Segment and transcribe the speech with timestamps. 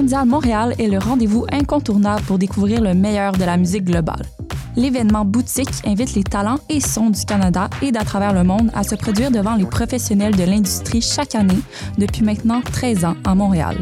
[0.00, 4.24] Mondial Montréal est le rendez-vous incontournable pour découvrir le meilleur de la musique globale.
[4.74, 8.82] L'événement boutique invite les talents et sons du Canada et d'à travers le monde à
[8.82, 11.60] se produire devant les professionnels de l'industrie chaque année
[11.98, 13.76] depuis maintenant 13 ans à Montréal.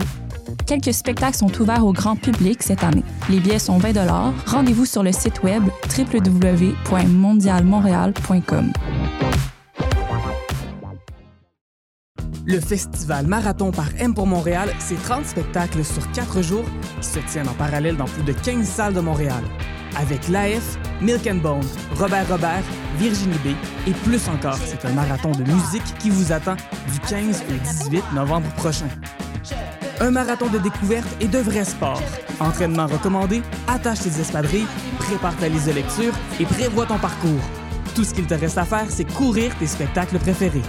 [0.67, 3.05] Quelques spectacles sont ouverts au grand public cette année.
[3.31, 3.93] Les billets sont 20
[4.45, 5.63] Rendez-vous sur le site web
[5.97, 8.73] www.mondialmontréal.com.
[12.51, 16.65] Le festival Marathon par M pour Montréal, c'est 30 spectacles sur 4 jours
[16.99, 19.45] qui se tiennent en parallèle dans plus de 15 salles de Montréal.
[19.97, 21.67] Avec l'AF, Milk and Bone,
[21.97, 22.63] Robert Robert,
[22.97, 23.49] Virginie B
[23.87, 24.57] et plus encore.
[24.65, 26.57] C'est un marathon de musique qui vous attend
[26.91, 28.89] du 15 au 18 novembre prochain.
[30.01, 32.01] Un marathon de découverte et de vrai sport.
[32.41, 34.67] Entraînement recommandé, attache tes espadrilles,
[34.99, 37.45] prépare ta liste de lecture et prévois ton parcours.
[37.95, 40.63] Tout ce qu'il te reste à faire, c'est courir tes spectacles préférés.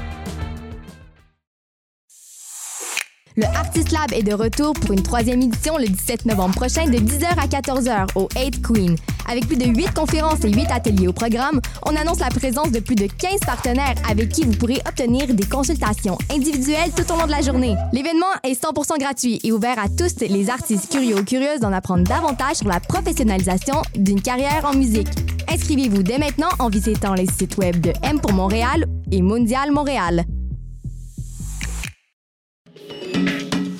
[3.39, 6.97] Le Artist Lab est de retour pour une troisième édition le 17 novembre prochain de
[6.97, 8.97] 10h à 14h au 8 Queen.
[9.29, 12.81] Avec plus de 8 conférences et 8 ateliers au programme, on annonce la présence de
[12.81, 17.27] plus de 15 partenaires avec qui vous pourrez obtenir des consultations individuelles tout au long
[17.27, 17.75] de la journée.
[17.93, 22.03] L'événement est 100% gratuit et ouvert à tous les artistes curieux ou curieuses d'en apprendre
[22.03, 25.07] davantage sur la professionnalisation d'une carrière en musique.
[25.47, 30.25] Inscrivez-vous dès maintenant en visitant les sites web de M pour Montréal et Mondial Montréal.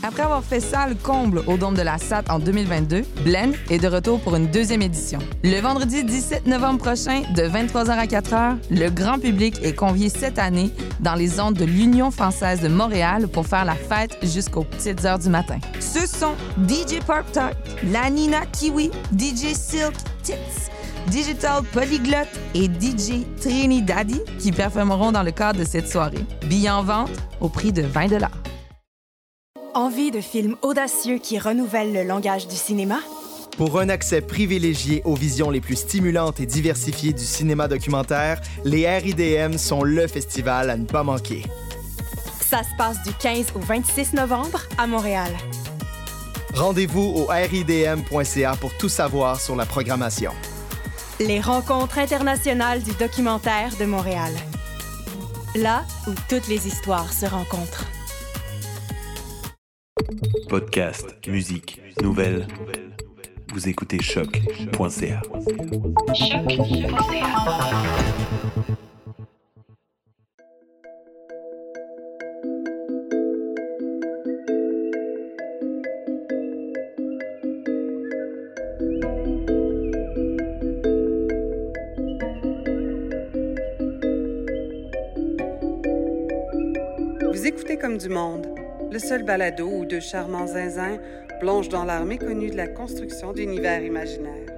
[0.09, 3.87] Après avoir fait salle comble au Dôme de la SAT en 2022, Blend est de
[3.87, 5.19] retour pour une deuxième édition.
[5.43, 10.39] Le vendredi 17 novembre prochain, de 23h à 4h, le grand public est convié cette
[10.39, 15.05] année dans les ondes de l'Union française de Montréal pour faire la fête jusqu'aux petites
[15.05, 15.59] heures du matin.
[15.79, 16.33] Ce sont
[16.67, 17.55] DJ Pop Talk,
[17.91, 19.93] La Nina Kiwi, DJ Silk
[20.23, 20.33] Tits,
[21.07, 26.25] Digital Polyglot et DJ Trini Daddy qui performeront dans le cadre de cette soirée.
[26.47, 28.07] Billets en vente au prix de 20
[29.75, 32.99] Envie de films audacieux qui renouvellent le langage du cinéma?
[33.55, 38.87] Pour un accès privilégié aux visions les plus stimulantes et diversifiées du cinéma documentaire, les
[38.87, 41.43] RIDM sont le festival à ne pas manquer.
[42.41, 45.31] Ça se passe du 15 au 26 novembre à Montréal.
[46.55, 50.31] Rendez-vous au ridm.ca pour tout savoir sur la programmation.
[51.19, 54.31] Les rencontres internationales du documentaire de Montréal.
[55.55, 57.85] Là où toutes les histoires se rencontrent.
[60.47, 62.47] Podcast, musique, nouvelles.
[63.53, 65.21] Vous écoutez choc.ca.
[87.31, 88.58] Vous écoutez comme du monde
[88.91, 90.97] le seul balado où deux charmants zinzins
[91.39, 94.49] plongent dans l'art méconnu de la construction d'univers imaginaires.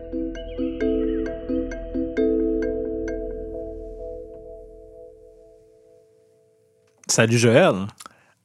[7.08, 7.88] Salut Joël.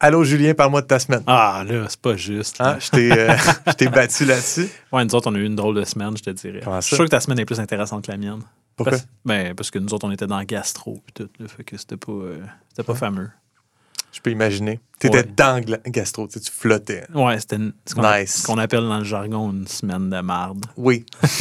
[0.00, 1.22] Allô Julien, parle-moi de ta semaine.
[1.26, 2.60] Ah là, c'est pas juste.
[2.60, 2.78] Hein?
[2.80, 4.68] Je t'ai battu là-dessus.
[4.92, 6.60] Ouais, nous autres, on a eu une drôle de semaine, je te dirais.
[6.62, 6.80] Comment ça?
[6.80, 8.42] Je suis sûr que ta semaine est plus intéressante que la mienne.
[8.74, 8.92] Pourquoi?
[8.92, 11.28] Parce, ben, parce que nous autres, on était dans gastro et tout.
[11.38, 13.30] Là, fait que c'était pas, euh, c'était pas fameux.
[14.16, 14.80] Je peux imaginer.
[14.98, 15.28] Tu étais Ouais.
[15.36, 17.04] dans le gastro, tu flottais.
[17.14, 18.48] Ouais, c'était ce qu'on Nice.
[18.58, 20.64] appelle dans le jargon une semaine de marde.
[20.78, 21.04] Oui.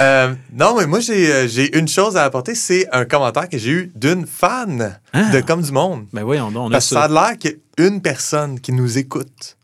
[0.00, 2.54] Euh, non, mais moi, j'ai euh, j'ai une chose à apporter.
[2.54, 5.30] C'est un commentaire que j'ai eu d'une fan Ah.
[5.30, 6.06] de Comme du Monde.
[6.12, 7.18] Ben voyons donc, on a Parce que ça ça.
[7.20, 9.56] a l'air qu'il y a une personne qui nous écoute.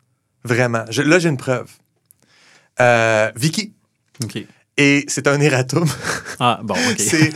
[0.42, 0.84] Vraiment.
[0.90, 1.70] Je- là, j'ai une preuve.
[2.80, 3.72] Euh, Vicky.
[4.24, 4.44] OK.
[4.76, 5.86] Et c'est un erratum.
[6.40, 6.98] Ah, bon, OK.
[6.98, 7.32] c'est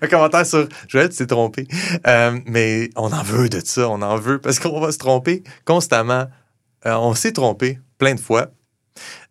[0.00, 1.68] un commentaire sur Joël, tu t'es trompé.
[2.06, 5.42] Euh, mais on en veut de ça, on en veut parce qu'on va se tromper
[5.66, 6.28] constamment.
[6.86, 8.46] Euh, on s'est trompé plein de fois.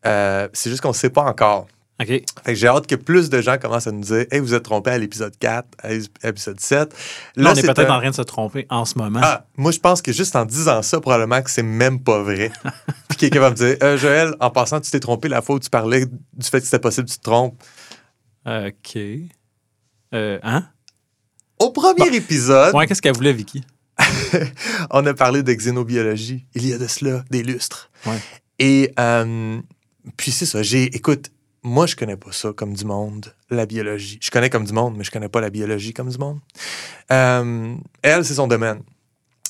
[0.06, 1.68] Euh, c'est juste qu'on ne sait pas encore.
[2.01, 2.07] OK.
[2.07, 4.63] Fait que j'ai hâte que plus de gens commencent à nous dire Hey, vous êtes
[4.63, 5.89] trompé à l'épisode 4, à
[6.23, 6.94] l'épisode 7.
[7.35, 9.19] Là, on est peut-être un- en train de se tromper en ce moment.
[9.22, 12.51] Ah, moi, je pense que juste en disant ça, probablement que c'est même pas vrai.
[13.09, 15.59] Puis quelqu'un va me dire Euh, Joël, en passant, tu t'es trompé la fois où
[15.59, 17.62] tu parlais du fait que c'était possible que tu te trompes.
[18.48, 18.98] OK.
[20.13, 20.68] Euh, hein?
[21.59, 22.15] Au premier Bon.
[22.15, 23.63] épisode, Ouais, qu'est-ce qu'elle voulait, Vicky?
[24.89, 26.48] on a parlé de xénobiologie.
[26.56, 27.92] Il y a de cela des lustres.
[28.07, 28.18] Ouais.
[28.57, 29.59] Et euh,
[30.18, 30.63] puis c'est ça.
[30.63, 31.30] J'ai, écoute,
[31.63, 34.19] moi je connais pas ça comme du monde, la biologie.
[34.22, 36.40] Je connais comme du monde, mais je connais pas la biologie comme du monde.
[37.12, 38.81] Euh, elle, c'est son domaine.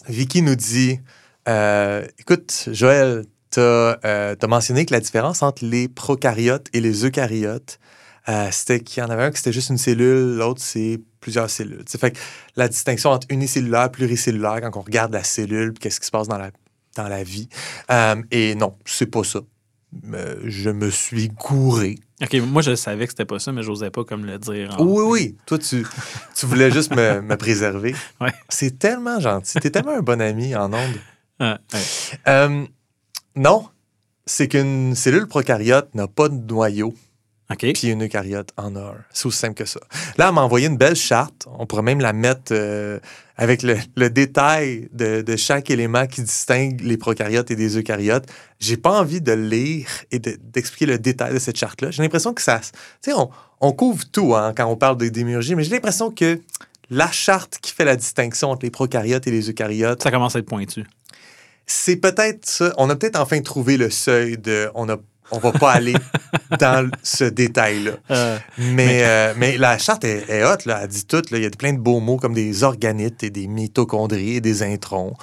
[0.08, 1.00] Vicky nous dit,
[1.48, 7.06] euh, écoute, Joël, t'as euh, t'as mentionné que la différence entre les prokaryotes et les
[7.06, 7.80] eucaryotes,
[8.30, 11.50] euh, c'était qu'il y en avait un qui c'était juste une cellule, l'autre c'est plusieurs
[11.50, 11.86] cellules.
[11.86, 12.20] Tu sais, fait que
[12.56, 16.38] la distinction entre unicellulaire, pluricellulaire, quand on regarde la cellule, qu'est-ce qui se passe dans
[16.38, 16.52] la
[16.96, 17.48] dans la vie.
[17.90, 19.40] Euh, et non, c'est pas ça.
[20.14, 21.98] Euh, je me suis gouré.
[22.22, 24.76] OK, moi, je savais que c'était pas ça, mais j'osais pas comme le dire.
[24.80, 25.38] en- Oui, oui.
[25.46, 25.86] Toi, tu,
[26.36, 27.94] tu voulais juste me, me préserver.
[28.22, 28.32] Ouais.
[28.50, 29.60] C'est tellement gentil.
[29.60, 31.00] T'es tellement un bon ami en ondes.
[31.40, 31.80] Ah, ouais.
[32.28, 32.66] Euh,
[33.36, 33.68] non,
[34.26, 36.94] c'est qu'une cellule prokaryote n'a pas de noyau,
[37.52, 37.74] OK.
[37.74, 38.94] puis une eucaryote en un.
[39.12, 39.80] C'est aussi simple que ça.
[40.18, 41.48] Là, elle m'a envoyé une belle charte.
[41.60, 43.00] On pourrait même la mettre euh,
[43.38, 48.26] avec le, le détail de, de chaque élément qui distingue les prokaryotes et des eucaryotes.
[48.60, 51.92] J'ai pas envie de lire et de- d'expliquer le détail de cette charte-là.
[51.92, 52.60] J'ai l'impression que ça...
[52.60, 52.70] Tu
[53.02, 56.40] sais, on, on couvre tout hein, quand on parle de démiurgie, mais j'ai l'impression que
[56.90, 60.40] la charte qui fait la distinction entre les prokaryotes et les eucaryotes, Ça commence à
[60.40, 60.86] être pointu.
[61.66, 62.74] c'est peut-être ça.
[62.78, 64.98] On a peut-être enfin trouvé le seuil de on a
[65.32, 65.96] on va pas aller
[66.60, 67.92] dans ce détail-là.
[68.12, 70.58] Euh, Mais, Mais- euh, mais la charte est, là.
[70.84, 71.22] Elle dit tout.
[71.32, 71.38] là.
[71.38, 74.64] Il y a plein de beaux mots comme des organites et des mitochondries et des
[74.64, 75.14] introns.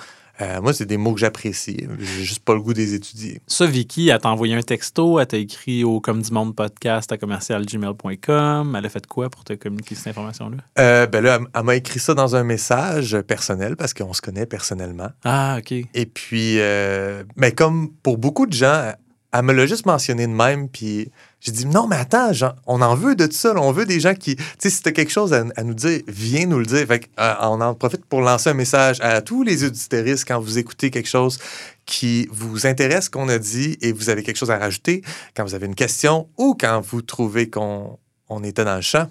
[0.41, 1.89] Euh, moi, c'est des mots que j'apprécie.
[1.99, 3.41] J'ai juste pas le goût des étudier.
[3.49, 7.11] ça, Vicky, elle t'a envoyé un texto, elle t'a écrit au Comme du Monde podcast
[7.11, 8.77] à commercialgmail.com.
[8.79, 10.59] Elle a fait quoi pour te communiquer cette information-là?
[10.79, 14.21] Euh, ben là, elle- elle m'a écrit ça dans un message personnel parce qu'on se
[14.21, 15.09] connaît personnellement.
[15.25, 15.73] Ah, OK.
[15.73, 18.93] Et puis, euh, mais comme pour beaucoup de gens,
[19.33, 20.69] elle me l'a juste mentionné de même.
[20.69, 21.11] Puis
[21.41, 23.53] j'ai dit, non, mais attends, genre, on en veut de tout ça.
[23.55, 23.61] là.
[23.61, 24.37] On veut des gens qui.
[24.37, 26.87] Tu sais, si t'as quelque chose à, à nous dire, viens nous le dire.
[26.87, 30.59] Fait euh, on en profite pour lancer un message à tous les auditeuristes quand vous
[30.59, 31.39] écoutez quelque chose
[31.87, 35.03] qui vous intéresse qu'on a dit et vous avez quelque chose à rajouter,
[35.35, 37.99] quand vous avez une question ou quand vous trouvez qu'on
[38.29, 39.09] on était dans le champ,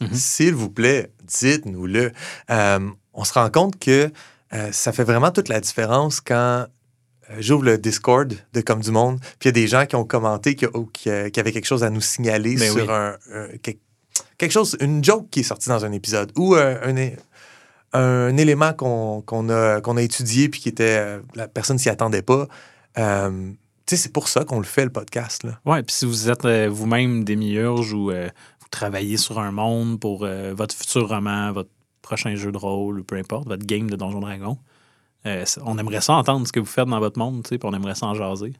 [0.00, 0.14] Mhm.
[0.14, 2.12] s'il vous plaît, dites-nous-le.
[2.50, 4.10] Euh, on se rend compte que
[4.54, 6.66] euh, ça fait vraiment toute la différence quand
[7.38, 10.04] j'ouvre le Discord de Comme du Monde, puis il y a des gens qui ont
[10.04, 12.86] commenté qui, euh, qui avaient quelque chose à nous signaler sur oui.
[12.88, 13.46] un, un-
[14.38, 16.76] quelque, chose, une joke qui est sortie dans un épisode ou euh,
[17.92, 22.22] un, élément qu'on a, qu'on a étudié puis qui était euh, la personne s'y attendait
[22.22, 22.46] pas.
[22.98, 23.50] Euh,
[23.86, 25.42] tu sais, c'est pour ça qu'on le fait, le podcast.
[25.66, 28.28] Ouais, puis si vous êtes euh, vous-même démiurge ou euh,
[28.60, 31.70] vous travaillez sur un monde pour euh, votre futur roman, votre
[32.02, 34.58] prochain jeu de rôle ou peu importe, votre game de Donjon Dragon,
[35.26, 37.94] euh, on aimerait ça entendre ce que vous faites dans votre monde, puis on aimerait
[37.94, 38.54] ça en jaser.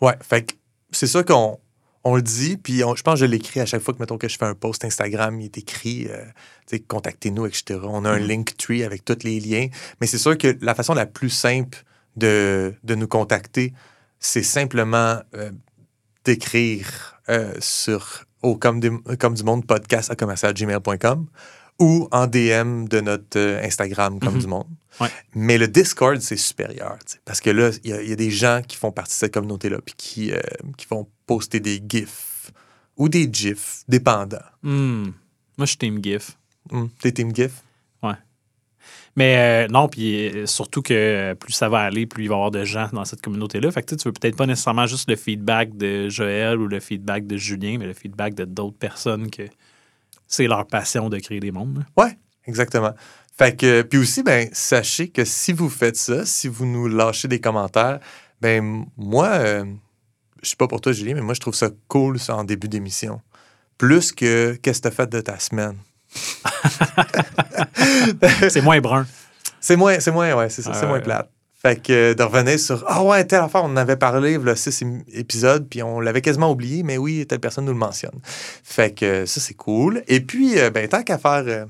[0.00, 0.54] Ouais, fait que
[0.90, 1.58] c'est ça qu'on
[2.04, 4.16] on le dit, puis on- je pense que je l'écris à chaque fois que, mettons,
[4.18, 6.24] que je fais un post Instagram, il est écrit, euh,
[6.86, 7.80] contactez-nous, etc.
[7.82, 8.26] On a un Mhm.
[8.28, 9.66] Linktree avec tous les liens,
[10.00, 11.84] mais c'est sûr que la façon la plus simple
[12.16, 13.72] de, de nous contacter,
[14.20, 15.50] c'est simplement euh,
[16.24, 21.26] d'écrire euh, sur au comme, des- comme du monde podcast à commercialgmail.com
[21.78, 24.40] ou en DM de notre euh, Instagram comme Mhm.
[24.40, 24.66] du monde.
[25.00, 25.08] Ouais.
[25.34, 26.96] Mais le Discord, c'est supérieur.
[27.24, 29.18] Parce que là, il y, a- il y a des gens qui font partie de
[29.18, 30.40] cette communauté-là puis qui, euh,
[30.78, 32.50] qui vont poster des GIFs
[32.96, 34.38] ou des GIFs, dépendant.
[34.62, 35.04] Hmm.
[35.58, 36.38] Moi, je suis Team GIF.
[36.70, 37.62] Hmm, T'es Team GIF?
[39.18, 42.36] Mais euh, non, puis euh, surtout que plus ça va aller, plus il va y
[42.36, 43.70] avoir de gens dans cette communauté-là.
[43.70, 47.26] Fait que tu veux peut-être pas nécessairement juste le feedback de Joël ou le feedback
[47.26, 49.42] de Julien, mais le feedback de d'autres personnes que
[50.26, 51.84] c'est leur passion de créer des mondes.
[51.96, 52.92] Ouais, exactement.
[53.38, 57.28] Fait que, puis aussi, ben, sachez que si vous faites ça, si vous nous lâchez
[57.28, 58.00] des commentaires,
[58.40, 59.64] ben, moi, euh,
[60.42, 62.68] je sais pas pour toi, Julien, mais moi, je trouve ça cool, ça, en début
[62.68, 63.20] d'émission.
[63.76, 65.76] Plus que qu'est-ce que t'as fait de ta semaine.
[68.48, 69.06] C'est moins brun.
[69.60, 71.30] C'est moins, c'est moins, ouais, c'est ça, c'est moins plate.
[71.58, 74.54] Fait que euh, de revenir sur Ah ouais, telle affaire, on en avait parlé, le
[74.54, 78.18] six épisodes, puis on l'avait quasiment oublié, mais oui, telle personne nous le mentionne.
[78.62, 80.02] Fait que euh, ça, c'est cool.
[80.06, 81.44] Et puis, euh, ben, tant qu'à faire.
[81.46, 81.64] euh,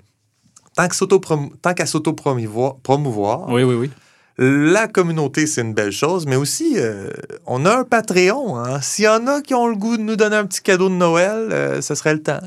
[0.77, 0.89] tant
[1.75, 3.91] qu'à s'auto-promouvoir, promouvoir, Oui, oui, oui.
[4.39, 7.09] la communauté, c'est une belle chose, mais aussi, euh,
[7.47, 8.57] on a un Patreon.
[8.59, 8.81] Hein?
[8.83, 10.95] S'il y en a qui ont le goût de nous donner un petit cadeau de
[10.95, 12.41] Noël, ce serait le temps.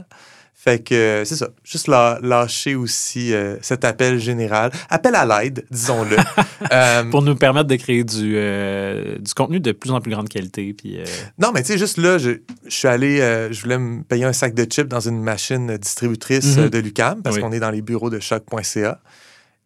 [0.61, 1.51] Fait que c'est ça.
[1.63, 4.71] Juste lâcher aussi euh, cet appel général.
[4.89, 6.17] Appel à l'aide, disons-le.
[6.73, 10.27] Euh, Pour nous permettre de créer du, euh, du contenu de plus en plus grande
[10.27, 10.73] qualité.
[10.73, 10.97] Puis,
[11.39, 12.31] Non, mais tu sais, juste là, je,
[12.65, 13.17] je suis allé,
[13.49, 16.69] je voulais me payer un sac de chips dans une machine distributrice Mhm.
[16.69, 17.41] de l'UCAM parce Oui.
[17.41, 18.99] qu'on est dans les bureaux de choc.ca.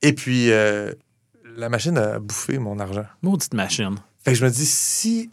[0.04, 0.50] Et puis,
[1.58, 3.06] la machine a bouffé mon argent.
[3.24, 3.96] maudite machine.
[4.24, 5.32] Fait que je me dis, si,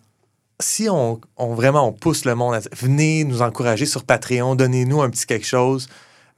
[0.60, 4.54] si on, on- vraiment on pousse le monde à dire, venez nous encourager sur Patreon,
[4.54, 5.88] donnez-nous un petit quelque chose,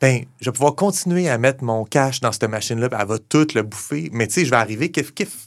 [0.00, 3.46] ben, je vais pouvoir continuer à mettre mon cash dans cette machine-là, elle va tout
[3.54, 4.10] le bouffer.
[4.12, 5.46] Mais tu sais, je vais arriver kiff kiff.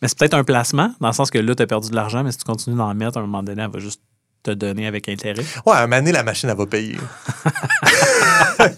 [0.00, 2.24] Mais c'est peut-être un placement, dans le sens que là, tu as perdu de l'argent,
[2.24, 4.00] mais si tu continues d'en mettre, à un moment donné, elle va juste
[4.42, 5.44] te donner avec intérêt.
[5.66, 6.96] Ouais, à un moment donné, la machine, elle va payer.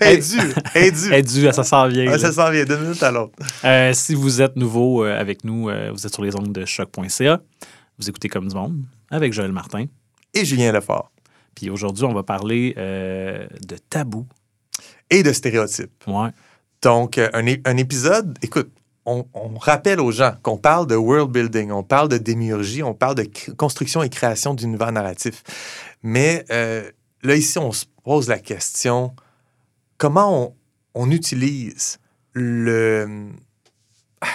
[0.00, 0.54] elle est due.
[0.74, 1.06] Elle est due.
[1.12, 2.18] Elle est due, ça s'en vient.
[2.18, 3.32] Ça s'en vient d'une minute à l'autre.
[3.64, 6.64] Euh, si vous êtes nouveau euh, avec nous, euh, vous êtes sur les ondes de
[6.64, 7.40] choc.ca.
[8.00, 9.84] Vous écoutez Comme du monde avec Joël Martin.
[10.32, 11.12] Et Julien Lefort.
[11.54, 14.26] Puis aujourd'hui, on va parler euh, de tabou.
[15.10, 16.06] Et de stéréotypes.
[16.06, 16.30] Ouais.
[16.80, 18.70] Donc, euh, un, épisode, écoute,
[19.04, 22.94] on, on rappelle aux gens qu'on parle de world building, on parle de démiurgie, on
[22.94, 25.42] parle de construction et création d'univers narratif.
[26.02, 26.90] Mais euh,
[27.22, 29.14] là, ici, on se pose la question
[29.98, 30.54] comment
[30.94, 31.98] on, on utilise
[32.32, 33.28] le,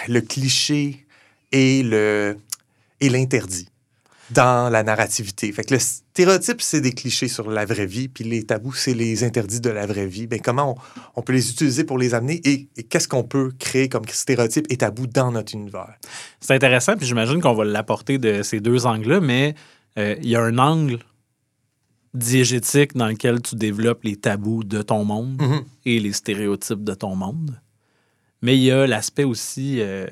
[0.08, 1.08] le cliché
[1.52, 2.38] et le
[3.02, 3.68] et l'interdit
[4.32, 5.52] dans la narrativité.
[5.52, 8.96] Fait que le stéréotype, c'est des clichés sur la vraie vie, puis les tabous, c'est
[8.96, 10.26] les interdits de la vraie vie.
[10.26, 13.52] Ben, comment on, on peut les utiliser pour les amener et, et qu'est-ce qu'on peut
[13.60, 15.94] créer comme stéréotype et tabou dans notre univers?
[16.40, 19.54] C'est intéressant, puis j'imagine qu'on va l'apporter de ces deux angles-là, mais
[20.00, 20.98] euh, il y a un angle
[22.14, 25.64] diégétique dans lequel tu développes les tabous de ton monde Mhm.
[25.86, 27.60] et les stéréotypes de ton monde.
[28.42, 30.08] Mais il y a l'aspect aussi, euh,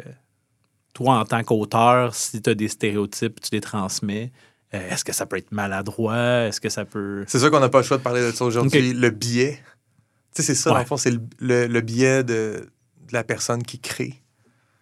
[0.94, 4.32] toi en tant qu'auteur, si tu as des stéréotypes, tu les transmets.
[4.74, 6.46] euh, Est-ce que ça peut être maladroit?
[6.48, 7.24] Est-ce que ça peut.
[7.28, 8.94] C'est sûr qu'on n'a pas le choix de parler de ça aujourd'hui.
[8.94, 9.60] Le biais.
[10.36, 10.82] Tu sais, c'est ça, dans Ouais.
[10.84, 12.70] le fond, c'est le, le- le biais de,
[13.08, 14.22] de la personne qui crée.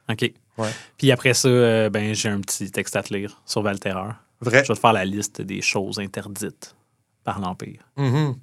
[0.10, 0.32] OK.
[0.58, 0.70] Ouais.
[0.98, 4.16] Puis après ça, euh, ben, j'ai un petit texte à te lire sur Valterreur.
[4.42, 4.64] Vrai.
[4.64, 6.76] Je vais te faire la liste des choses interdites
[7.24, 7.82] par l'Empire.
[7.98, 8.36] Mhm.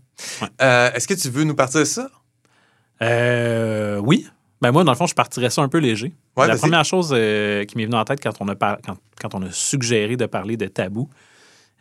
[0.43, 0.49] Ouais.
[0.63, 2.09] Euh, Est-ce que tu veux nous partir de ça?
[3.03, 4.29] Euh, oui.
[4.61, 6.13] Ben moi, dans le fond, je partirais ça un peu léger.
[6.37, 8.97] Ouais, la première chose euh, qui m'est venue en tête quand on, a par- quand,
[9.21, 11.09] quand on a suggéré de parler de tabou,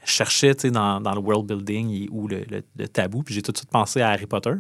[0.05, 3.51] je cherchais dans, dans le world building où le, le- le tabou, puis j'ai tout
[3.51, 4.53] de suite pensé à Harry Potter,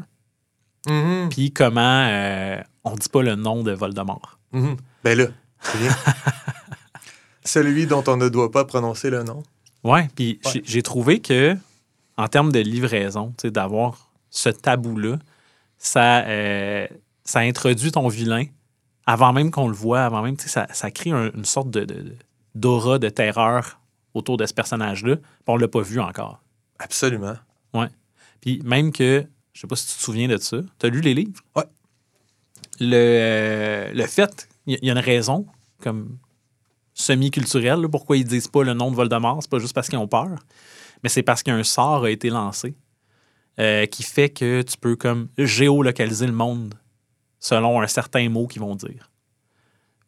[0.87, 1.29] Mhm.
[1.29, 4.39] puis comment euh, on dit pas le nom de Voldemort.
[4.53, 4.77] Mhm.
[5.03, 5.25] Ben là,
[5.61, 5.91] c'est bien.
[7.43, 9.43] Celui dont on ne doit pas prononcer le nom.
[9.83, 10.61] Ouais, puis Ouais.
[10.65, 11.55] j'ai- trouvé que,
[12.17, 15.17] en termes de livraison, d'avoir ce tabou-là,
[15.77, 16.87] ça, euh,
[17.27, 18.45] ça introduit ton vilain
[19.05, 21.69] avant même qu'on le voit, avant même, tu sais, ça, ça crée un- une sorte
[21.69, 22.15] de, de-
[22.55, 23.79] d'aura de terreur
[24.13, 25.17] autour de ce personnage-là.
[25.17, 26.41] Puis on l'a pas vu encore.
[26.79, 27.35] Absolument.
[28.41, 31.01] Puis même que, je sais pas si tu te souviens de ça, tu as lu
[31.01, 31.41] les livres?
[31.55, 31.63] Ouais.
[32.79, 35.47] Le, euh, le fait, il y, a une raison,
[35.81, 36.17] comme
[36.93, 40.07] semi-culturelle, pourquoi ils disent pas le nom de Voldemort, c'est pas juste parce qu'ils ont
[40.07, 40.29] peur,
[41.03, 42.75] mais c'est parce qu'un sort a été lancé
[43.59, 46.75] euh, qui fait que tu peux comme géolocaliser le monde
[47.39, 49.09] selon un certain mot qu'ils vont dire.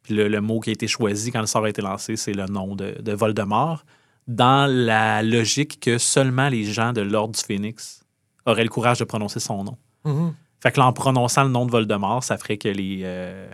[0.03, 2.33] Puis le, le mot qui a été choisi quand le sort a été lancé, c'est
[2.33, 3.85] le nom de, de Voldemort,
[4.27, 8.03] dans la logique que seulement les gens de l'Ordre du Phénix
[8.45, 9.77] auraient le courage de prononcer son nom.
[10.05, 10.33] Mhm.
[10.61, 13.49] Fait que là, en prononçant le nom de Voldemort, ça ferait que les, euh,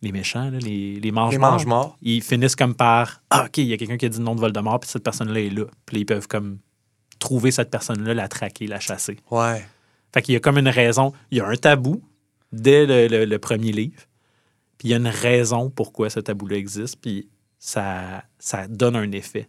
[0.00, 1.96] les méchants, là, les, les mange Les mange-morts.
[2.02, 4.34] ils finissent comme par Ah, OK, il y a quelqu'un qui a dit le nom
[4.34, 5.64] de Voldemort, puis cette personne-là est là.
[5.86, 6.58] Puis ils peuvent comme
[7.18, 9.18] trouver cette personne-là, la traquer, la chasser.
[9.30, 9.64] Ouais.
[10.12, 11.12] Fait qu'il y a comme une raison.
[11.30, 12.02] Il y a un tabou
[12.52, 14.02] dès le, le- le premier livre.
[14.78, 16.96] Puis il y a une raison pourquoi ce tabou-là existe.
[17.00, 17.28] Puis
[17.58, 19.48] ça, ça donne un effet.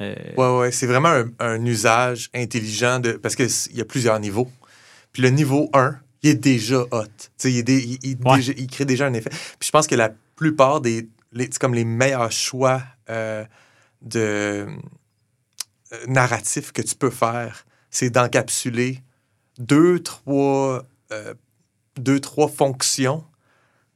[0.00, 0.72] Euh, Ouais, ouais.
[0.72, 3.12] C'est vraiment un, un usage intelligent de.
[3.12, 4.50] Parce qu'il y a plusieurs niveaux.
[5.12, 7.04] Puis le niveau 1, il est déjà hot.
[7.44, 8.36] Il, est dé- il- il Ouais.
[8.36, 9.30] déjà- il crée déjà un effet.
[9.30, 11.08] Puis je pense que la plupart des.
[11.32, 13.44] les- c'est comme les meilleurs choix euh,
[14.02, 14.66] de
[15.92, 19.02] euh, narratifs que tu peux faire, c'est d'encapsuler
[19.58, 21.34] deux, trois, euh,
[21.98, 23.24] deux, trois fonctions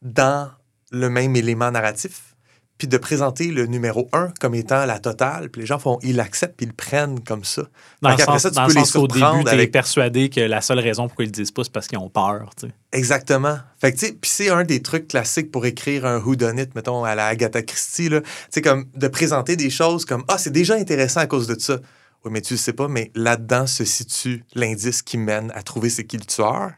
[0.03, 0.51] dans
[0.91, 2.35] le même élément narratif,
[2.79, 6.17] puis de présenter le numéro 1 comme étant la totale, puis les gens font, ils
[6.17, 7.63] l'acceptent, puis ils le prennent comme ça.
[8.01, 10.41] dans Fait le sens, ça, tu dans peux le les début, es avec- persuadé que
[10.41, 12.49] la seule raison pourquoi ils le disent pas, c'est parce qu'ils ont peur.
[12.93, 13.59] Exactement.
[13.79, 17.05] Fait que, tu sais, puis c'est un des trucs classiques pour écrire un whodunit, mettons,
[17.05, 18.21] à la Agatha Christie, là.
[18.65, 21.79] Comme de présenter des choses comme, ah, c'est déjà intéressant à cause de ça.
[22.25, 25.91] Oui, mais tu le sais pas, mais là-dedans se situe l'indice qui mène à trouver
[25.91, 26.73] c'est qui le tueur.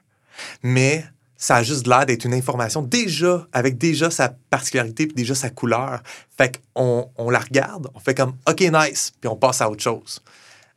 [0.64, 1.04] Mais
[1.42, 5.50] ça a juste l'air d'être une information déjà, avec déjà sa particularité puis déjà sa
[5.50, 6.00] couleur.
[6.38, 9.82] Fait qu'on on la regarde, on fait comme, OK, nice, puis on passe à autre
[9.82, 10.22] chose.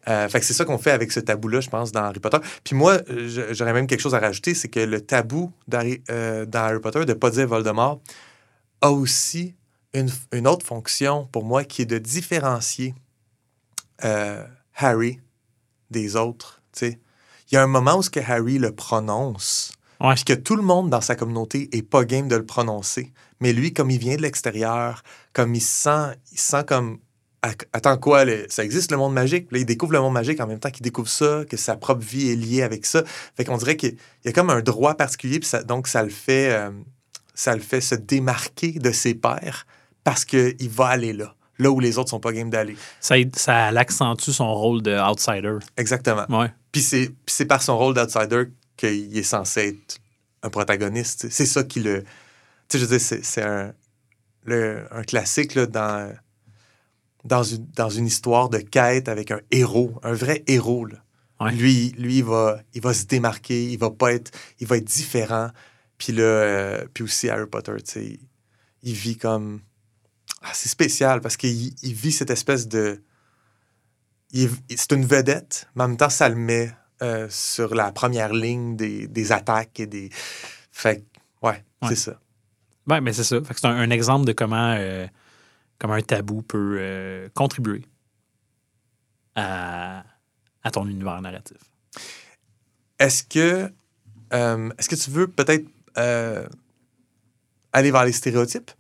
[0.08, 2.40] Euh, fait que c'est ça qu'on fait avec ce tabou-là, je pense, dans Harry Potter.
[2.64, 2.98] Puis moi,
[3.52, 7.14] j'aurais même quelque chose à rajouter, c'est que le tabou euh, dans Harry Potter de
[7.14, 8.02] pas dire Voldemort
[8.82, 9.54] a aussi
[9.94, 12.96] une, une autre fonction pour moi qui est de différencier
[14.04, 14.44] euh,
[14.76, 15.20] Harry
[15.92, 16.64] des autres.
[16.82, 16.98] Il
[17.52, 20.16] y a un moment où ce que Harry le prononce, Ouais.
[20.16, 23.12] puis que tout le monde dans sa communauté est pas game de le prononcer.
[23.40, 27.00] Mais lui, comme il vient de l'extérieur, comme il se sent, il se sent comme
[27.42, 29.52] Att- Attends quoi, le- ça existe le monde magique?
[29.52, 32.04] Là, il découvre le monde magique en même temps qu'il découvre ça, que sa propre
[32.04, 33.04] vie est liée avec ça.
[33.38, 36.10] Fait qu'on dirait qu'il y a comme un droit particulier, puis ça- donc ça le
[36.10, 36.72] fait euh,
[37.36, 39.68] ça le fait se démarquer de ses pairs
[40.04, 42.78] parce qu'il va aller là, là où les autres sont pas game d'aller.
[43.00, 45.58] Ça, ça accentue son rôle de outsider.
[45.78, 46.26] Exactement.
[46.30, 46.52] Ouais.
[46.72, 49.98] Puis c'est par son rôle d'outsider qu'il est censé être
[50.44, 51.30] un protagoniste.
[51.30, 52.04] C'est ça qui le.
[52.68, 53.74] Tu sais, je veux dire, c'est, un,
[54.48, 56.14] un classique là, dans,
[57.24, 60.86] dans, une, dans une histoire de quête avec un héros, un vrai héros.
[60.86, 60.98] là.
[61.40, 61.52] Ouais.
[61.52, 64.32] Lui, lui il, va, il va se démarquer, il va pas être.
[64.60, 65.50] Il va être différent.
[65.98, 68.20] Puis là, euh, puis aussi Harry Potter, tu sais.
[68.84, 69.62] il vit comme.
[70.42, 73.04] Ah, c'est spécial parce qu'il il vit cette espèce de.
[74.34, 78.76] C'est une vedette, mais en même temps, ça le met euh, sur la première ligne
[78.76, 80.10] des, des attaques et des.
[80.72, 81.90] Fait que, ouais, Ouais.
[81.90, 82.20] c'est ça.
[82.88, 83.42] Ben, mais c'est ça.
[83.44, 85.08] Fait que c'est un, un exemple de comment, euh,
[85.80, 87.84] comment un tabou peut euh, contribuer
[89.36, 90.04] à,
[90.64, 91.58] à ton univers narratif.
[93.00, 93.72] Est-ce que.
[94.32, 95.66] Est-ce que tu veux peut-être
[97.74, 98.72] aller vers les stéréotypes?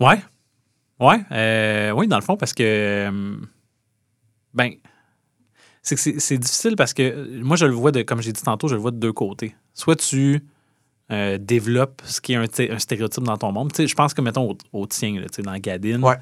[0.00, 0.22] Ouais.
[1.00, 1.92] Ouais.
[1.92, 3.38] oui, dans le fond, parce que.
[4.54, 4.72] Ben.
[5.88, 8.32] C'est que c'est- c'est difficile parce que euh, moi, je le vois, de, comme j'ai
[8.32, 9.54] dit tantôt, je le vois de deux côtés.
[9.72, 10.42] Soit tu
[11.12, 13.70] euh, développes ce qui est un, stéréotype dans ton monde.
[13.78, 16.16] Je pense que, mettons, au, au tien, là, tu sais, dans Gadine, Ouais.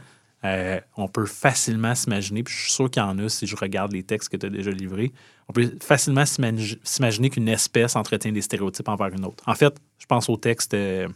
[0.44, 3.56] euh, on peut facilement s'imaginer, puis je suis sûr qu'il y en a si je
[3.56, 5.11] regarde les textes que tu as déjà livrés,
[5.49, 9.42] on peut facilement s'imagi- s'imaginer qu'une espèce entretient des stéréotypes envers une autre.
[9.47, 11.09] En fait, je pense au texte euh,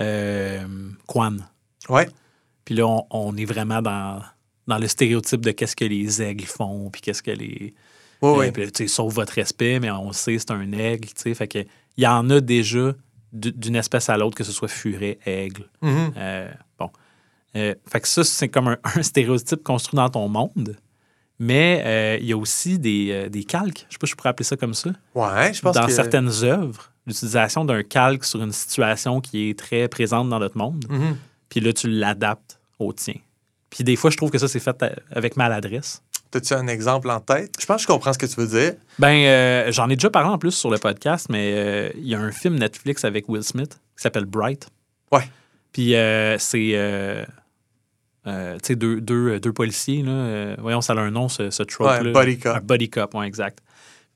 [0.00, 0.66] euh,
[1.06, 1.36] Quan.
[1.88, 2.08] Ouais.
[2.64, 4.20] Puis là, on, on est vraiment dans,
[4.66, 7.74] dans le stéréotype de qu'est-ce que les aigles font, puis qu'est-ce que les.
[8.22, 8.50] Oui, Euh, oui.
[8.52, 11.34] puis là, tu sais, sauf votre respect, mais on sait c'est un aigle, tu sais.
[11.34, 11.58] Fait que
[11.96, 12.94] il y en a déjà
[13.32, 15.64] d'une espèce à l'autre, que ce soit furet, aigle.
[15.80, 16.12] Mhm.
[16.16, 16.90] Euh, bon.
[17.56, 20.76] Euh, fait que ça, c'est comme un, un stéréotype construit dans ton monde.
[21.38, 23.86] Mais euh, il y a aussi des, des calques.
[23.88, 24.90] Je sais pas si je pourrais appeler ça comme ça.
[25.14, 25.92] Ouais, je pense dans que.
[25.92, 30.84] certaines œuvres, l'utilisation d'un calque sur une situation qui est très présente dans notre monde,
[30.88, 31.16] Mhm.
[31.48, 33.14] puis là, tu l'adaptes au tien.
[33.72, 36.02] Puis des fois, je trouve que ça, c'est fait euh, avec maladresse.
[36.34, 37.54] As-tu un exemple en tête?
[37.58, 38.74] Je pense que je comprends ce que tu veux dire.
[38.98, 42.14] Ben, euh, j'en ai déjà parlé en plus sur le podcast, mais euh, il y
[42.14, 44.68] a un film Netflix avec Will Smith qui s'appelle Bright.
[45.10, 45.28] Ouais.
[45.72, 47.24] Puis euh, c'est, euh,
[48.26, 50.10] euh, tu sais, deux, deux, deux policiers, là.
[50.10, 52.56] euh, voyons, ça a un nom, ce, ce trope Ouais, buddy cop.
[52.56, 53.58] Un buddy cop, ouais, exact.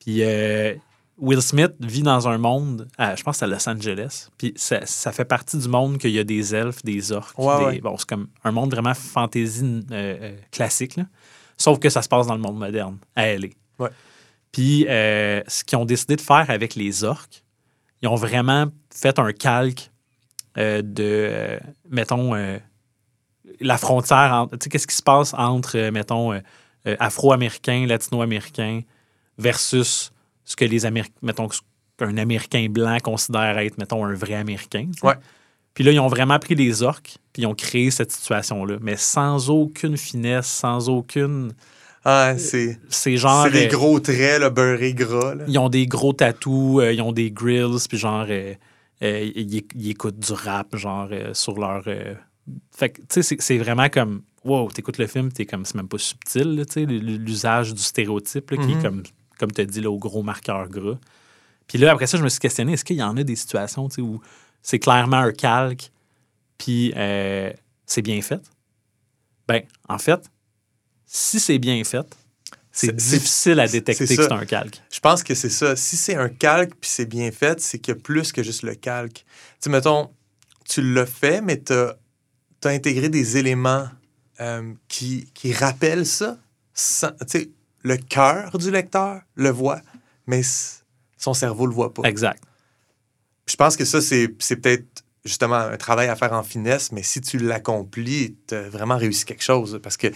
[0.01, 0.75] Puis euh,
[1.19, 4.29] Will Smith vit dans un monde, à- je pense à Los Angeles.
[4.37, 7.39] Puis ça, ça fait partie du monde qu'il y a des elfes, des orques.
[7.39, 7.81] Ouais, des- ouais.
[7.81, 11.05] Bon, c'est comme un monde vraiment fantasy euh, euh, classique, là.
[11.57, 13.49] Sauf que ça se passe dans le monde moderne, à LA.
[13.79, 13.89] Ouais.
[14.53, 17.43] Puis, euh, ce qu'ils ont décidé de faire avec les orques,
[18.03, 19.91] ils ont vraiment fait un calque
[20.59, 22.35] euh, de, mettons,
[23.61, 26.39] la frontière entre, tu sais, qu'est-ce qui se passe entre, mettons,
[26.99, 28.81] afro-américains, latino-américains
[29.39, 30.13] versus
[30.47, 31.61] ce que les Américains, mettons, ce
[31.99, 34.89] qu'un Américain blanc considère être, mettons, un vrai Américain.
[35.03, 35.15] Ouais.
[35.75, 38.97] Puis là, ils ont vraiment pris les orques, puis ils ont créé cette situation-là, mais
[38.97, 41.53] sans aucune finesse, sans aucune.
[42.03, 42.79] Ah, c'est.
[42.89, 43.45] C'est genre.
[43.45, 45.35] C'est des euh, gros traits, le beurré gras.
[45.35, 45.45] là.
[45.49, 48.55] ils ont des gros tatous, euh, ils ont des grills, puis genre, euh,
[49.03, 51.83] euh, ils, ils écoutent du rap, genre, sur leur.
[52.71, 54.23] Fait que, tu sais, c'est- c'est vraiment comme.
[54.45, 55.65] Wow, t'écoutes le film, t'es comme.
[55.65, 59.03] C'est même pas subtil, tu sais, l'usage du stéréotype, là, qui est comme,
[59.39, 60.99] comme tu as dit, là, au gros marqueur gras.
[61.67, 63.89] Puis là, après ça, je me suis questionné, est-ce qu'il y en a des situations,
[63.99, 64.21] où
[64.63, 65.91] c'est clairement un calque,
[66.59, 67.53] puis euh,
[67.87, 68.41] c'est bien fait?
[69.49, 70.21] Ben, en fait,
[71.07, 72.07] si c'est bien fait,
[72.73, 74.83] c'est difficile à détecter que c'est un calque.
[74.91, 75.77] Je pense que c'est ça.
[75.77, 78.63] Si c'est un calque puis c'est bien fait, c'est qu'il y a plus que juste
[78.63, 79.25] le calque.
[79.63, 80.11] Tu mettons,
[80.69, 81.97] tu l'as fait, mais tu as,
[82.65, 83.89] intégré des éléments
[84.41, 86.37] euh, qui, qui rappellent ça.
[86.75, 87.13] Sans-
[87.87, 89.81] le cœur du lecteur le voit,
[90.27, 90.43] mais
[91.17, 92.03] son cerveau le voit pas.
[92.09, 92.43] Exact.
[93.45, 96.91] Puis Je pense que ça, c'est c'est peut-être justement un travail à faire en finesse,
[96.93, 99.79] mais si tu l'accomplis, tu as vraiment réussi quelque chose.
[99.83, 100.09] Parce que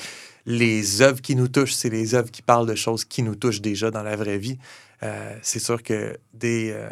[0.46, 3.60] les œuvres qui nous touchent, c'est les œuvres qui parlent de choses qui nous touchent
[3.60, 4.58] déjà dans la vraie vie.
[5.02, 6.70] Euh, c'est sûr que des.
[6.74, 6.90] euh,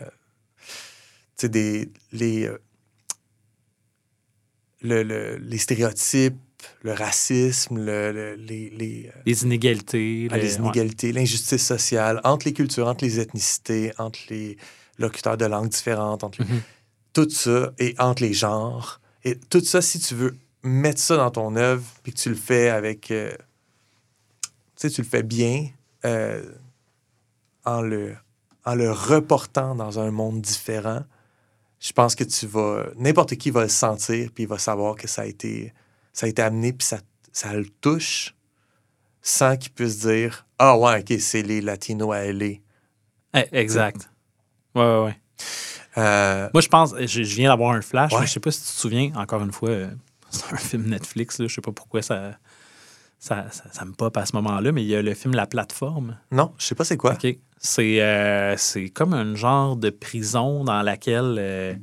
[1.37, 1.91] tu sais, des.
[2.13, 2.59] Les, euh,
[4.83, 6.37] le- le- les stéréotypes,
[6.83, 10.29] le racisme, le- le- les, les, euh, Les inégalités.
[10.31, 10.59] ah, le- les ouais.
[10.61, 14.57] inégalités, l'injustice sociale entre les cultures, entre les ethnicités, entre les
[14.99, 16.61] locuteurs de langues différentes, entre Mhm.
[17.13, 19.01] tout ça, et entre les genres.
[19.25, 22.35] Et tout ça, si tu veux mettre ça dans ton œuvre, puis que tu le
[22.37, 23.11] fais avec...
[23.11, 23.33] euh,
[24.43, 25.69] tu sais, tu le fais bien,
[26.05, 26.45] euh,
[27.65, 28.17] en, le,
[28.65, 31.05] en le reportant dans un monde différent,
[31.81, 32.87] je pense que tu vas...
[32.97, 35.73] N'importe qui va le sentir, puis il va savoir que ça a été,
[36.19, 36.99] ça a été amené, puis ça,
[37.33, 38.35] ça le touche
[39.23, 42.47] sans qu'il puisse dire Ah ouais, ok, c'est les Latinos à LA.
[43.35, 44.11] Eh, Exact.
[44.75, 45.17] Ouais, ouais, ouais.
[45.97, 48.13] Euh, Moi, je pense, je, je viens d'avoir un flash.
[48.13, 48.27] Ouais.
[48.27, 49.91] Je sais pas si tu te souviens, encore une fois, euh,
[50.31, 51.39] c'est un film Netflix.
[51.39, 52.33] Là, je sais pas pourquoi ça,
[53.21, 55.47] ça, ça, ça me pop à ce moment-là, mais il y a le film La
[55.47, 56.19] Plateforme.
[56.33, 57.13] non, je sais pas c'est quoi.
[57.15, 57.27] OK.
[57.61, 58.57] C'est euh,
[58.93, 61.79] comme un genre de prison dans laquelle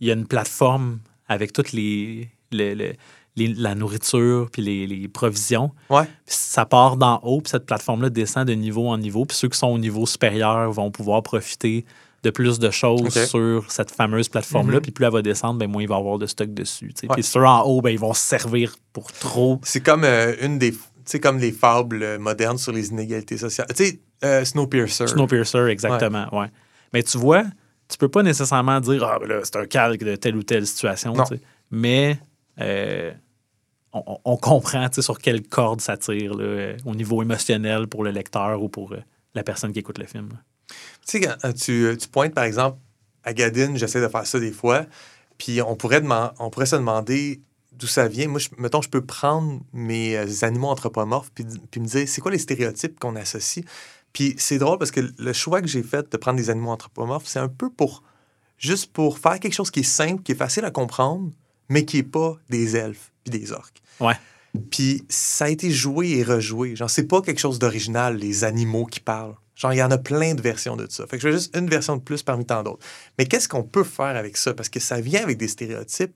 [0.00, 2.94] il y a une plateforme avec toutes les, le- le-
[3.36, 5.72] les- la nourriture puis les, les provisions.
[5.90, 6.04] Ouais.
[6.26, 9.24] Ça part d'en haut, puis cette plateforme-là descend de niveau en niveau.
[9.24, 11.84] Puis ceux qui sont au niveau supérieur vont pouvoir profiter
[12.22, 14.76] de plus de choses sur cette fameuse plateforme-là.
[14.76, 14.82] Mhm.
[14.82, 16.92] Puis plus elle va descendre, ben, moins il va y avoir de stock dessus.
[17.02, 17.08] Ouais.
[17.12, 19.60] Puis ceux en haut, ben, ils vont se servir pour trop.
[19.62, 20.72] C'est comme euh, une des.
[20.72, 20.78] Tu
[21.10, 23.66] sais, comme les fables euh, modernes sur les inégalités sociales.
[23.76, 25.06] Tu sais, euh, Snowpiercer.
[25.06, 26.26] Snowpiercer, exactement.
[26.32, 26.46] Ouais.
[26.94, 27.42] Mais tu vois,
[27.90, 30.66] tu peux pas nécessairement dire Ah, ben là, c'est un calque de telle ou telle
[30.66, 31.12] situation.
[31.70, 32.18] Mais
[32.58, 33.12] euh,
[33.94, 38.68] on, comprend sur quelle corde ça tire euh, au niveau émotionnel pour le lecteur ou
[38.68, 38.98] pour euh,
[39.34, 40.28] la personne qui écoute le film.
[41.06, 42.78] Tu sais, euh, tu, pointes, par exemple,
[43.22, 44.86] à Gadine, j'essaie de faire ça des fois,
[45.38, 47.40] puis on pourrait, se demander
[47.72, 48.28] d'où ça vient.
[48.28, 52.98] Moi, mettons, je peux prendre mes animaux anthropomorphes puis me dire, c'est quoi les stéréotypes
[52.98, 53.64] qu'on associe?
[54.12, 57.26] Puis c'est drôle parce que le choix que j'ai fait de prendre des animaux anthropomorphes,
[57.26, 58.02] c'est un peu pour,
[58.58, 61.30] juste pour faire quelque chose qui est simple, qui est facile à comprendre,
[61.68, 63.82] mais qui n'est pas des elfes puis des orques.
[64.00, 64.14] Ouais.
[64.70, 66.76] Puis ça a été joué et rejoué.
[66.76, 69.34] Genre, c'est pas quelque chose d'original, les animaux qui parlent.
[69.56, 71.06] Genre, il y en a plein de versions de ça.
[71.06, 72.84] Fait que je veux juste une version de plus parmi tant d'autres.
[73.18, 74.52] Mais qu'est-ce qu'on peut faire avec ça?
[74.54, 76.12] Parce que ça vient avec des stéréotypes.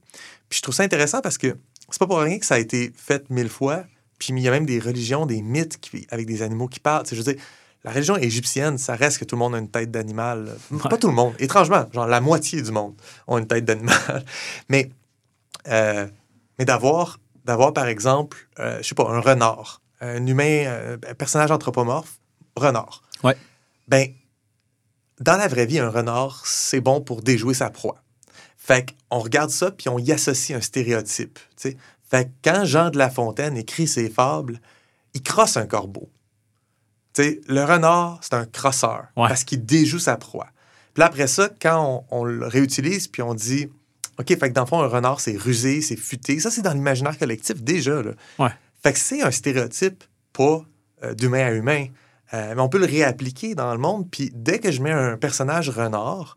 [0.48, 1.56] Puis je trouve ça intéressant parce que
[1.90, 3.84] c'est pas pour rien que ça a été fait mille fois.
[4.18, 7.04] Puis il y a même des religions, des mythes qui- avec des animaux qui parlent.
[7.04, 7.42] Tu sais, je veux dire,
[7.84, 10.56] la religion égyptienne, ça reste que tout le monde a une tête d'animal.
[10.90, 11.34] Pas tout le monde.
[11.38, 12.94] Étrangement, genre la moitié du monde
[13.28, 14.24] ont une tête d'animal.
[14.68, 14.90] Mais,
[15.68, 16.06] euh,
[16.58, 21.14] mais d'avoir, d'avoir, par exemple, euh, je sais pas, un renard, un humain, euh, un
[21.14, 22.20] personnage anthropomorphe,
[22.56, 23.02] renard.
[23.24, 23.36] Ouais.
[23.88, 24.12] Ben,
[25.18, 28.02] dans la vraie vie, un renard, c'est bon pour déjouer sa proie.
[28.58, 31.38] Fait qu'on regarde ça, puis on y associe un stéréotype.
[31.56, 34.60] Fait que quand Jean de La Fontaine écrit ses fables,
[35.14, 36.10] il crosse un corbeau.
[37.14, 39.28] Tu sais, le renard, c'est un crosseur, Ouais.
[39.28, 40.48] parce qu'il déjoue sa proie.
[40.92, 43.70] Puis après ça, quand on, on le réutilise, puis on dit,
[44.18, 46.40] OK, fait que dans le fond, un renard, c'est rusé, c'est futé.
[46.40, 48.02] Ça, c'est dans l'imaginaire collectif déjà.
[48.02, 48.12] Là.
[48.38, 48.50] Ouais.
[48.82, 50.64] Fait que c'est un stéréotype, pas
[51.04, 51.86] euh, d'humain à humain.
[52.34, 54.08] Euh, mais on peut le réappliquer dans le monde.
[54.10, 56.36] Puis dès que je mets un personnage renard,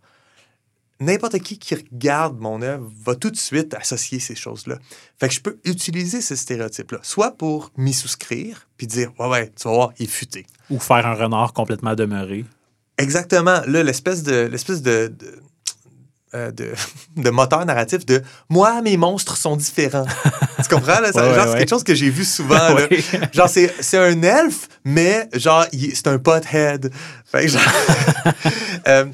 [1.00, 4.78] n'importe qui qui regarde mon œuvre va tout de suite associer ces choses-là.
[5.20, 9.52] Fait que je peux utiliser ce stéréotype-là, soit pour m'y souscrire, puis dire, ouais, ouais,
[9.60, 10.46] tu vas voir, il est futé.
[10.70, 12.46] Ou faire un renard complètement demeuré.
[12.98, 13.62] Exactement.
[13.66, 15.42] Là, l'espèce de, l'espèce de, de,
[16.34, 16.72] euh, de,
[17.18, 20.06] de moteur narratif de moi, mes monstres sont différents.
[20.64, 21.00] tu comprends?
[21.00, 21.12] Là?
[21.12, 22.56] Ça- Ouais, genre, ouais, c'est quelque chose que j'ai vu souvent.
[22.74, 22.88] là.
[23.34, 26.92] Genre, c'est, c'est un elfe, mais genre, il- c'est un pothead.
[27.26, 27.62] Fait que genre-
[28.88, 29.06] Euh,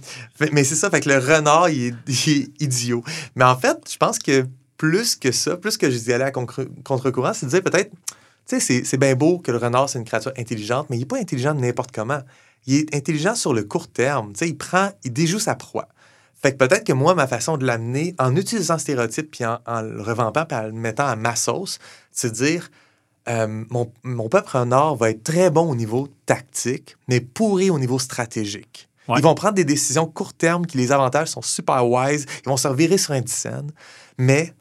[0.52, 3.04] mais c'est ça, fait que le renard, il est, il est idiot.
[3.36, 4.46] Mais en fait, je pense que
[4.78, 7.90] plus que ça, plus que je dis aller à contre- contre-courant, c'est de dire peut-être,
[7.92, 7.98] tu
[8.46, 11.06] sais, c'est, c'est bien beau que le renard, c'est une créature intelligente, mais il n'est
[11.06, 12.22] pas intelligent de n'importe comment.
[12.66, 14.34] Il est intelligent sur le court terme.
[14.34, 15.88] Tu sais, il prend, il déjoue sa proie.
[16.42, 19.60] Fait que peut-être que moi, ma façon de l'amener, en utilisant le stéréotype puis en,
[19.66, 21.80] en le revampant puis en le mettant à ma sauce,
[22.12, 22.70] c'est de dire
[23.28, 27.80] euh, mon, mon peuple renard va être très bon au niveau tactique, mais pourri au
[27.80, 28.88] niveau stratégique.
[29.08, 29.20] Ouais.
[29.20, 32.26] Ils vont prendre des décisions court terme qui, les avantages sont super wise.
[32.46, 33.72] Ils vont se revirer sur un scène,
[34.18, 34.54] mais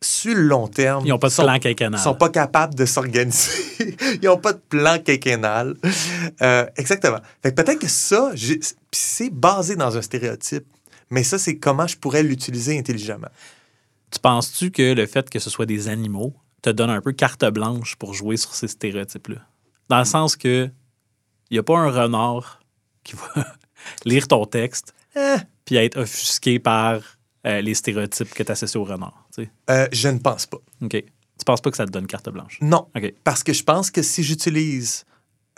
[0.00, 1.98] sur le long terme, Ils n'ont pas de sont- plan quinquennal.
[1.98, 3.50] ils sont pas capables de s'organiser.
[4.22, 5.74] Ils n'ont pas de plan quinquennal.
[6.40, 7.18] Euh, exactement.
[7.42, 8.30] Fait que peut-être que ça,
[8.92, 10.66] c'est basé dans un stéréotype,
[11.10, 13.28] mais ça, c'est comment je pourrais l'utiliser intelligemment.
[14.10, 17.44] Tu penses-tu que le fait que ce soit des animaux te donne un peu carte
[17.46, 19.46] blanche pour jouer sur ces stéréotypes-là?
[19.88, 20.70] Dans le sens que
[21.50, 22.60] il n'y a pas un renard
[23.04, 23.46] qui va
[24.04, 27.00] lire ton texte Eh, puis être offusqué par
[27.46, 29.26] euh, les stéréotypes que tu associes au renard.
[29.34, 29.50] tu sais?
[29.70, 30.58] euh, je ne pense pas.
[30.82, 30.90] OK.
[30.90, 32.58] Tu penses pas que ça te donne carte blanche?
[32.60, 33.14] Non, OK.
[33.24, 35.04] parce que je pense que si j'utilise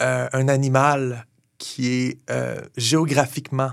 [0.01, 1.27] euh, un animal
[1.59, 2.19] qui est
[2.77, 3.73] géographiquement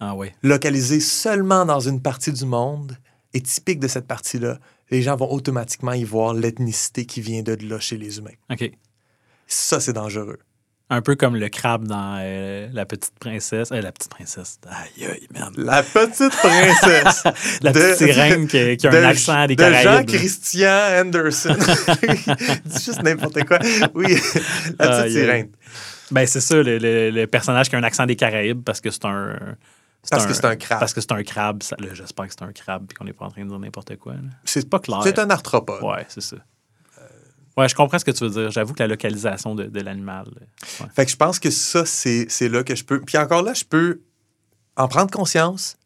[0.00, 0.28] Ah oui.
[0.42, 2.96] localisé seulement dans une partie du monde
[3.34, 4.58] et typique de cette partie-là,
[4.90, 8.30] les gens vont automatiquement y voir l'ethnicité qui vient de là chez les humains.
[8.50, 8.70] OK.
[9.46, 10.38] Ça, c'est dangereux.
[10.88, 13.72] Un peu comme le crabe dans euh, La Petite Princesse.
[13.72, 14.60] Euh, la Petite Princesse.
[14.68, 15.52] Aïe, aïe, man.
[15.56, 17.24] La petite princesse.
[17.62, 20.08] La de- petite sirène qui, qui a de- un accent des de Caraïbes.
[20.08, 21.56] Jean-Christian Anderson.
[22.66, 23.58] Dis juste n'importe quoi.
[23.94, 24.14] Oui,
[24.78, 25.48] la petite sirène.
[26.12, 28.90] Ben, c'est ça, le, le- le personnage qui a un accent des Caraïbes parce que
[28.92, 29.36] c'est un.
[30.10, 30.80] Parce que c'est un crabe.
[30.80, 31.62] Parce que c'est un crabe.
[31.92, 34.14] J'espère que c'est un crabe et qu'on n'est pas en train de dire n'importe quoi.
[34.44, 35.00] C'est pas clair.
[35.02, 35.82] C'est un arthropode.
[35.82, 36.36] Ouais, c'est ça.
[37.56, 38.50] Ouais, je comprends ce que tu veux dire.
[38.50, 40.26] J'avoue que la localisation de, de l'animal.
[40.28, 40.86] ouais.
[40.94, 43.00] Fait que je pense que ça, c'est c'est là que je peux.
[43.00, 44.02] Puis encore là, je peux
[44.76, 45.78] en prendre conscience,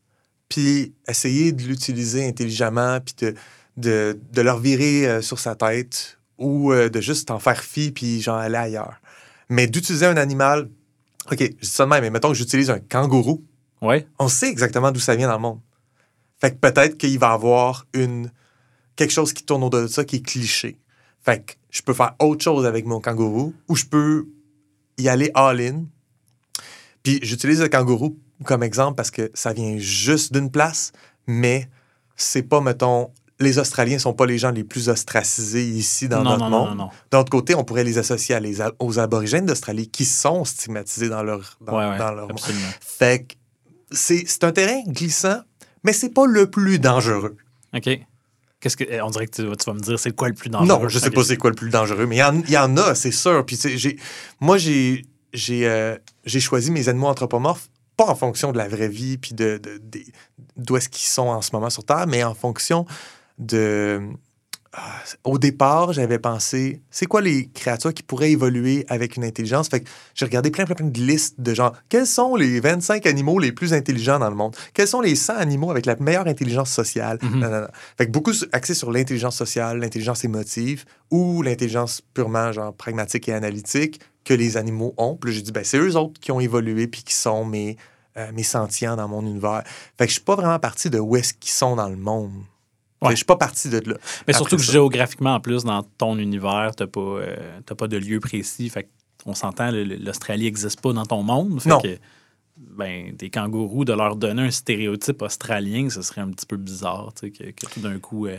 [0.49, 3.35] puis essayer de l'utiliser intelligemment, puis de,
[3.77, 7.93] de, de le revirer euh, sur sa tête, ou euh, de juste en faire fi,
[7.93, 8.97] puis genre aller ailleurs.
[9.49, 10.69] Mais d'utiliser un animal.
[11.31, 13.45] OK, je dis ça de même, mais mettons que j'utilise un kangourou.
[13.83, 14.07] Ouais.
[14.19, 15.61] On sait exactement d'où ça vient dans le monde.
[16.41, 18.31] Fait que peut-être qu'il va avoir une
[18.97, 20.79] quelque chose qui tourne autour de ça qui est cliché.
[21.23, 24.27] Fait que je peux faire autre chose avec mon kangourou ou je peux
[24.99, 25.85] y aller all-in.
[27.03, 30.93] Puis j'utilise le kangourou comme exemple parce que ça vient juste d'une place,
[31.27, 31.69] mais
[32.17, 36.31] c'est pas, mettons, les Australiens sont pas les gens les plus ostracisés ici dans Non,
[36.37, 36.69] notre non, non, monde.
[36.77, 36.91] non, non.
[37.11, 40.45] D'un autre côté, on pourrait les associer à les a- aux aborigènes d'Australie qui sont
[40.45, 42.39] stigmatisés dans leur, dans, Ouais, ouais, dans leur monde.
[42.81, 43.35] Fait que
[43.91, 45.41] c'est c'est un terrain glissant,
[45.85, 47.37] mais c'est pas le plus dangereux.
[47.75, 47.89] OK.
[48.61, 50.51] Qu'est-ce que, eh, on dirait que tu, tu vas me dire c'est quoi le plus
[50.51, 50.83] dangereux?
[50.83, 52.95] Non, je sais pas c'est quoi le plus dangereux, mais il y y en a,
[52.95, 53.45] c'est sûr.
[53.47, 53.99] Puis j'ai-
[54.41, 58.89] moi, j'ai j'ai euh, j'ai choisi mes animaux anthropomorphes pas en fonction de la vraie
[58.89, 59.61] vie puis de
[60.57, 62.85] d'où est-ce qu'ils sont en ce moment sur Terre, mais en fonction
[63.39, 64.01] de
[65.25, 69.69] au départ, j'avais pensé, c'est quoi les créatures qui pourraient évoluer avec une intelligence?
[69.69, 73.05] Fait que j'ai regardé plein, plein, plein de listes de genre, quels sont les 25
[73.07, 74.55] animaux les plus intelligents dans le monde?
[74.73, 77.19] Quels sont les 100 animaux avec la meilleure intelligence sociale?
[77.21, 77.69] Mhm.
[77.99, 83.33] Fait que beaucoup axé sur l'intelligence sociale, l'intelligence émotive ou l'intelligence purement genre pragmatique et
[83.33, 85.17] analytique que les animaux ont.
[85.17, 87.77] Puis j'ai dit, ben, c'est eux autres qui ont évolué puis qui sont mes,
[88.17, 89.65] euh, mes sentients dans mon univers.
[89.99, 92.45] Fait que je suis pas vraiment parti de où est-ce qu'ils sont dans le monde.
[93.03, 93.11] Ouais.
[93.13, 93.97] Je suis pas parti de là.
[94.27, 94.73] Mais surtout que ça.
[94.73, 98.69] géographiquement, en plus, dans ton univers, tu n'as pas, euh, pas de lieu précis.
[98.69, 98.89] Fait
[99.27, 101.61] on s'entend, l'Australie n'existe pas dans ton monde.
[101.61, 101.81] Fait Non.
[101.81, 101.99] que,
[102.57, 107.13] ben, des kangourous, de leur donner un stéréotype australien, ce serait un petit peu bizarre,
[107.15, 108.39] tu sais, que, que tout d'un coup, euh,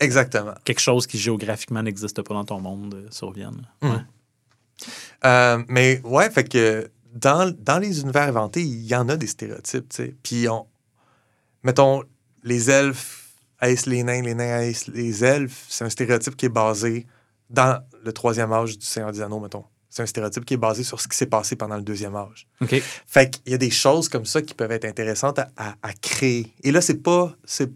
[0.00, 0.52] Exactement.
[0.64, 3.66] quelque chose qui géographiquement n'existe pas dans ton monde euh, survienne.
[3.82, 3.88] Mm.
[5.24, 9.26] Euh, mais ouais, fait que dans, dans les univers inventés, il y en a des
[9.26, 10.14] stéréotypes, tu sais.
[10.22, 10.66] Puis, on,
[11.62, 12.02] mettons,
[12.42, 13.25] les elfes
[13.60, 15.64] haïssent les nains, les nains haïssent les elfes.
[15.68, 17.06] C'est un stéréotype qui est basé
[17.50, 19.64] dans le troisième âge du Seigneur des Anneaux, mettons.
[19.88, 22.46] C'est un stéréotype qui est basé sur ce qui s'est passé pendant le deuxième âge.
[22.60, 22.74] OK.
[23.06, 25.92] Fait qu'il y a des choses comme ça qui peuvent être intéressantes à, à- à
[25.94, 26.52] créer.
[26.62, 27.34] Et là, c'est pas.
[27.44, 27.70] C'est,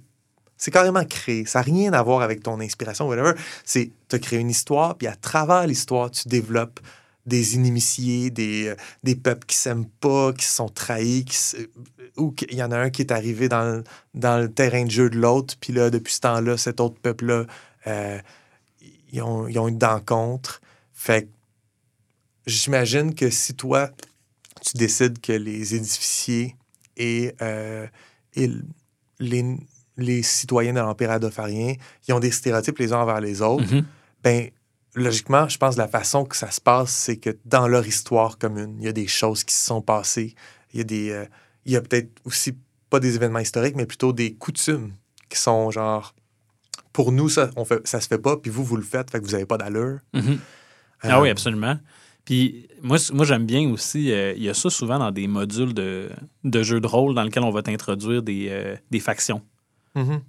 [0.59, 1.47] c'est carrément créé.
[1.47, 3.33] Ça n'a rien à voir avec ton inspiration, whatever.
[3.65, 6.81] C'est tu as créé une histoire, puis à travers l'histoire, tu développes
[7.27, 11.57] des initiés, des, euh, des peuples qui s'aiment pas, qui se sont trahis, qui se-
[12.17, 14.91] ou qu'il y en a un qui est arrivé dans, le- dans le terrain de
[14.91, 17.45] jeu de l'autre, puis là, depuis ce temps-là, cet autre peuple-là,
[17.87, 18.19] euh,
[19.13, 20.61] ils, ont, ils ont une rencontre.
[20.93, 21.29] Fait
[22.47, 23.91] j'imagine que si toi,
[24.63, 26.57] tu décides que les édificiers
[26.97, 27.87] et, euh,
[28.35, 28.51] et
[29.19, 29.57] les,
[29.97, 31.75] les citoyens de l'Empire adofarien,
[32.09, 33.85] ils ont des stéréotypes les uns envers les autres, Mhm.
[34.23, 34.51] ben
[34.95, 38.39] logiquement, je pense que la façon que ça se passe, c'est que dans leur histoire
[38.39, 40.35] commune, il y a des choses qui se sont passées.
[40.73, 41.11] Il y a des.
[41.11, 41.25] euh,
[41.67, 42.57] il y a peut-être aussi
[42.89, 44.93] pas des événements historiques, mais plutôt des coutumes
[45.29, 46.15] qui sont genre.
[46.93, 49.21] Pour nous, ça, on fait, ça se fait pas, puis vous, vous le faites, fait
[49.21, 49.99] que vous n'avez pas d'allure.
[50.13, 50.39] Mhm.
[51.03, 51.79] Ah Euh, oui, absolument.
[52.25, 56.11] Puis moi, j'aime bien aussi, euh, il y a ça souvent dans des modules de,
[56.45, 59.43] de jeux de rôle dans lesquels on va t'introduire des, euh, des factions
[59.95, 60.21] mhm.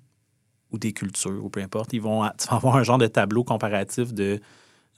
[0.71, 1.93] Ou des cultures, ou peu importe.
[1.93, 4.39] Ils vont, tu vas avoir un genre de tableau comparatif de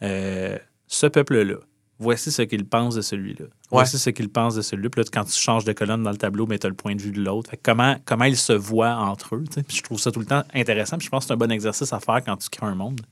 [0.02, 0.58] euh,
[0.88, 1.56] ce peuple-là.
[2.00, 3.46] Voici ce qu'il pense de celui-là.
[3.72, 4.90] Voici ce qu'il pense de celui-là.
[4.90, 7.02] Puis là, quand tu changes de colonne dans le tableau, tu as le point de
[7.02, 7.52] vue de l'autre.
[7.64, 9.44] Comment, comment ils se voient entre eux.
[9.68, 10.98] Puis je trouve ça tout le temps intéressant.
[10.98, 13.02] Puis je pense que c'est un bon exercice à faire quand tu crées un monde.
[13.02, 13.06] Tu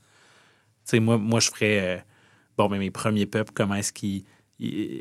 [0.84, 1.80] sais, moi, moi, je ferais.
[1.80, 2.00] euh,
[2.58, 4.24] bon, mais mes premiers peuples, comment est-ce qu'ils.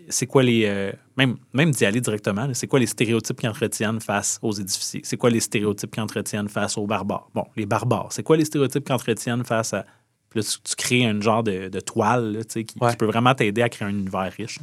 [0.09, 0.65] C'est quoi les.
[0.65, 5.01] euh, même même d'y aller directement, c'est quoi les stéréotypes qu'ils entretiennent face aux édificiers?
[5.03, 7.29] C'est quoi les stéréotypes qu'ils entretiennent face aux barbares?
[7.35, 9.85] Bon, les barbares, c'est quoi les stéréotypes qu'ils entretiennent face à.
[10.29, 12.65] Puis là, tu, tu crées un genre de, de toile là, qui,
[12.97, 14.59] peut vraiment t'aider à créer un univers riche.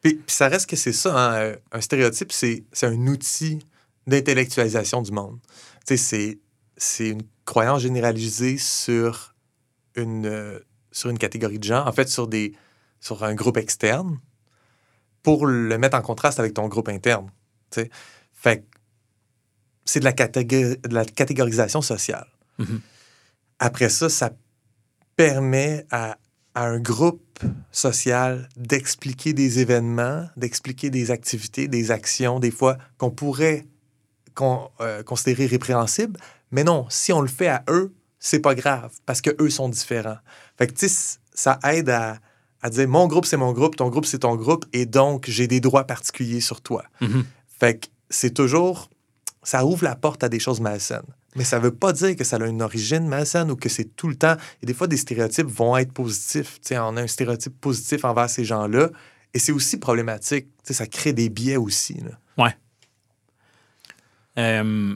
[0.00, 3.58] Puis, puis ça reste que c'est ça, hein, euh, un stéréotype, c'est un outil
[4.06, 5.38] d'intellectualisation du monde.
[5.86, 6.38] Tu sais, c'est-
[6.76, 9.34] c'est une croyance généralisée sur
[9.96, 10.58] une, euh,
[10.92, 12.54] sur une catégorie de gens, en fait, sur, des,
[13.02, 14.18] sur un groupe externe,
[15.22, 17.30] pour le mettre en contraste avec ton groupe interne.
[17.70, 17.90] tu sais.
[18.32, 18.64] Fait que
[19.84, 22.28] c'est de, la catég- de la catégorisation sociale.
[22.58, 22.80] Mhm.
[23.58, 24.30] Après ça, ça
[25.16, 26.16] permet à,
[26.54, 27.40] à un groupe
[27.72, 33.66] social d'expliquer des événements, d'expliquer des activités, des actions, des fois qu'on pourrait
[34.34, 36.18] con- euh, considérer répréhensibles.
[36.52, 39.68] Mais non, si on le fait à eux, c'est pas grave parce que eux sont
[39.68, 40.18] différents.
[40.56, 40.86] Fait que,
[41.34, 42.18] ça aide à,
[42.62, 45.46] à dire mon groupe, c'est mon groupe, ton groupe, c'est ton groupe, et donc j'ai
[45.48, 46.84] des droits particuliers sur toi.
[47.00, 47.24] Mhm.
[47.60, 48.88] Fait que c'est toujours.
[49.44, 51.02] Ça ouvre la porte à des choses malsaines.
[51.34, 54.06] Mais ça veut pas dire que ça a une origine malsaine ou que c'est tout
[54.06, 54.36] le temps.
[54.62, 56.60] Et des fois, des stéréotypes vont être positifs.
[56.60, 58.90] Tu sais, on a un stéréotype positif envers ces gens-là.
[59.34, 60.46] Et c'est aussi problématique.
[60.58, 61.94] Tu sais, ça crée des biais aussi.
[61.94, 62.44] là.
[62.44, 62.54] Ouais.
[64.38, 64.94] Euh,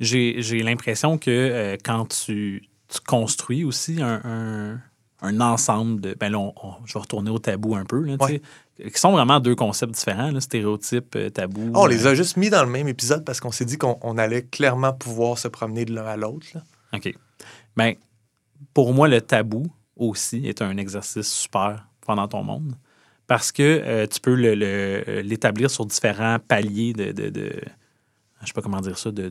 [0.00, 4.80] j'ai j'ai l'impression que euh, quand tu, tu construis aussi un, un-
[5.22, 6.14] un ensemble de.
[6.18, 8.40] Ben là, on- on- je vais retourner au tabou un peu, là, Ouais.
[8.78, 11.70] qui sont vraiment deux concepts différents, là, stéréotype, euh, tabou.
[11.74, 13.98] On les euh, a juste mis dans le même épisode parce qu'on s'est dit qu'on
[14.02, 16.46] on allait clairement pouvoir se promener de l'un à l'autre.
[16.92, 17.14] OK.
[17.76, 17.94] Ben,
[18.74, 22.74] pour moi, le tabou aussi est un exercice super pendant ton monde.
[23.26, 27.60] Parce que euh, tu peux le- le- l'établir sur différents paliers de, de, de-
[28.42, 29.30] je sais pas comment dire ça, de-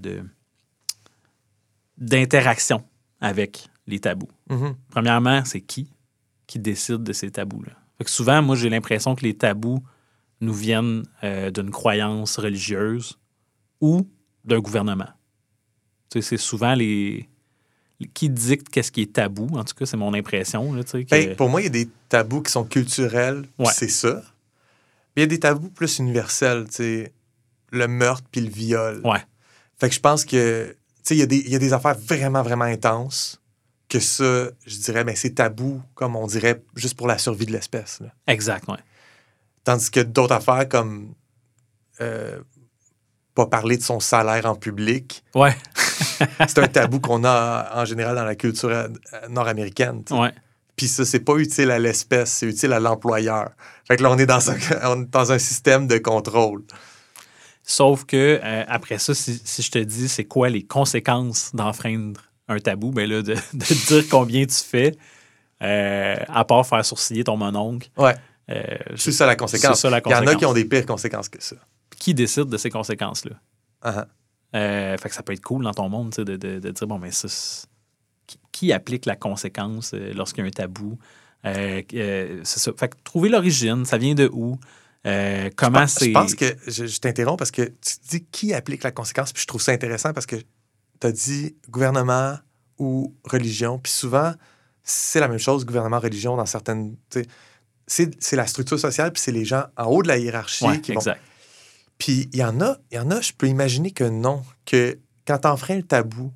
[1.97, 2.83] d'interaction
[3.21, 4.29] avec les tabous.
[4.49, 4.75] Mhm.
[4.89, 5.89] Premièrement, c'est qui
[6.47, 7.71] qui décide de ces tabous-là?
[7.97, 9.83] Fait que souvent, moi, j'ai l'impression que les tabous
[10.41, 13.17] nous viennent euh, d'une croyance religieuse
[13.81, 14.07] ou
[14.43, 15.07] d'un gouvernement.
[16.11, 17.27] Tu sais, c'est souvent les...
[18.13, 20.73] Qui dicte qu'est-ce qui est tabou, en tout cas, c'est mon impression.
[20.73, 23.71] Là, que- Ben, pour moi, il y a des tabous qui sont culturels, Ouais.
[23.73, 24.21] c'est ça.
[25.15, 27.13] Il y a des tabous plus universels, tu sais,
[27.71, 28.99] le meurtre puis le viol.
[29.05, 29.23] Ouais.
[29.79, 32.65] Fait que je pense que, tu sais, il y, y a des affaires vraiment, vraiment
[32.65, 33.41] intenses
[33.99, 37.51] que ça, je dirais, ben, c'est tabou, comme on dirait, juste pour la survie de
[37.51, 37.99] l'espèce.
[38.27, 38.77] Exact, ouais.
[39.63, 41.13] Tandis que d'autres affaires comme
[42.01, 42.39] euh,
[43.33, 45.55] pas parler de son salaire en public, Ouais,
[46.47, 48.87] c'est un tabou qu'on a en général dans la culture euh,
[49.29, 50.03] nord-américaine.
[50.11, 50.33] ouais.
[50.75, 53.51] Puis ça, c'est pas utile à l'espèce, c'est utile à l'employeur.
[53.87, 56.63] Fait que là, on est dans un, on est dans un système de contrôle.
[57.63, 62.24] Sauf que euh, après ça, si, si je te dis c'est quoi les conséquences d'enfreindre
[62.47, 64.95] un tabou, ben là, de, de dire combien tu fais,
[65.61, 67.89] euh, à part faire sourciller ton mononcle.
[67.97, 68.15] Ouais.
[68.49, 68.63] euh,
[68.95, 69.79] C'est ça la conséquence.
[69.79, 71.55] Ça la Il y en a qui ont des pires conséquences que ça.
[71.97, 73.35] Qui décide de ces conséquences-là?
[73.81, 74.05] Ah,
[74.55, 76.97] Euh, fait que ça peut être cool dans ton monde de, de- de dire bon,
[76.99, 77.67] mais ça, c'est-
[78.27, 80.97] qui, qui applique la conséquence lorsqu'il y a un tabou?
[81.43, 82.71] C'est ça.
[82.77, 84.57] Fait que trouver l'origine, ça vient de où?
[85.55, 86.05] Comment c'est.
[86.05, 89.41] Je pense que je, je t'interromps parce que tu dis qui applique la conséquence, puis
[89.41, 90.37] je trouve ça intéressant parce que
[90.99, 92.37] tu as dit gouvernement
[92.77, 94.33] ou religion, puis souvent,
[94.83, 96.95] c'est la même chose, gouvernement, religion, dans certaines.
[97.09, 97.27] C'est
[97.87, 100.91] c'est la structure sociale, puis c'est les gens en haut de la hiérarchie Ouais, qui
[100.93, 101.01] vont.
[101.97, 104.97] Puis il y en a, il y en a, je peux imaginer que non, que
[105.25, 106.31] quand t'enfreins le tabou,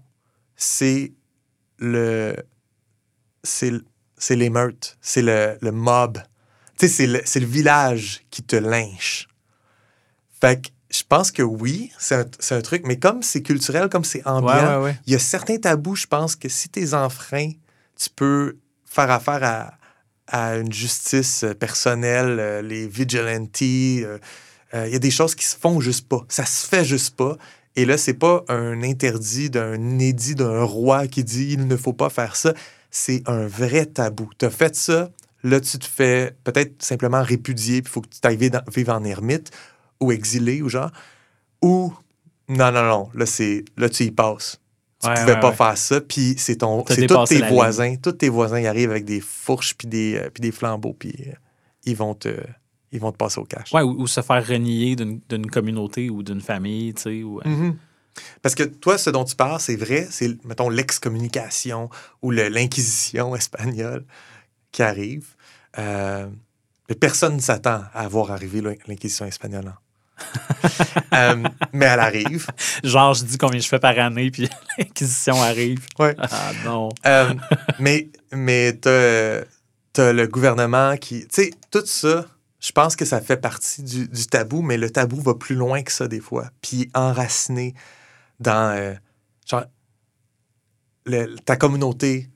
[0.56, 1.14] c'est
[1.78, 2.36] le.
[3.44, 6.22] C'est l'émeute, c'est le, le mob.
[6.78, 9.30] Tu sais, c'est le, c'est le village qui te lynche.
[10.42, 10.70] Fait que
[11.00, 14.76] je pense que oui, c'est un, truc, mais comme c'est culturel, comme c'est ambiant, Ouais,
[14.78, 14.98] ouais, ouais.
[15.08, 17.52] il y a certains tabous, je pense que si t'es enfreint,
[17.98, 19.74] tu peux faire affaire à,
[20.28, 23.62] à une justice euh, personnelle, euh, les vigilantes.
[23.62, 24.18] euh,
[24.74, 26.26] euh, Il y a des choses qui se font juste pas.
[26.28, 27.38] Ça se fait juste pas.
[27.76, 31.94] Et là, c'est pas un interdit d'un édit d'un roi qui dit il ne faut
[31.94, 32.54] pas faire ça.
[32.92, 34.30] C'est un vrai tabou.
[34.38, 35.10] Tu as fait ça,
[35.44, 39.04] là, tu te fais peut-être simplement répudier, puis il faut que tu dans- vivre en
[39.06, 39.52] ermite
[40.00, 40.92] ou exilé ou genre.
[41.62, 41.94] Ou
[42.48, 44.60] non, non, non, là, c'est là tu y passes.
[45.02, 45.56] Tu Ouais, pouvais ouais, pas ouais.
[45.56, 47.48] faire ça, puis c'est ton, c'est tous tes ligne.
[47.54, 50.94] voisins, tous tes voisins, ils arrivent avec des fourches puis des, euh, puis des flambeaux,
[50.98, 51.32] puis euh,
[51.86, 52.36] ils vont te,
[52.92, 53.72] ils vont te passer au cash.
[53.72, 57.24] Ouais, ou, ou se faire renier d'une communauté ou d'une famille, tu sais.
[57.24, 57.78] Ou, euh, Mhm.
[58.42, 61.90] Parce que toi, ce dont tu parles, c'est vrai, c'est, mettons, l'excommunication
[62.22, 64.04] ou l'inquisition espagnole
[64.74, 65.28] qui arrive.
[65.78, 66.28] Euh,
[66.90, 69.74] mais personne ne s'attend à voir arriver l'in- l'inquisition espagnole.
[71.14, 72.48] Euh, mais elle arrive.
[72.84, 75.86] Genre, je dis combien je fais par année, puis l'inquisition arrive.
[75.98, 76.16] Ouais.
[76.20, 76.90] Ah non.
[77.06, 77.34] Euh,
[77.80, 79.42] mais mais t'as,
[80.14, 81.22] le gouvernement qui.
[81.28, 82.26] Tu sais, tout ça,
[82.60, 85.82] je pense que ça fait partie du, du tabou, mais le tabou va plus loin
[85.84, 86.50] que ça des fois.
[86.62, 87.74] Puis enraciné
[88.40, 88.76] dans.
[88.78, 88.94] euh,
[89.46, 89.66] genre,
[91.06, 92.30] le- ta communauté,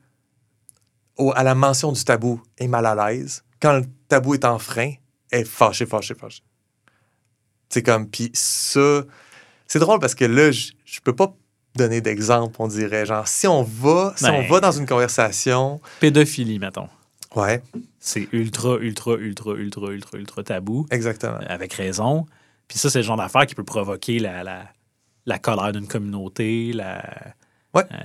[1.16, 3.44] au- à la mention du tabou, est mal à l'aise.
[3.60, 4.92] Quand le tabou est enfreint,
[5.30, 6.42] elle est fâchée, fâchée, fâchée.
[7.68, 8.08] C'est comme.
[8.08, 9.02] Puis ça.
[9.66, 11.34] C'est drôle parce que là, je je peux pas
[11.74, 13.04] donner d'exemple, on dirait.
[13.06, 14.32] Genre, si on va, si Ben.
[14.34, 15.80] on va dans une conversation.
[16.00, 16.88] Pédophilie, mettons.
[17.34, 17.62] Ouais,
[17.98, 20.86] C'est ultra, ultra, ultra, ultra, ultra, ultra tabou.
[20.92, 21.34] exactement.
[21.40, 22.26] euh, Avec raison.
[22.68, 24.68] Puis ça, c'est le genre d'affaire qui peut provoquer la, la,
[25.26, 27.02] la colère d'une communauté, la,
[27.74, 27.82] Ouais.
[27.90, 27.96] euh,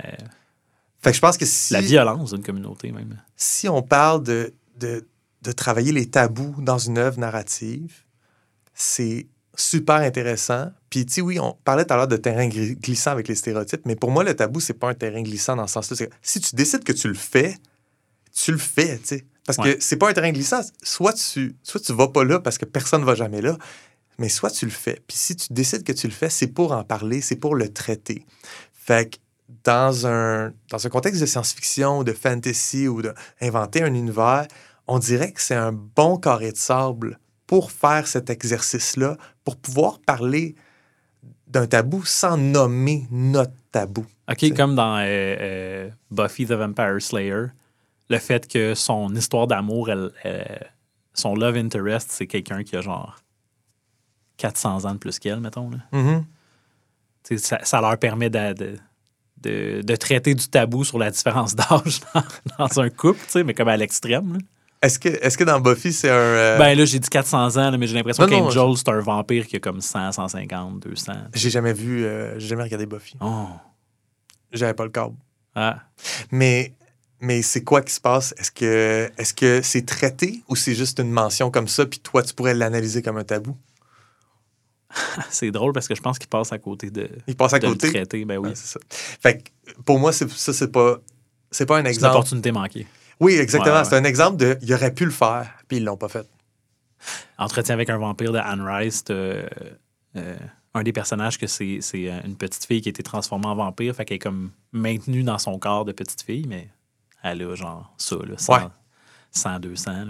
[1.00, 3.22] Fait que je pense que si, la violence d'une communauté, même.
[3.36, 5.06] si on parle de, de,
[5.42, 8.02] de travailler les tabous dans une œuvre narrative,
[8.74, 9.28] c'est
[9.60, 10.70] super intéressant.
[10.90, 13.82] Puis, tu sais, oui, on parlait tout à l'heure de terrain glissant avec les stéréotypes,
[13.84, 16.06] mais pour moi, le tabou, c'est pas un terrain glissant dans ce sens-là.
[16.22, 17.56] Si tu décides que tu le fais,
[18.32, 19.24] tu le fais, tu sais.
[19.46, 19.74] Parce Ouais.
[19.76, 20.60] que c'est pas un terrain glissant.
[20.82, 23.56] Soit tu, soit tu vas pas là parce que personne va jamais là,
[24.18, 25.00] mais soit tu le fais.
[25.08, 27.72] Puis si tu décides que tu le fais, c'est pour en parler, c'est pour le
[27.72, 28.24] traiter.
[28.72, 29.16] Fait que
[29.64, 34.46] dans un, dans un contexte de science-fiction, de fantasy ou d'inventer un univers,
[34.86, 37.18] on dirait que c'est un bon carré de sable
[37.50, 40.54] pour faire cet exercice-là, pour pouvoir parler
[41.48, 44.06] d'un tabou sans nommer notre tabou.
[44.30, 44.50] OK, T'sais.
[44.52, 47.46] comme dans euh, euh, Buffy the Vampire Slayer,
[48.08, 50.70] le fait que son histoire d'amour, elle, elle-
[51.12, 53.16] son love interest, c'est quelqu'un qui a genre
[54.36, 55.70] 400 ans de plus qu'elle, mettons.
[55.70, 55.78] Là.
[55.90, 56.24] Mhm.
[57.24, 58.76] Sais, Ça, ça leur permet de, de,
[59.38, 62.22] de- de traiter du tabou sur la différence d'âge dans,
[62.68, 64.38] dans un couple, mais comme à l'extrême.
[64.82, 66.14] Est-ce que, est que dans Buffy, c'est un.
[66.14, 69.46] euh, Ben là, j'ai dit 400 ans, là, mais j'ai l'impression qu'Angel, c'est un vampire
[69.46, 71.12] qui a comme 100, 150, 200.
[71.34, 72.04] J'ai jamais vu.
[72.04, 73.16] euh, j'ai jamais regardé Buffy.
[73.20, 73.46] Oh.
[74.52, 75.16] J'avais pas le câble.
[75.54, 75.80] Ah.
[76.30, 76.74] Mais,
[77.20, 78.34] mais c'est quoi qui se passe?
[78.38, 82.54] Est-ce que c'est traité ou c'est juste une mention comme ça, puis toi, tu pourrais
[82.54, 83.56] l'analyser comme un tabou?
[85.30, 87.08] C'est drôle parce que je pense qu'il passe à côté de.
[87.28, 87.90] Il passe à de le côté?
[87.90, 88.50] traiter, ben oui.
[88.54, 88.80] C'est ça.
[88.88, 90.96] Fait que pour moi, ça, c'est pas.
[91.52, 92.12] C'est pas un c'est une exemple.
[92.16, 92.86] opportunité manquée.
[93.20, 93.72] Oui, exactement.
[93.74, 93.84] Ouais, ouais.
[93.84, 94.58] C'est un exemple de.
[94.62, 96.26] Il aurait pu le faire, puis ils l'ont pas fait.
[97.38, 99.46] Entretien avec un vampire de Anne Rice, euh,
[100.16, 100.36] euh,
[100.74, 103.54] un des personnages que c'est, c'est euh, une petite fille qui a été transformée en
[103.54, 106.68] vampire, fait qu'elle est comme maintenue dans son corps de petite fille, mais
[107.22, 108.60] elle a genre ça, là, 100, Ouais.
[109.32, 109.90] 100 200.
[109.92, 110.04] Là.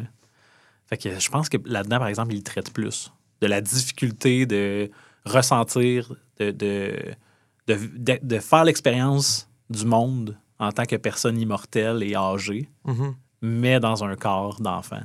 [0.89, 4.91] Fait que je pense que là-dedans, par exemple, il traite plus de la difficulté de
[5.25, 6.97] ressentir, de, de,
[7.69, 13.15] de, de- de faire l'expérience du monde en tant que personne immortelle et âgée, Mhm.
[13.43, 15.01] mais dans un corps d'enfant.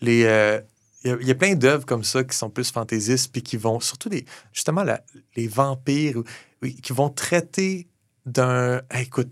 [0.00, 0.60] Les, euh,
[1.04, 3.42] il y a- il y, a plein d'œuvres comme ça qui sont plus fantaisistes, puis
[3.42, 5.02] qui vont, surtout les, justement la-
[5.36, 6.16] les vampires,
[6.62, 7.86] oui, qui vont traiter
[8.26, 8.80] d'un.
[8.90, 9.28] Hey, écoute,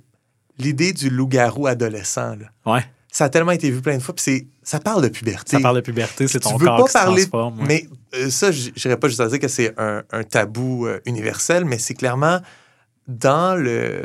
[0.59, 2.85] l'idée du loup-garou adolescent, là, Ouais.
[3.11, 5.57] ça a tellement été vu plein de fois, puis ça parle de puberté.
[5.57, 7.59] Ça parle de puberté, c'est tu ton veux corps pas qui se parler, transforme.
[7.61, 7.67] ouais.
[7.67, 7.89] mais
[8.19, 11.79] euh, ça, je pas juste à dire que c'est un, un tabou euh, universel, mais
[11.79, 12.41] c'est clairement
[13.09, 14.05] dans le,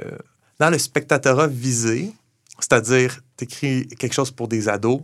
[0.60, 2.12] dans le spectatorat visé,
[2.60, 5.02] c'est-à-dire, tu écris quelque chose pour des ados,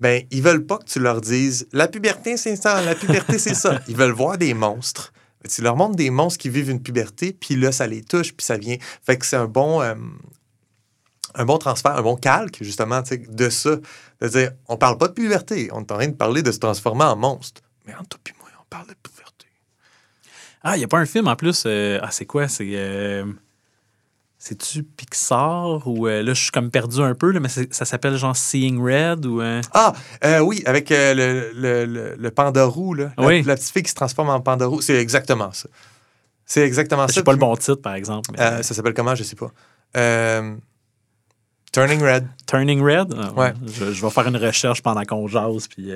[0.00, 3.54] ben, ils veulent pas que tu leur dises la puberté, c'est ça, la puberté, c'est
[3.54, 3.80] ça.
[3.88, 5.12] Ils veulent voir des monstres.
[5.42, 8.32] Mais tu leur montres des monstres qui vivent une puberté, puis là, ça les touche,
[8.32, 8.76] puis ça vient.
[9.04, 9.82] Fait que c'est un bon.
[9.82, 9.94] euh,
[11.34, 13.76] un bon transfert, un bon calque, justement, de ça.
[14.20, 16.58] De dire, on parle pas de puberté, on est en train de parler de se
[16.58, 17.60] transformer en monstre.
[17.86, 19.46] Mais entre toi et moi, on parle de puberté.
[20.62, 21.64] Ah, il n'y a pas un film en plus.
[21.66, 22.48] euh, ah, c'est quoi?
[22.48, 22.70] C'est.
[22.72, 23.24] euh,
[24.40, 27.84] C'est-tu Pixar ou euh, là, je suis comme perdu un peu, là, mais c'est- ça
[27.84, 29.40] s'appelle genre Seeing Red ou.
[29.40, 29.92] euh, Ah,
[30.24, 32.30] euh, oui, avec le, le, le, le
[32.94, 33.10] là.
[33.18, 33.42] La, Oui.
[33.42, 34.80] la petite fille qui se transforme en panda roux.
[34.80, 35.68] C'est exactement ça.
[36.46, 37.14] C'est exactement ça.
[37.14, 38.30] sais pas le bon titre, par exemple.
[38.38, 39.50] mais, ça s'appelle comment, je sais pas.
[41.72, 42.26] Turning Red.
[42.46, 43.14] Turning Red?
[43.18, 43.52] Ah, Ouais.
[43.66, 45.68] Je, je vais faire une recherche pendant qu'on jase.
[45.68, 45.90] Puis,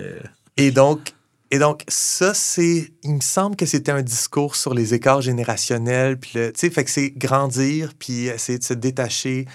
[0.57, 1.13] Et donc,
[1.53, 2.93] et donc ça, c'est.
[3.05, 6.19] Il me semble que c'était un discours sur les écarts générationnels.
[6.19, 9.47] Puis, tu sais, fait que c'est grandir, puis essayer de se détacher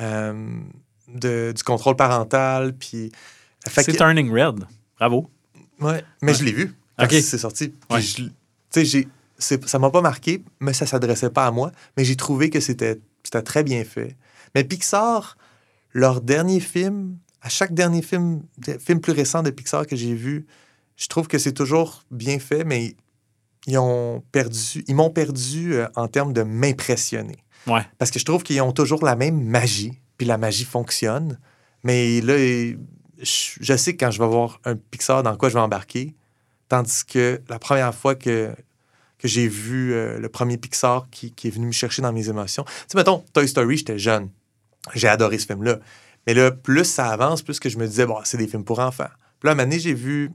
[0.00, 0.58] euh,
[1.08, 2.74] de, du contrôle parental.
[2.76, 3.12] Puis.
[3.68, 4.64] c'est Turning Red.
[4.98, 5.30] Bravo.
[5.80, 6.38] Ouais, mais Ouais.
[6.38, 7.12] je l'ai vu quand Ok.
[7.12, 7.74] c'est sorti.
[7.90, 8.00] Ouais.
[8.00, 8.30] Tu
[8.70, 11.72] sais, j'ai- ça m'a pas marqué, mais ça s'adressait pas à moi.
[11.96, 12.98] Mais j'ai trouvé que c'était
[13.44, 14.16] très bien fait.
[14.54, 15.36] Mais Pixar,
[15.92, 18.42] leur dernier film, à chaque dernier film,
[18.78, 20.46] film plus récent de Pixar que j'ai vu,
[21.02, 22.94] je trouve que c'est toujours bien fait, mais
[23.66, 27.38] ils ont perdu, ils m'ont perdu euh, en termes de m'impressionner.
[27.66, 27.84] Ouais.
[27.98, 31.40] Parce que je trouve qu'ils ont toujours la même magie, puis la magie fonctionne.
[31.82, 32.36] Mais là,
[33.20, 36.14] je, sais que quand je vais voir un Pixar dans quoi je vais embarquer,
[36.68, 38.54] tandis que la première fois que,
[39.18, 42.28] que j'ai vu euh, le premier Pixar qui, qui est venu me chercher dans mes
[42.28, 44.30] émotions, tu sais, mettons, Toy Story, j'étais jeune.
[44.94, 45.80] J'ai adoré ce film-là.
[46.28, 48.78] Mais là, plus ça avance, plus que je me disais, bon, c'est des films pour
[48.78, 49.10] enfants.
[49.40, 50.30] Puis là, à un moment donné, j'ai vu,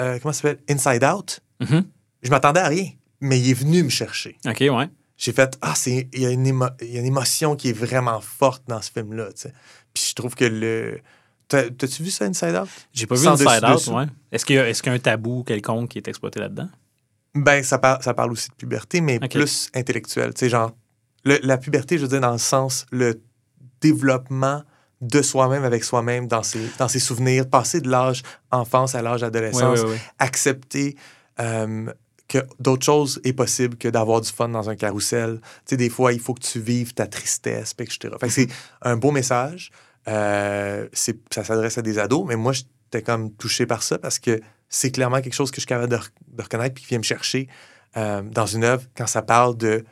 [0.00, 0.58] euh, comment ça s'appelle?
[0.68, 1.40] Inside Out.
[1.60, 1.84] Mhm.
[2.22, 2.88] Je m'attendais à rien,
[3.20, 4.88] mais il est venu me chercher OK, ouais.
[5.16, 7.68] j'ai fait ah c'est il y, a une émo- il y a une émotion qui
[7.68, 9.52] est vraiment forte dans ce film là tu sais.
[9.92, 11.00] puis je trouve que le
[11.46, 12.68] T'as- t'as-tu vu ça Inside Out?
[12.94, 14.06] J'ai pas vu Sans Inside dessus Out, ouais.
[14.32, 16.68] Est-ce qu'il y, qu'il y a un tabou quelconque qui est exploité là-dedans?
[17.34, 20.72] ben ça, par- ça parle aussi de puberté mais plus intellectuel tu sais genre
[21.24, 23.20] le- la puberté je veux dire dans le sens le
[23.80, 24.62] développement
[25.00, 29.22] de soi-même avec soi-même dans ses, dans ses souvenirs passer de l'âge enfance à l'âge
[29.22, 29.80] adolescence
[30.18, 30.96] accepter
[31.40, 31.92] euh,
[32.28, 35.40] que d'autres choses est possible que d'avoir du fun dans un carrousel.
[35.42, 38.14] Tu sais, des fois, il faut que tu vives ta tristesse, etc.
[38.18, 38.48] Fait que c'est
[38.82, 39.70] un beau message.
[40.08, 44.18] Euh, c'est- ça s'adresse à des ados, mais moi, j'étais comme touché par ça parce
[44.18, 46.88] que c'est clairement quelque chose que je suis capable de, re- de reconnaître puis qui
[46.90, 47.48] vient me chercher
[47.96, 49.84] euh, dans une œuvre quand ça parle de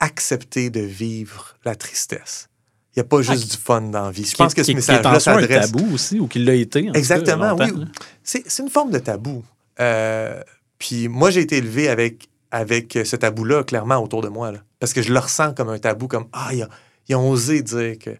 [0.00, 2.48] accepter de vivre la tristesse.
[2.96, 4.24] Il n'y a pas juste du fun dans la vie.
[4.24, 6.80] Je pense que ce message-là s'adresse tabou aussi, ou qu'il l'a été.
[6.80, 7.84] en tout cas, Exactement, oui.
[8.24, 9.44] C'est une forme de tabou.
[9.78, 10.42] Euh,
[10.78, 14.50] puis moi, j'ai été élevé avec, avec ce tabou-là, clairement, autour de moi.
[14.50, 14.58] là.
[14.80, 16.68] Parce que je le ressens comme un tabou, comme Ah, ils ont,
[17.08, 18.10] ils ont osé dire que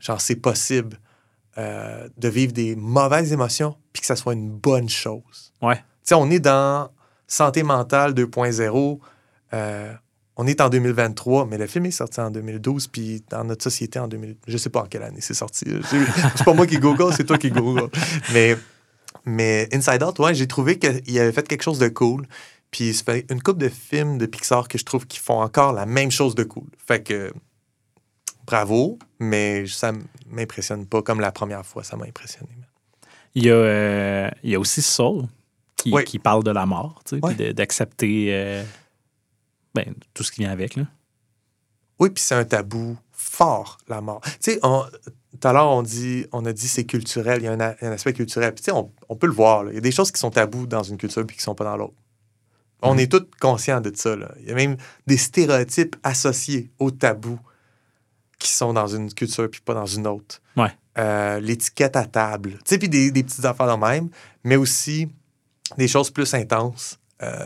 [0.00, 0.98] genre c'est possible
[1.58, 5.52] euh, de vivre des mauvaises émotions puis que ça soit une bonne chose.
[5.62, 5.76] Ouais.
[5.76, 6.90] Tu sais, on est dans
[7.26, 8.98] Santé mentale 2.0.
[9.52, 9.92] euh,
[10.36, 13.98] on est en 2023, mais le film est sorti en 2012, puis dans notre société
[13.98, 14.36] en 2000.
[14.46, 15.64] Je sais pas en quelle année c'est sorti.
[16.34, 17.88] C'est pas moi qui google, c'est toi qui google.
[18.32, 18.56] Mais,
[19.24, 22.26] mais Inside Out, ouais, j'ai trouvé qu'il avait fait quelque chose de cool.
[22.70, 25.72] Puis ça fait une couple de films de Pixar que je trouve qui font encore
[25.72, 26.66] la même chose de cool.
[26.86, 27.32] Fait que
[28.46, 29.92] bravo, mais ça
[30.28, 32.50] m'impressionne pas comme la première fois, ça m'a impressionné.
[33.34, 35.24] Il y, a, euh, il y a aussi Soul
[35.76, 36.04] qui, Oui.
[36.04, 38.64] qui parle de la mort, tu sais, d'accepter euh,
[39.76, 40.74] ben, tout ce qui vient avec.
[40.76, 40.84] Là.
[42.00, 44.20] Oui, puis c'est un tabou fort, la mort.
[44.22, 47.52] Tu sais, tout à l'heure, on, dit, on a dit c'est culturel, il y a
[47.52, 48.52] un, a- un aspect culturel.
[48.54, 49.70] Puis tu sais, on, on peut le voir, là.
[49.72, 51.64] il y a des choses qui sont tabous dans une culture puis qui sont pas
[51.64, 51.94] dans l'autre.
[52.82, 53.00] On Mhm.
[53.00, 54.16] est tous conscients de ça.
[54.16, 54.32] là.
[54.40, 57.38] Il y a même des stéréotypes associés au tabou
[58.38, 60.40] qui sont dans une culture puis pas dans une autre.
[60.56, 60.70] Ouais.
[60.98, 62.52] Euh, L'étiquette à table.
[62.58, 64.10] Tu sais, puis des, des petites affaires de même,
[64.44, 65.08] mais aussi
[65.78, 66.98] des choses plus intenses.
[67.22, 67.44] Euh,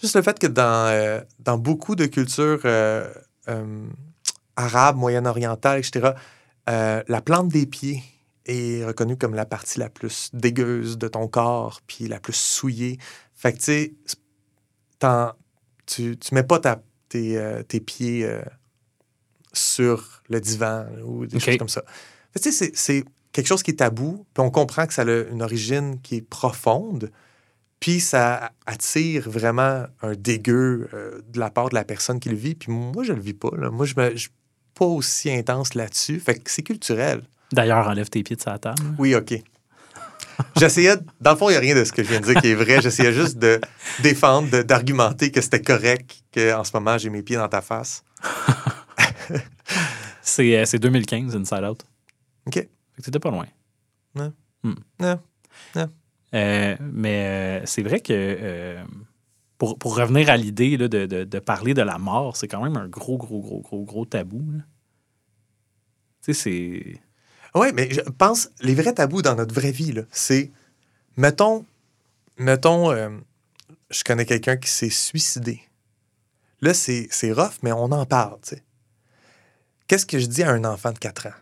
[0.00, 3.12] juste le fait que dans, euh, dans beaucoup de cultures euh,
[3.48, 3.86] euh,
[4.56, 6.10] arabes, moyen-orientales, etc.,
[6.66, 8.02] la plante des pieds
[8.44, 12.98] est reconnue comme la partie la plus dégueuse de ton corps, puis la plus souillée.
[13.34, 13.94] Fait que, tu sais,
[15.86, 18.28] tu, tu mets pas ta- tes, tes pieds
[19.52, 21.82] sur le divan ou des choses comme ça.
[22.32, 24.92] Fait que, tu sais, c'est- c'est quelque chose qui est tabou, puis on comprend que
[24.94, 27.10] ça a une origine qui est profonde,
[27.80, 32.36] puis ça attire vraiment un dégueu euh, de la part de la personne qui le
[32.36, 32.54] vit.
[32.54, 33.50] Puis moi, je le vis pas.
[33.56, 33.70] là.
[33.70, 34.30] Moi, je ne suis
[34.74, 36.18] pas aussi intense là-dessus.
[36.20, 37.22] Fait que c'est culturel.
[37.52, 38.82] D'ailleurs, enlève tes pieds de sa table.
[38.98, 39.34] Oui, OK.
[40.56, 42.40] J'essayais, dans le fond, il n'y a rien de ce que je viens de dire
[42.40, 42.80] qui est vrai.
[42.80, 43.60] J'essayais juste de
[44.02, 48.04] défendre, de- d'argumenter que c'était correct qu'en ce moment, j'ai mes pieds dans ta face.
[50.22, 51.84] C'est c'est 2015, Inside Out.
[52.46, 52.54] OK.
[52.54, 52.68] Fait
[52.98, 53.46] que t'étais pas loin.
[54.14, 54.32] Non.
[54.62, 54.74] Hmm.
[55.00, 55.20] Non.
[56.34, 58.84] Euh, mais euh, c'est vrai que euh,
[59.58, 62.76] pour, pour revenir à l'idée de, de- de parler de la mort, c'est quand même
[62.76, 64.44] un gros, gros, gros, gros, gros tabou.
[66.24, 67.00] Tu sais, c'est.
[67.54, 70.50] Oui, mais je pense, les vrais tabous dans notre vraie vie, c'est,
[71.16, 71.64] mettons,
[72.38, 72.92] mettons,
[73.90, 75.62] je connais quelqu'un qui s'est suicidé.
[76.60, 78.62] Là, c'est rough, mais on en parle, tu sais.
[79.88, 81.34] Qu'est-ce que je dis à un enfant de 4 ans?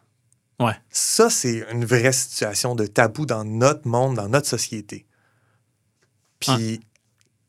[0.58, 0.74] Ouais.
[0.90, 5.06] Ça, c'est une vraie situation de tabou dans notre monde, dans notre société.
[6.40, 6.80] Puis,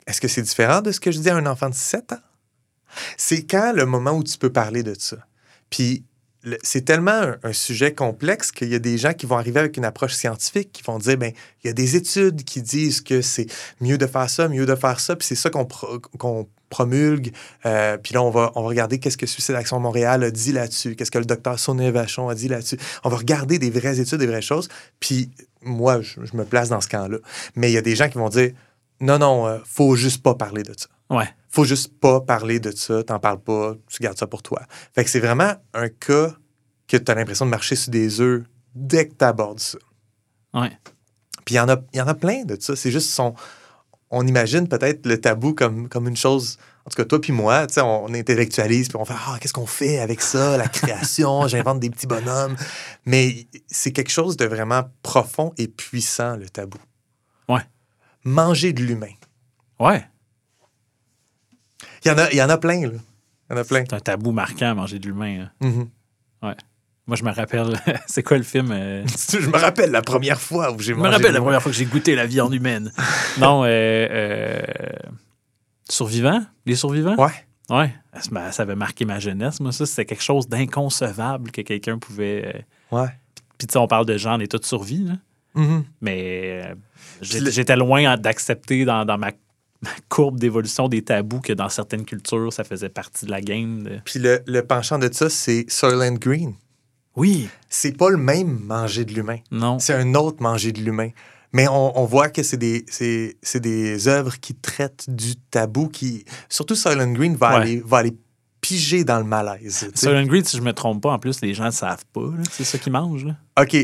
[0.05, 2.21] est-ce que c'est différent de ce que je dis à un enfant de 7 ans?
[3.17, 5.17] C'est quand le moment où tu peux parler de ça?
[5.69, 6.03] Puis,
[6.63, 9.75] c'est tellement un, un sujet complexe qu'il y a des gens qui vont arriver avec
[9.75, 11.33] une approche scientifique, qui vont dire, ben
[11.63, 13.47] il y a des études qui disent que c'est
[13.81, 17.33] mieux de faire ça, mieux de faire ça, puis c'est ça qu'on pro- qu'on promulgue.
[17.65, 20.51] Euh, puis là, on va, on va regarder qu'est-ce que Suicide Action Montréal a dit
[20.51, 22.77] là-dessus, qu'est-ce que le docteur Sonia Vachon a dit là-dessus.
[23.03, 24.67] On va regarder des vraies études, des vraies choses.
[24.99, 25.29] Puis
[25.61, 27.17] moi, je, je me place dans ce camp-là.
[27.55, 28.51] Mais il y a des gens qui vont dire,
[28.99, 31.29] non, non, euh, faut juste pas parler de ça Ouais.
[31.49, 34.61] faut juste pas parler de ça, t'en parles pas, tu gardes ça pour toi.
[34.93, 36.33] Fait que c'est vraiment un cas
[36.87, 38.43] que tu as l'impression de marcher sur des œufs
[38.75, 39.77] dès que tu abordes ça.
[40.53, 40.71] Ouais.
[41.45, 42.75] Puis il y, en a- il y en a plein de ça.
[42.75, 43.33] C'est juste son.
[44.09, 46.57] On imagine peut-être le tabou comme, comme une chose.
[46.85, 49.37] En tout cas, toi puis moi, tu sais, on, on intellectualise, puis on fait Ah,
[49.41, 52.55] qu'est-ce qu'on fait avec ça, la création, j'invente des petits bonhommes.
[53.05, 56.77] Mais c'est quelque chose de vraiment profond et puissant, le tabou.
[57.49, 57.61] Ouais.
[58.23, 59.11] Manger de l'humain.
[59.79, 60.05] Ouais.
[62.05, 62.93] Il y en a, il y en a plein, là.
[63.49, 63.83] Il y en a plein.
[63.89, 65.49] C'est un tabou marquant, manger de l'humain.
[65.61, 65.67] hein.
[65.67, 65.89] Mhm.
[67.07, 67.73] Moi, je me rappelle.
[68.07, 68.69] c'est quoi le film?
[68.71, 71.09] euh, Je me rappelle la première fois où j'ai Je mangé.
[71.09, 72.91] me rappelle la première fois que j'ai goûté la viande humaine.
[73.39, 74.61] non, euh, euh,
[75.89, 76.43] Survivants?
[76.65, 77.15] Les survivants?
[77.17, 77.31] Ouais.
[77.69, 77.93] Ouais.
[78.51, 79.59] Ça avait marqué ma jeunesse.
[79.59, 82.63] Moi, ça, c'était quelque chose d'inconcevable que quelqu'un pouvait.
[82.91, 83.07] euh, Ouais.
[83.57, 85.13] Puis, tu sais, on parle de gens en état de survie, là.
[86.01, 86.61] Mais
[87.21, 89.31] j'ai- Puis le- j'étais loin d'accepter dans, dans ma,
[89.81, 93.81] ma courbe d'évolution des tabous que dans certaines cultures, ça faisait partie de la game.
[93.83, 96.53] de- Puis le, le penchant de ça, c'est Soylent Green.
[97.17, 97.49] Oui.
[97.67, 99.39] C'est pas le même manger de l'humain.
[99.51, 99.79] Non.
[99.79, 101.09] C'est un autre manger de l'humain.
[101.51, 106.23] Mais on, on voit que c'est des, c'est, des œuvres qui traitent du tabou, qui.
[106.49, 107.55] Surtout Soylent Green va, Ouais.
[107.61, 108.15] aller, va aller
[108.61, 109.89] piger dans le malaise.
[109.95, 112.29] Soylent Green, si je me trompe pas, en plus, les gens ne savent pas.
[112.51, 113.25] C'est ça qu'ils mangent.
[113.25, 113.35] Là.
[113.61, 113.75] OK.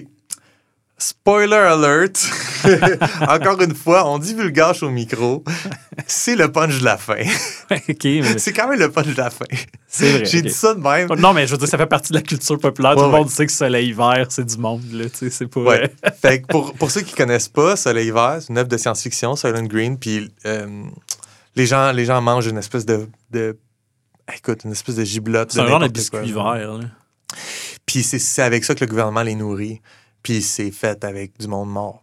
[0.98, 2.18] Spoiler alert.
[3.28, 5.44] Encore une fois, on divulgage au micro.
[6.08, 7.22] C'est le punch de la fin.
[7.72, 9.46] OK, mais C'est quand même le punch de la fin.
[9.88, 10.26] c'est vrai.
[10.26, 11.10] J'ai dit ça de même.
[11.18, 12.94] Non, mais je veux dire, ça fait partie de la culture populaire.
[12.94, 13.12] Tout le ouais.
[13.12, 14.84] monde sait que soleil hiver, c'est du monde.
[14.92, 15.60] Là, c'est pas.
[15.60, 15.94] Ouais.
[16.22, 19.36] fait que pour, pour ceux qui connaissent pas, Soleil Vert, c'est une œuvre de science-fiction,
[19.36, 20.84] Silent Green, puis euh,
[21.56, 23.58] les, gens, les gens mangent une espèce de, de-
[24.34, 25.52] écoute, une espèce de giblotte.
[25.52, 26.80] C'est un genre de biscuit vert.
[27.86, 29.82] Puis c'est, c'est avec ça que le gouvernement les nourrit.
[30.24, 32.02] Puis c'est fait avec du monde mort.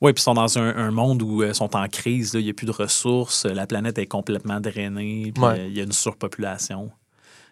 [0.00, 2.32] Oui, puis ils sont dans un, un monde où ils sont en crise.
[2.34, 3.46] Il n'y a plus de ressources.
[3.46, 5.32] La planète est complètement drainée.
[5.34, 5.60] Puis Ouais.
[5.60, 6.90] euh, il y a une surpopulation.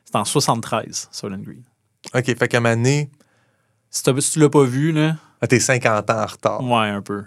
[0.05, 1.62] C'est en 73, Soylent Green.
[2.14, 3.11] OK, fait qu'à donné,
[3.91, 6.62] Si, si tu l'as pas vu, là, ah, t'es 50 ans en retard.
[6.64, 7.24] ouais, un peu.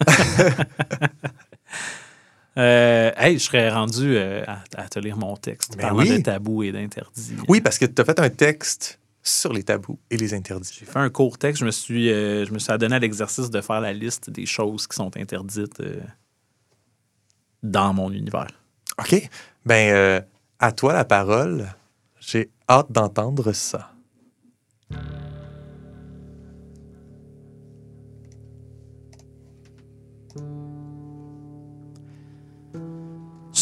[2.58, 6.18] Euh, hey, je serais rendu euh, à, à te lire mon texte Ben parlant oui.
[6.18, 7.32] de tabous et d'interdits.
[7.48, 10.76] Oui, parce que tu as fait un texte sur les tabous et les interdits.
[10.78, 11.60] J'ai fait un court texte.
[11.60, 14.46] Je me suis, euh, je me suis adonné à l'exercice de faire la liste des
[14.46, 16.00] choses qui sont interdites euh,
[17.62, 18.48] dans mon univers.
[18.98, 19.28] OK.
[19.64, 20.20] Ben, euh,
[20.58, 21.68] à toi la parole.
[22.20, 23.92] J'ai hâte d'entendre ça.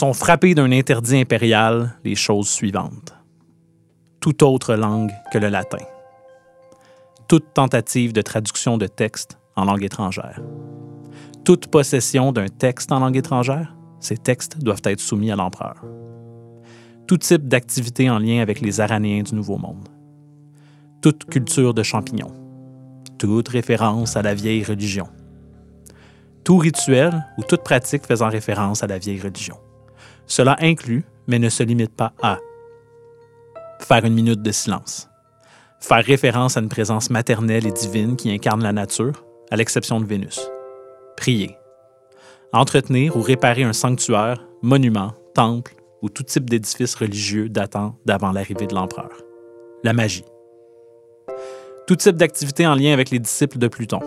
[0.00, 3.12] sont frappés d'un interdit impérial les choses suivantes.
[4.20, 5.82] Toute autre langue que le latin.
[7.26, 10.42] Toute tentative de traduction de texte en langue étrangère.
[11.42, 15.82] Toute possession d'un texte en langue étrangère, ces textes doivent être soumis à l'empereur.
[17.06, 19.88] Tout type d'activité en lien avec les Aranéens du Nouveau Monde.
[21.00, 22.34] Toute culture de champignons.
[23.18, 25.08] Toute référence à la vieille religion.
[26.44, 29.56] Tout rituel ou toute pratique faisant référence à la vieille religion.
[30.26, 32.36] Cela inclut, mais ne se limite pas à
[33.80, 35.08] faire une minute de silence,
[35.80, 40.06] faire référence à une présence maternelle et divine qui incarne la nature, à l'exception de
[40.06, 40.40] Vénus,
[41.16, 41.56] prier,
[42.52, 48.66] entretenir ou réparer un sanctuaire, monument, temple ou tout type d'édifice religieux datant d'avant l'arrivée
[48.66, 49.10] de l'empereur,
[49.84, 50.24] la magie,
[51.86, 54.00] tout type d'activité en lien avec les disciples de Pluton,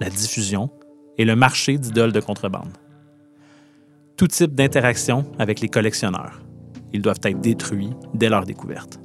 [0.00, 0.70] la diffusion
[1.18, 2.72] et le marché d'idoles de contrebande.
[4.16, 6.40] Tout type d'interaction avec les collectionneurs.
[6.94, 9.00] Ils doivent être détruits dès leur découverte.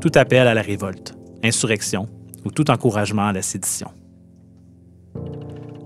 [0.00, 2.06] Tout appel à la révolte, insurrection
[2.44, 3.88] ou tout encouragement à la sédition.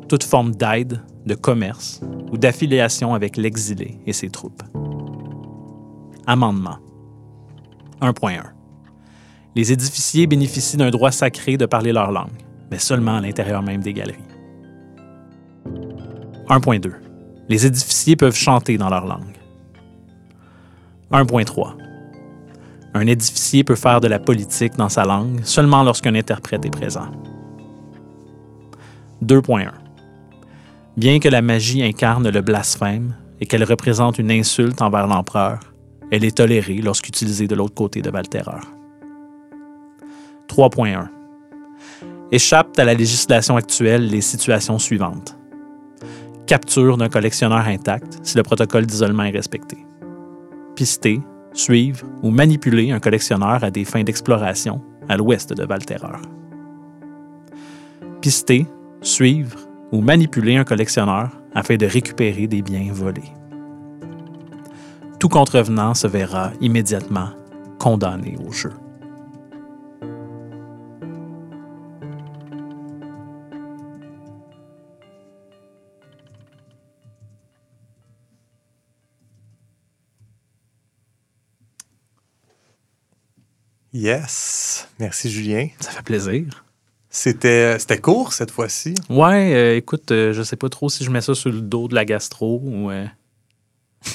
[0.09, 2.01] Toute forme d'aide, de commerce
[2.33, 4.63] ou d'affiliation avec l'exilé et ses troupes.
[6.27, 6.79] Amendement.
[8.01, 8.43] 1.1.
[9.55, 12.31] Les édificiers bénéficient d'un droit sacré de parler leur langue,
[12.71, 14.19] mais seulement à l'intérieur même des galeries.
[16.49, 16.93] 1.2.
[17.51, 19.42] Les édificiers peuvent chanter dans leur langue.
[21.13, 21.77] 1.3.
[22.95, 27.09] Un édificier peut faire de la politique dans sa langue seulement lorsqu'un interprète est présent.
[29.25, 29.71] 2.1.
[30.97, 35.61] Bien que la magie incarne le blasphème et qu'elle représente une insulte envers l'empereur,
[36.11, 38.63] elle est tolérée lorsqu'utilisée de l'autre côté de Valterreur.
[40.49, 41.09] 3.1.
[42.31, 45.37] Échappent à la législation actuelle les situations suivantes
[46.47, 49.79] capture d'un collectionneur intact si le protocole d'isolement est respecté.
[50.75, 51.21] Pister,
[51.53, 56.23] suivre ou manipuler un collectionneur à des fins d'exploration à l'ouest de Valterreur.
[58.21, 58.67] Pister,
[59.03, 59.59] suivre
[59.91, 63.33] ou manipuler un collectionneur afin de récupérer des biens volés.
[65.19, 67.29] Tout contrevenant se verra immédiatement
[67.79, 68.73] condamné au jeu.
[83.93, 84.89] Yes.
[84.99, 85.69] Merci, Julien.
[85.81, 86.65] Ça fait plaisir.
[87.11, 88.95] C'était c'était court cette fois-ci.
[89.11, 91.89] Ouais, euh, écoute, euh, je sais pas trop si je mets ça sur le dos
[91.89, 92.91] de la gastro ou.
[92.91, 93.07] euh,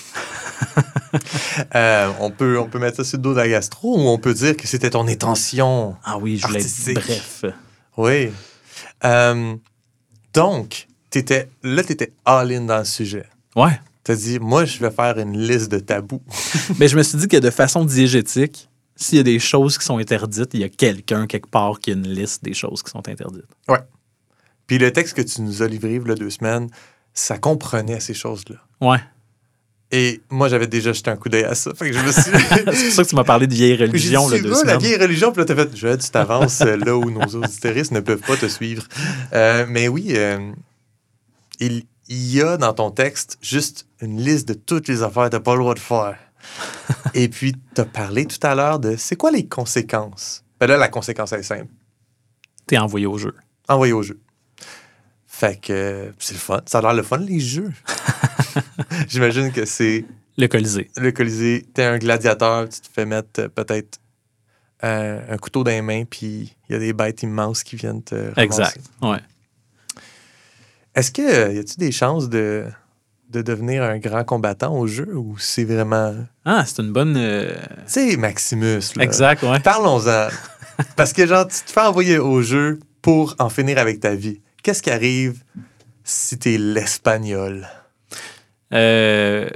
[1.73, 4.17] Euh, on, peut, on peut mettre ça sur le dos de la gastro ou on
[4.17, 5.95] peut dire que c'était ton intention.
[6.03, 7.45] Ah oui, je voulais être bref.
[7.95, 8.29] Oui.
[9.05, 9.55] Euh,
[10.33, 13.25] donc, étais, là, tu étais all-in dans le sujet.
[13.55, 13.79] Ouais.
[14.03, 16.21] Tu as dit, moi, je vais faire une liste de tabous.
[16.79, 19.85] Mais je me suis dit que de façon diégétique, s'il y a des choses qui
[19.85, 22.91] sont interdites, il y a quelqu'un quelque part qui a une liste des choses qui
[22.91, 23.45] sont interdites.
[24.65, 26.69] Puis le texte que tu nous as livré il y a deux semaines,
[27.13, 28.57] ça comprenait ces choses-là.
[28.81, 28.99] Ouais.
[29.89, 31.71] Et moi, j'avais déjà jeté un coup d'œil à ça.
[31.73, 32.21] Fait que je me suis.
[32.31, 34.73] C'est pour ça que tu m'as parlé de vieille religion dit, là, deux vois, la
[34.73, 34.79] semaines.
[34.79, 38.01] vieille religion, puis là, t'as fait, je tu t'avances euh, là où nos auditeuristes ne
[38.01, 38.83] peuvent pas te suivre.
[39.31, 40.51] Euh, mais oui, euh,
[41.61, 45.29] il, il y a dans ton texte juste une liste de toutes les affaires que
[45.29, 46.17] t'as pas le droit de faire.
[47.13, 50.43] Et puis, t'as parlé tout à l'heure de c'est quoi les conséquences?
[50.59, 51.71] Ben là, la conséquence est simple.
[52.65, 53.33] T'es envoyé au jeu.
[53.67, 54.19] Envoyé au jeu.
[55.25, 56.61] Fait que c'est le fun.
[56.65, 57.71] Ça a l'air le fun, les jeux.
[59.07, 60.05] J'imagine que c'est
[60.37, 60.89] Le Colisée.
[60.97, 63.99] le Colisée, t'es un gladiateur, tu te fais mettre euh, peut-être
[64.83, 68.03] euh, un couteau dans les mains, puis il y a des bêtes immenses qui viennent
[68.03, 68.41] te ramasser.
[68.41, 68.79] Exact.
[69.01, 69.19] Ouais.
[70.95, 72.65] Est-ce que euh, y a-tu des chances de,
[73.29, 76.15] de devenir un grand combattant au jeu ou c'est vraiment.
[76.45, 77.15] Ah, c'est une bonne.
[77.17, 77.53] euh,
[77.85, 78.79] Tu sais, Maximus.
[78.95, 79.03] Là.
[79.03, 79.59] Exact, ouais.
[79.59, 80.29] Parlons-en.
[80.95, 84.41] Parce que, genre, tu te fais envoyer au jeu pour en finir avec ta vie.
[84.63, 85.43] Qu'est-ce qui arrive
[86.03, 87.67] si t'es l'espagnol?
[88.73, 89.49] Euh,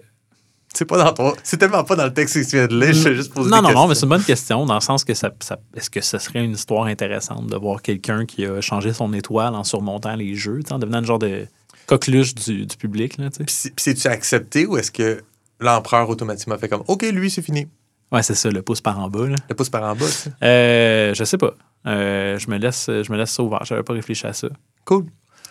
[0.73, 1.33] C'est pas dans ton...
[1.43, 3.57] C'est tellement pas dans le texte que tu viens de lire, je juste poser non,
[3.57, 3.81] des non, questions.
[3.81, 6.17] non, mais c'est une bonne question dans le sens que ça, ça- est-ce que ce
[6.17, 10.33] serait une histoire intéressante de voir quelqu'un qui a changé son étoile en surmontant les
[10.35, 11.45] jeux, en devenant une genre de
[11.87, 13.17] coqueluche du, du public.
[13.17, 13.29] Là.
[13.29, 15.21] Puis c'est- puis c'est-tu accepté ou est-ce que
[15.59, 17.67] l'empereur automatiquement fait comme OK, lui, c'est fini?
[18.11, 19.27] Ouais, c'est ça, le pouce par en bas.
[19.27, 19.35] Là.
[19.49, 20.31] Le pouce par en bas, tu sais.
[20.43, 21.53] Euh, je sais pas.
[21.87, 23.63] Euh, je, me laisse, je me laisse ça ouvert.
[23.63, 24.49] J'avais pas réfléchi à ça.
[24.85, 25.05] Cool.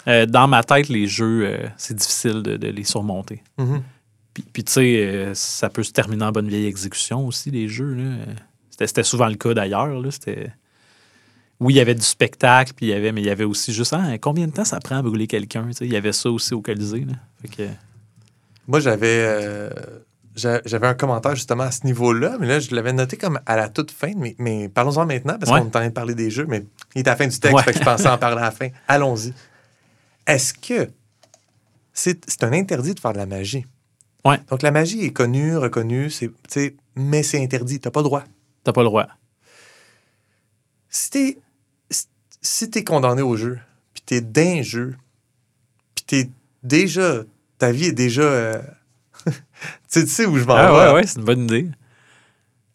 [0.09, 3.43] Euh, dans ma tête, les jeux, euh, c'est difficile de, de les surmonter.
[3.59, 3.83] Mhm.
[4.35, 7.97] Puis, puis tu sais, ça peut se terminer en bonne vieille exécution aussi, les jeux.
[8.70, 9.89] C'était, c'était souvent le cas d'ailleurs.
[9.89, 10.11] là.
[10.11, 10.53] C'était...
[11.61, 13.72] Oui, il y avait du spectacle, puis il y avait, mais il y avait aussi
[13.74, 15.66] juste ah, combien de temps ça prend à brûler quelqu'un.
[15.68, 15.84] tu sais?
[15.86, 17.04] Il y avait ça aussi au Colisée.
[17.04, 17.12] là.
[17.42, 17.68] Fait que,
[18.66, 19.70] Moi, j'avais euh,
[20.34, 23.56] j'a- j'avais un commentaire justement à ce niveau-là, mais là, je l'avais noté comme à
[23.56, 24.12] la toute fin.
[24.16, 25.58] Mais, mais parlons-en maintenant, parce Ouais.
[25.58, 27.38] qu'on est en train de parler des jeux, mais il est à la fin du
[27.38, 27.62] texte, Ouais.
[27.62, 28.68] fait que je pensais en parler à la fin.
[28.88, 29.34] Allons-y.
[30.26, 30.88] Est-ce que
[31.92, 33.66] c'est un interdit de faire de la magie?
[34.24, 34.38] Ouais.
[34.48, 36.08] Donc, la magie est connue, reconnue,
[36.50, 37.80] tu mais c'est interdit.
[37.80, 38.24] T'as pas le droit.
[38.64, 39.06] t'as pas le droit.
[40.88, 41.38] Si
[42.41, 43.59] si t'es condamné au jeu,
[43.95, 44.97] puis t'es d'un jeu,
[45.95, 46.30] puis t'es
[46.62, 47.22] déjà...
[47.59, 48.22] Ta vie est déjà...
[48.22, 48.62] euh,
[49.93, 50.78] tu sais- où je m'en Ah, vais.
[50.88, 51.68] ouais, ouais, c'est une bonne idée.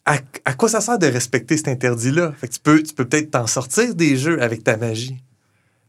[0.04, 2.32] à, à quoi ça sert de respecter cet interdit-là?
[2.38, 5.16] Fait que tu peux, tu peux peut-être t'en sortir des jeux avec ta magie.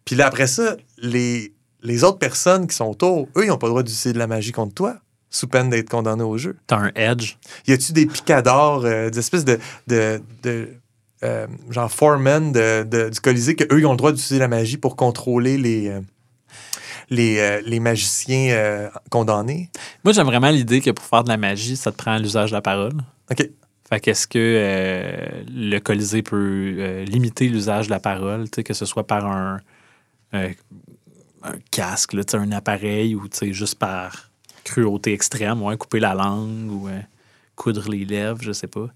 [0.05, 1.53] Puis là, après ça, les,
[1.83, 4.25] les autres personnes qui sont autour, eux, ils n'ont pas le droit d'utiliser de la
[4.27, 4.97] magie contre toi,
[5.29, 6.55] sous peine d'être condamnés au jeu.
[6.65, 7.35] T'as un edge.
[7.67, 9.59] Y a-tu des picadors, euh, des espèces de.
[9.87, 10.69] de, de
[11.23, 14.77] euh, genre foremen de, de- du Colisée, qu'eux, ils ont le droit d'utiliser la magie
[14.77, 15.87] pour contrôler les.
[15.89, 16.01] euh,
[17.09, 19.69] les, euh, les magiciens condamnés.
[20.03, 22.55] Moi, j'aime vraiment l'idée que pour faire de la magie, ça te prend l'usage de
[22.55, 22.91] la parole.
[23.31, 23.49] OK.
[23.89, 24.37] Fait qu'est-ce que
[25.49, 29.61] le Colisée peut limiter l'usage de la parole, que ce soit par un,
[30.33, 30.49] un
[31.71, 34.29] casque, là, un appareil ou juste par
[34.65, 36.89] cruauté extrême, ouais, couper la langue ou
[37.55, 38.87] coudre les lèvres, je sais pas.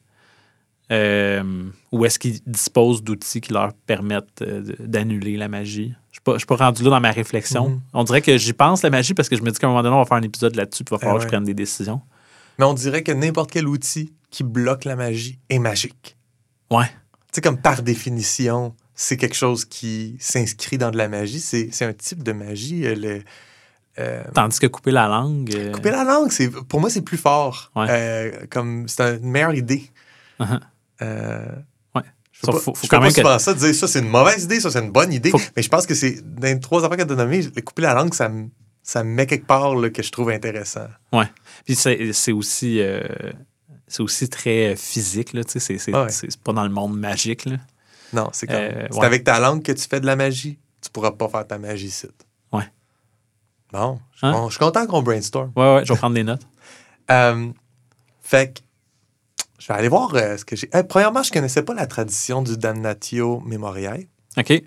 [0.91, 5.93] Euh, ou est-ce qu'ils disposent d'outils qui leur permettent euh, d'annuler la magie?
[6.11, 7.69] Je ne suis pas rendu là dans ma réflexion.
[7.69, 7.81] Mhm.
[7.93, 9.83] On dirait que j'y pense, la magie, parce que je me dis qu'à un moment
[9.83, 11.43] donné, on va faire un épisode là-dessus, puis il va falloir Ah que je prenne
[11.45, 12.01] des décisions.
[12.59, 16.17] Mais on dirait que n'importe quel outil qui bloque la magie est magique.
[16.69, 16.85] Ouais.
[16.87, 16.91] Tu
[17.35, 21.39] sais, comme par définition, c'est quelque chose qui s'inscrit dans de la magie.
[21.39, 22.85] C'est un type de magie.
[22.85, 23.23] euh, le-
[23.99, 25.53] euh, Tandis que couper la langue.
[25.55, 27.71] euh, couper la langue, c'est pour moi, c'est plus fort.
[27.75, 27.87] Ouais.
[27.89, 29.89] Euh, comme c'est une meilleure idée.
[30.39, 30.59] Uh-huh.
[31.01, 31.45] Euh,
[31.95, 32.03] Ouais.
[32.31, 34.71] Je pas, faut- quand pas même que- ça, dire ça, c'est une mauvaise idée, ça,
[34.71, 35.29] c'est une bonne idée.
[35.31, 37.81] Faut- Mais je pense que c'est dans les trois affaires que tu as nommées, couper
[37.83, 38.49] la langue, ça me,
[38.83, 40.87] ça me met quelque part là, que je trouve intéressant.
[41.65, 43.01] Puis c'est aussi, euh,
[43.87, 46.07] c'est aussi très physique, là, tu sais, c'est- Ouais.
[46.43, 47.45] pas dans le monde magique.
[47.45, 47.57] Là.
[48.13, 48.55] Non, c'est comme.
[48.57, 49.05] Euh, c'est ouais.
[49.05, 50.57] avec ta langue que tu fais de la magie.
[50.81, 52.07] Tu pourras pas faire ta magie ici.
[52.51, 52.63] Ouais.
[53.71, 54.33] Bon, je suis Hein?
[54.33, 55.51] con- je suis content qu'on brainstorm.
[55.55, 56.41] Ouais, ouais, je vais prendre des notes.
[57.09, 57.49] Euh,
[58.21, 58.59] fait que
[59.61, 60.69] je vais aller voir euh, ce que j'ai.
[60.73, 64.05] Euh, premièrement, je connaissais pas la tradition du Damnatio Memoriae,
[64.37, 64.63] OK.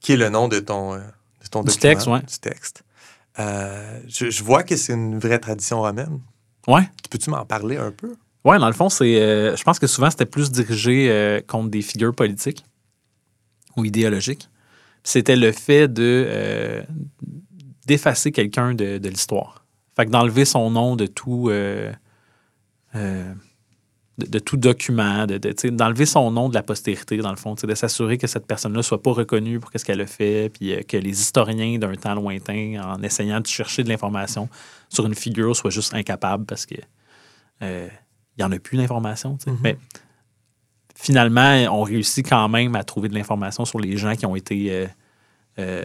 [0.00, 2.20] qui est le nom de ton, euh, de ton Du document, texte, ouais.
[2.20, 2.84] Du texte.
[3.40, 6.20] Euh, je, je vois que c'est une vraie tradition romaine.
[6.68, 6.88] Ouais.
[7.02, 8.14] Tu Peux-tu m'en parler un peu?
[8.44, 9.14] Ouais, dans le fond, c'est.
[9.56, 12.64] je pense que souvent, c'était plus dirigé contre des figures politiques
[13.76, 14.48] ou idéologiques.
[15.04, 16.84] C'était le fait de
[17.86, 19.64] d'effacer quelqu'un de, de l'histoire.
[19.96, 21.48] Fait que d'enlever son nom de tout.
[21.50, 21.92] euh,
[22.94, 23.32] euh,
[24.18, 27.54] de, de tout document, de, de, d'enlever son nom de la postérité, dans le fond,
[27.54, 30.72] de s'assurer que cette personne-là ne soit pas reconnue pour ce qu'elle a fait, puis
[30.72, 34.48] euh, que les historiens d'un temps lointain, en essayant de chercher de l'information
[34.88, 36.76] sur une figure, soient juste incapables parce que
[37.62, 37.88] euh,
[38.36, 39.38] il n'y en a plus d'informations.
[39.38, 39.50] sais.
[39.50, 39.58] Mhm.
[39.62, 39.76] Mais
[40.94, 44.70] finalement, on réussit quand même à trouver de l'information sur les gens qui ont été
[44.70, 44.86] euh,
[45.58, 45.84] euh,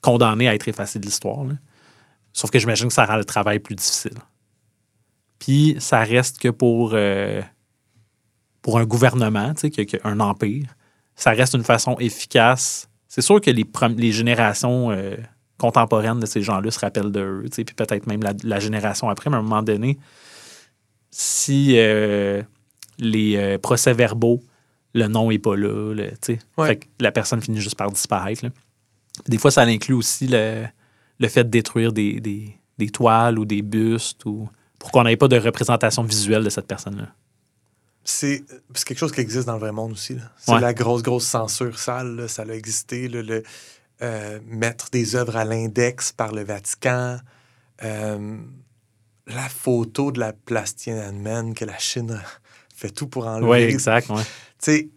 [0.00, 1.44] condamnés à être effacés de l'histoire.
[2.32, 4.14] Sauf que j'imagine que ça rend le travail plus difficile.
[5.44, 7.42] Puis ça reste que pour, euh,
[8.62, 10.66] pour un gouvernement, tu sais, un empire,
[11.16, 12.88] ça reste une façon efficace.
[13.08, 13.66] C'est sûr que les,
[13.96, 15.16] les générations euh,
[15.58, 19.08] contemporaines de ces gens-là se rappellent d'eux, tu sais, puis peut-être même la, la génération
[19.08, 19.98] après, mais à un moment donné,
[21.10, 22.42] si euh,
[22.98, 24.42] les procès-verbaux,
[24.94, 26.68] le nom n'est pas là, le- tu sais, Ouais.
[26.68, 28.44] fait que la personne finit juste par disparaître.
[28.44, 28.50] là.
[29.26, 30.64] Des fois, ça inclut aussi le,
[31.18, 34.48] le fait de détruire des, des- des toiles ou des bustes ou
[34.82, 37.06] pour qu'on n'ait pas de représentation visuelle de cette personne-là.
[38.02, 38.42] C'est
[38.74, 40.16] c'est quelque chose qui existe dans le vrai monde aussi.
[40.36, 40.60] C'est Ouais.
[40.60, 42.16] la grosse, grosse censure sale.
[42.16, 42.26] là.
[42.26, 43.06] Ça a existé.
[43.06, 43.44] là, le,
[44.02, 47.18] euh, mettre des œuvres à l'index par le Vatican.
[47.84, 48.36] Euh,
[49.28, 52.20] la photo de la place Tiananmen que la Chine
[52.74, 53.48] fait tout pour enlever.
[53.48, 54.08] Oui, exact.
[54.10, 54.22] Ouais.
[54.24, 54.28] Tu
[54.58, 54.88] sais,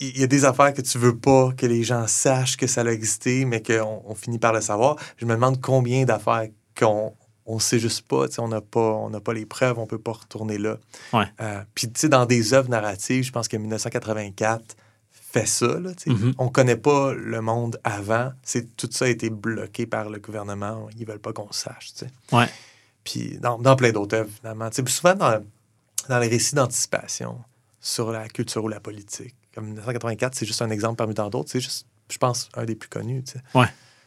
[0.00, 2.80] il y a des affaires que tu veux pas que les gens sachent que ça
[2.80, 4.96] a existé, mais qu'on on finit par le savoir.
[5.16, 7.14] Je me demande combien d'affaires qu'on
[7.48, 10.12] on sait juste pas, on n'a pas, on n'a pas les preuves, on peut pas
[10.12, 10.76] retourner là.
[11.14, 11.24] Ouais.
[11.40, 14.76] Euh, Puis, dans des œuvres narratives, je pense que 1984
[15.10, 15.80] fait ça.
[15.80, 15.90] Là.
[16.06, 16.34] Mhm.
[16.38, 18.32] On connaît pas le monde avant.
[18.42, 20.88] C'est, tout ça a été bloqué par le gouvernement.
[20.98, 21.92] Ils veulent pas qu'on sache.
[22.32, 22.48] Ouais.
[23.02, 24.68] Puis dans, dans plein d'autres œuvres, finalement.
[24.68, 25.42] Puis souvent dans,
[26.08, 27.38] dans les récits d'anticipation
[27.80, 29.34] sur la culture ou la politique.
[29.54, 31.50] Comme 1984, c'est juste un exemple parmi tant d'autres.
[31.50, 33.22] C'est juste, je pense, un des plus connus.
[33.24, 33.40] tu sais.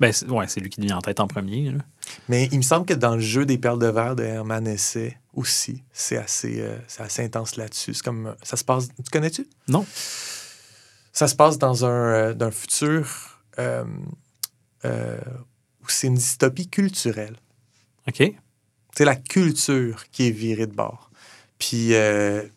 [0.01, 1.69] Ben, c'est ouais, c'est lui qui devient en tête en premier.
[1.71, 1.79] là.
[2.27, 4.97] Mais il me semble que dans le jeu des perles de verre de Herman Hesse
[5.33, 7.93] aussi, c'est assez, euh, c'est assez intense là-dessus.
[7.93, 9.47] C'est comme, ça se passe, tu connais-tu?
[9.67, 9.85] Non.
[11.13, 13.83] Ça se passe dans un, euh, futur euh,
[14.83, 17.35] où c'est une dystopie culturelle.
[18.07, 18.23] OK.
[18.97, 21.11] C'est la culture qui est virée de bord.
[21.59, 21.93] Puis,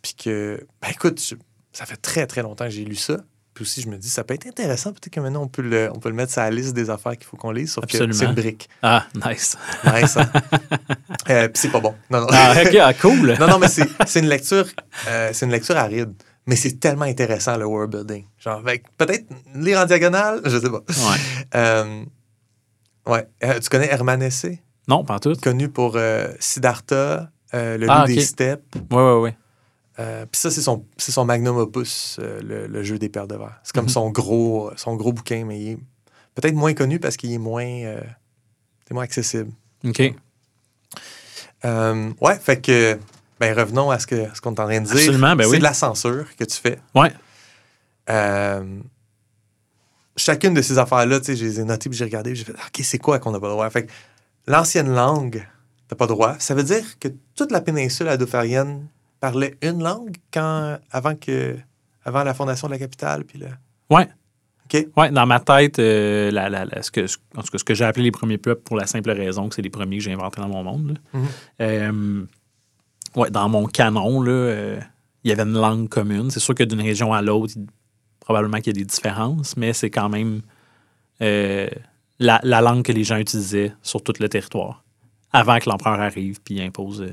[0.01, 1.34] puis que, ben écoute, je-
[1.72, 3.18] ça fait très, très longtemps que j'ai lu ça.
[3.55, 4.91] Puis aussi, je me dis, ça peut être intéressant.
[4.93, 7.13] Peut-être que maintenant, on peut le, on peut le mettre sur la liste des affaires
[7.17, 7.71] qu'il faut qu'on lise.
[7.73, 8.11] Sauf Absolument.
[8.11, 8.69] que c'est une brique.
[8.83, 9.57] Ah, nice.
[9.85, 10.31] Nice, hein?
[11.31, 11.95] Euh, puis c'est pas bon.
[12.11, 12.27] Non, non.
[12.31, 12.53] Ah,
[12.83, 13.35] ah, cool.
[13.41, 14.67] non, non, mais c'est c'est une lecture,
[15.09, 16.13] euh, c'est une lecture aride.
[16.47, 18.27] Mais c'est tellement intéressant, le world building.
[18.39, 19.25] Genre, avec- peut-être
[19.55, 20.81] lire en diagonale, je sais pas.
[20.87, 21.19] Ouais.
[21.55, 22.05] Euh,
[23.07, 23.27] ouais.
[23.63, 24.47] Tu connais Herman Hesse?
[24.89, 25.33] Non, pas tout.
[25.41, 25.97] Connu pour
[26.41, 28.77] Siddhartha, Le Ah, loup des steppes.
[28.91, 29.37] Ouais, ouais, ouais.
[30.01, 33.28] Euh, Puis ça, c'est son, c'est son magnum opus, euh, le, le jeu des paires
[33.28, 33.61] de verre.
[33.62, 33.90] C'est comme Mhm.
[33.90, 35.78] son, gros, son gros bouquin, mais il est
[36.34, 38.01] peut-être moins connu parce qu'il est moins, euh,
[38.88, 39.53] c'est moins accessible.
[39.84, 40.01] OK.
[42.20, 42.99] Ouais, fait que,
[43.40, 44.95] ben, revenons à ce que- à ce qu'on est en train de dire.
[44.97, 45.59] Absolument, ben c'est oui.
[45.59, 46.78] de la censure que tu fais.
[46.95, 47.12] Ouais.
[50.16, 52.53] Chacune de ces affaires-là, tu sais, je les ai notées puis j'ai regardé, j'ai fait,
[52.53, 53.68] OK, c'est quoi qu'on n'a pas le droit?
[53.70, 53.92] Fait que
[54.47, 55.45] l'ancienne langue,
[55.88, 56.36] t'as pas le droit.
[56.38, 58.86] Ça veut dire que toute la péninsule adofarienne
[59.25, 61.57] parlait une langue quand, avant, que,
[62.05, 63.25] avant la fondation de la capitale.
[63.25, 63.47] Puis là.
[63.89, 64.07] Ouais.
[64.97, 67.07] Ouais, dans ma tête, euh, la, la- la- ce que,
[67.37, 69.55] en tout cas, ce que j'ai appelé les premiers peuples pour la simple raison que
[69.55, 70.99] c'est les premiers que j'ai inventés dans mon monde.
[71.12, 71.27] Mhm.
[71.61, 72.25] Euh,
[73.16, 74.79] ouais, dans mon canon, euh,
[75.22, 76.31] il y avait une langue commune.
[76.31, 77.55] C'est sûr que d'une région à l'autre,
[78.20, 80.43] probablement qu'il y a des différences, mais c'est quand même
[81.20, 84.83] la, la langue que les gens utilisaient sur tout le territoire
[85.33, 87.07] avant que l'empereur arrive puis impose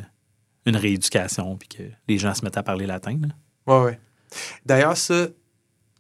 [0.66, 3.18] une rééducation puis que les gens se mettent à parler latin.
[3.22, 3.30] là.
[3.80, 4.00] Ouais, ouais.
[4.66, 5.28] D'ailleurs, ça,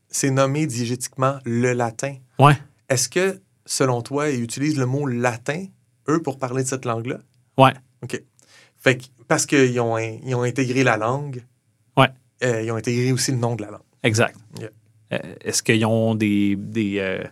[0.09, 2.15] c'est nommé diégétiquement le latin.
[2.39, 2.57] Ouais.
[2.89, 5.65] Est-ce que, selon toi, ils utilisent le mot latin,
[6.09, 7.19] eux, pour parler de cette langue-là?
[7.57, 7.73] Ouais.
[8.03, 8.21] OK.
[8.77, 11.43] Fait que, parce qu'ils ont, ils ont intégré la langue,
[11.97, 12.09] Ouais.
[12.43, 13.81] euh, ils ont intégré aussi le nom de la langue.
[14.03, 14.37] Exact.
[14.59, 14.69] Yeah.
[15.13, 16.55] Euh, Est-ce qu'ils ont des.
[16.55, 17.23] des euh,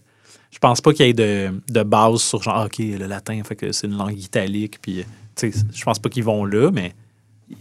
[0.51, 3.41] je pense pas qu'il y ait de, de base sur genre, ah, OK, le latin,
[3.43, 4.79] fait que c'est une langue italique.
[4.81, 5.05] Puis,
[5.35, 6.93] tu sais, je pense pas qu'ils vont là, mais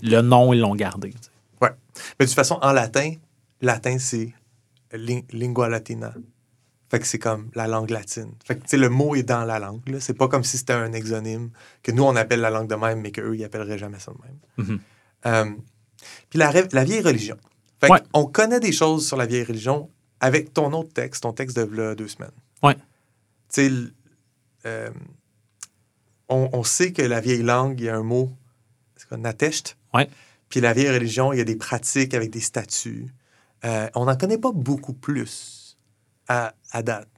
[0.02, 1.12] le nom, ils l'ont gardé.
[1.20, 1.30] sais.
[1.60, 3.14] Mais de toute façon, en latin,
[3.60, 4.32] latin, c'est
[4.92, 6.14] ling- lingua latina.
[6.90, 8.32] Fait que c'est comme la langue latine.
[8.46, 9.86] Fait que, tu sais, le mot est dans la langue.
[9.88, 10.00] là.
[10.00, 11.50] C'est pas comme si c'était un exonyme
[11.82, 14.18] que nous, on appelle la langue de même, mais qu'eux, ils appelleraient jamais ça de
[14.24, 14.68] même.
[14.68, 14.80] Mhm.
[15.26, 15.50] Euh,
[16.30, 16.50] puis la,
[16.84, 17.36] vieille religion.
[17.80, 18.00] Fait Ouais.
[18.14, 21.62] on connaît des choses sur la vieille religion avec ton autre texte, ton texte de
[21.62, 22.30] v'là deux semaines.
[22.62, 22.74] Ouais.
[22.74, 22.80] Tu
[23.50, 23.70] sais,
[24.66, 24.90] euh,
[26.28, 28.30] on, on sait que la vieille langue, il y a un mot,
[28.96, 29.76] c'est quoi, natesht.
[29.94, 30.08] Ouais.
[30.48, 33.08] Puis la vieille religion, il y a des pratiques avec des statuts.
[33.64, 35.76] Euh, on n'en connaît pas beaucoup plus
[36.28, 37.08] à, à date.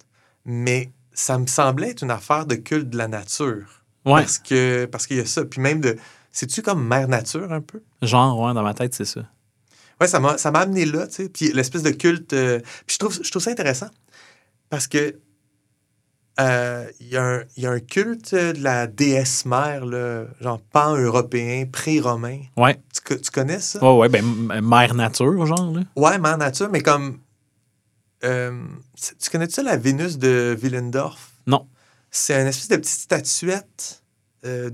[0.44, 3.84] Mais ça me semblait être une affaire de culte de la nature.
[4.04, 4.22] Ouais.
[4.22, 5.44] Parce que parce qu'il y a ça.
[5.44, 5.96] Puis même de.
[6.32, 7.82] C'est-tu comme mère nature un peu?
[8.02, 9.28] Genre, ouais, dans ma tête, c'est ça.
[10.00, 11.28] Ouais, ça m'a, ça m'a amené là, tu sais.
[11.28, 12.32] Puis l'espèce de culte.
[12.32, 13.90] euh, puis je trouve, je trouve ça intéressant
[14.70, 15.18] parce que
[16.41, 20.24] euh, il y, a un- il y a un culte de la déesse mère, là,
[20.41, 22.41] genre pan-européen, pré-romain.
[22.57, 22.80] Ouais.
[23.07, 23.82] Tu, tu connais ça?
[23.84, 24.24] Ouais, ouais, ben,
[24.62, 25.82] mère nature, genre, là.
[25.97, 27.18] Ouais, mère nature, mais comme.
[28.24, 28.53] euh,
[29.22, 31.30] tu connais-tu ça, la Vénus de Willendorf?
[31.47, 31.66] Non.
[32.11, 34.03] C'est une espèce de petite statuette
[34.45, 34.70] euh,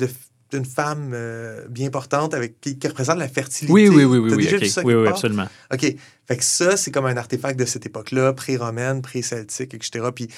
[0.51, 3.73] d'une femme euh, bien portante avec, qui, qui représente la fertilité.
[3.73, 4.63] Oui, oui, oui, oui, oui, déjà ok.
[4.63, 5.49] vu ça oui, oui, absolument.
[5.73, 5.95] OK.
[6.27, 10.07] Fait que ça, c'est comme un artefact de cette époque-là, pré-romaine, pré-celtique, etc.
[10.15, 10.29] Puis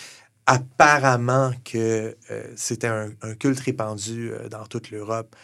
[0.48, 5.36] apparemment que euh, c'était un, un culte répandu euh, dans toute l'Europe.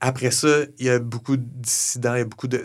[0.00, 2.64] Après ça, il y a beaucoup de dissidents, il y a beaucoup de...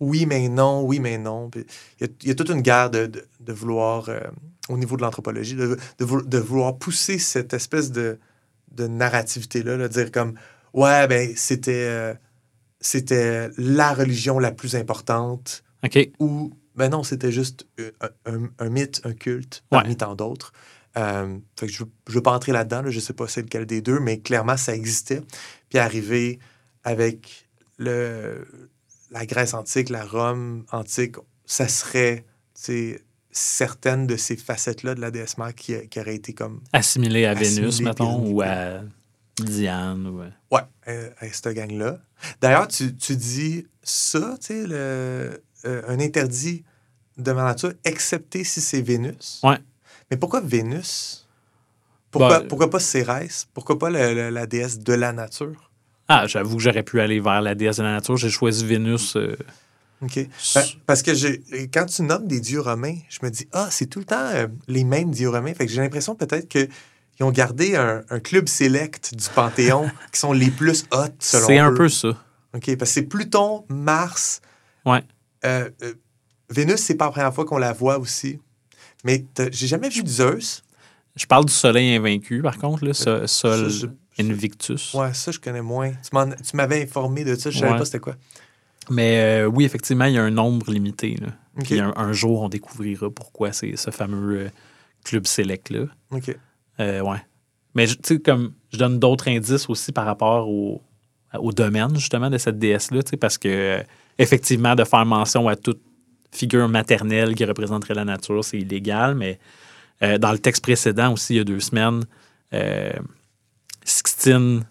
[0.00, 1.50] Oui, mais non, oui, mais non.
[1.56, 1.60] Il,
[2.00, 4.20] y a, il y a toute une guerre de, de- de vouloir, euh,
[4.68, 8.18] au niveau de l'anthropologie, de, de vou- de vouloir pousser cette espèce de,
[8.70, 10.34] de narrativité-là, là, dire comme,
[10.72, 12.14] ouais, ben, c'était...
[12.80, 15.98] c'était la religion la plus importante OK.
[16.20, 17.66] ou ben non, c'était juste
[18.00, 19.78] un, un- un mythe, un culte Ouais.
[19.78, 20.52] parmi tant d'autres.
[20.96, 23.42] Euh, fait que je ne veux pas entrer là-dedans, là, je ne sais pas c'est
[23.42, 25.22] lequel des deux, mais clairement, ça existait.
[25.68, 26.38] Puis arrivé
[26.84, 28.46] avec le,
[29.10, 31.16] la Grèce antique, la Rome antique,
[31.46, 32.24] ça serait
[33.30, 37.34] certaines de ces facettes-là de la déesse mère qui, qui auraient été comme Assimilé à
[37.34, 38.82] Vénus, mettons, ou à
[39.40, 40.06] Diane.
[40.06, 40.20] Ou...
[40.20, 41.98] à- Ouais, euh, à cette gang-là.
[42.40, 46.62] D'ailleurs, tu, tu dis ça, tu sais, le- euh, un interdit
[47.16, 49.40] de ma nature, excepté si c'est Vénus.
[49.42, 49.58] Ouais.
[50.14, 51.26] Mais pourquoi Vénus?
[52.12, 53.48] Pourquoi, Bah, pourquoi pas Cérès?
[53.52, 55.72] Pourquoi pas le- le- la déesse de la nature?
[56.06, 58.16] Ah, j'avoue que j'aurais pu aller vers la déesse de la nature.
[58.16, 59.16] J'ai choisi Vénus.
[59.16, 59.36] euh,
[60.02, 60.20] OK.
[60.54, 61.10] Ben, parce que
[61.72, 64.46] quand tu nommes des dieux romains, je me dis, ah, c'est tout le temps euh,
[64.68, 65.52] les mêmes dieux romains.
[65.54, 66.68] Fait que j'ai l'impression peut-être qu'ils
[67.22, 71.58] ont gardé un, un club select du Panthéon qui sont les plus hot selon C'est
[71.58, 72.10] un peu ça.
[72.54, 74.40] OK, parce que c'est Pluton, Mars.
[74.86, 75.02] Ouais.
[75.44, 75.94] Euh, euh,
[76.50, 78.38] Vénus, c'est pas la première fois qu'on la voit aussi.
[79.04, 80.62] Mais j'ai jamais vu Zeus.
[81.16, 83.86] Je parle du soleil invaincu, par contre, là, so- Sol je-
[84.18, 84.94] Invictus.
[84.94, 85.92] Ouais, ça, je connais moins.
[85.92, 87.78] Tu, m'avais informé de ça, je savais Ouais.
[87.78, 88.14] pas c'était quoi.
[88.90, 91.16] Mais euh, oui, effectivement, il y a un nombre limité.
[91.20, 91.28] Là.
[91.62, 94.48] Puis un, un jour, on découvrira pourquoi c'est ce fameux euh,
[95.04, 95.86] club select-là.
[96.10, 96.36] OK.
[96.80, 97.18] Euh, ouais.
[97.74, 100.82] Mais tu sais, comme je donne d'autres indices aussi par rapport au,
[101.38, 103.82] au domaine, justement, de cette déesse-là, parce que,
[104.18, 105.80] effectivement, de faire mention à toute
[106.34, 109.38] figure maternelle qui représenterait la nature, c'est illégal, mais
[110.02, 112.04] euh, dans le texte précédent aussi, il y a deux semaines,
[112.52, 112.92] euh,
[113.84, 114.64] Sixtine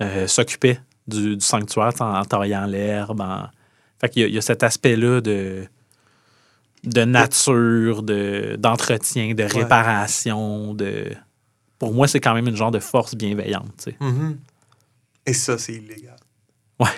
[0.00, 3.20] euh, s'occupait du, du sanctuaire tu sais, en, taillant l'herbe.
[3.20, 3.48] En...
[4.00, 5.64] Fait qu'il y a, il y a cet aspect-là de,
[6.84, 10.74] de nature, de, d'entretien, de réparation.
[10.74, 11.12] De...
[11.78, 13.88] Pour moi, c'est quand même une genre de force bienveillante.
[14.00, 14.38] Mhm.
[15.26, 16.16] Et ça, c'est illégal.
[16.80, 16.88] Ouais.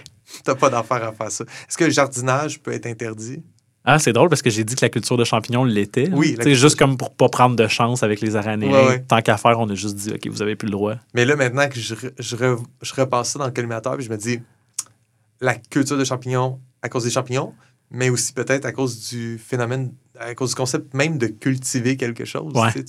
[0.44, 1.44] T'as pas d'affaire à faire ça.
[1.68, 3.42] Est-ce que le jardinage peut être interdit?
[3.86, 6.08] Ah, c'est drôle parce que j'ai dit que la culture de champignons l'était.
[6.12, 8.72] Oui, culture- juste comme pour pas prendre de chance avec les aranéens.
[8.72, 9.02] Ouais, ouais.
[9.06, 10.94] Tant qu'à faire, on a juste dit, OK, vous avez plus le droit.
[11.14, 14.04] Mais là, maintenant que je, re- je, re- je repasse ça dans le collimateur, puis
[14.06, 14.40] je me dis,
[15.40, 17.52] la culture de champignons à cause des champignons,
[17.94, 22.24] mais aussi peut-être à cause du phénomène, à cause du concept même de cultiver quelque
[22.24, 22.52] chose.
[22.54, 22.72] Ouais.
[22.74, 22.82] tu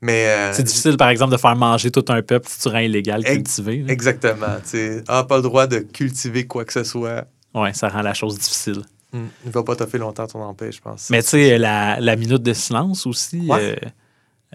[0.00, 2.78] Mais euh, C'est difficile, par exemple, de faire manger tout un peuple si tu rends
[2.78, 3.82] illégal Ex- cultiver.
[3.82, 3.92] là.
[3.92, 4.56] Exactement.
[4.68, 5.02] tu.
[5.06, 7.26] Ah, pas le droit de cultiver quoi que ce soit.
[7.54, 8.82] Ouais, ça rend la chose difficile.
[9.12, 9.26] Hmm.
[9.44, 11.08] Il va pas toffer longtemps ton empêche, je pense.
[11.10, 13.78] Mais tu sais, la, la minute de silence aussi, Ouais.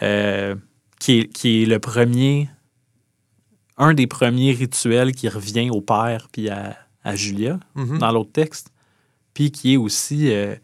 [0.02, 0.56] euh, euh,
[1.00, 2.50] qui, est, qui est le premier,
[3.78, 7.98] un des premiers rituels qui revient au père puis à, à Julia Mhm.
[7.98, 8.70] dans l'autre texte,
[9.34, 10.56] puis qui est aussi, euh,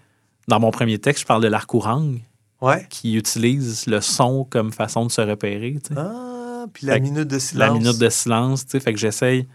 [0.47, 2.15] dans mon premier texte, je parle de l'arcourang,
[2.61, 2.85] Ouais.
[2.89, 5.77] qui utilise le son comme façon de se repérer.
[5.95, 7.59] Ah, puis la Fait minute de silence.
[7.67, 9.47] La minute de silence, tu sais, fait que j'essaye.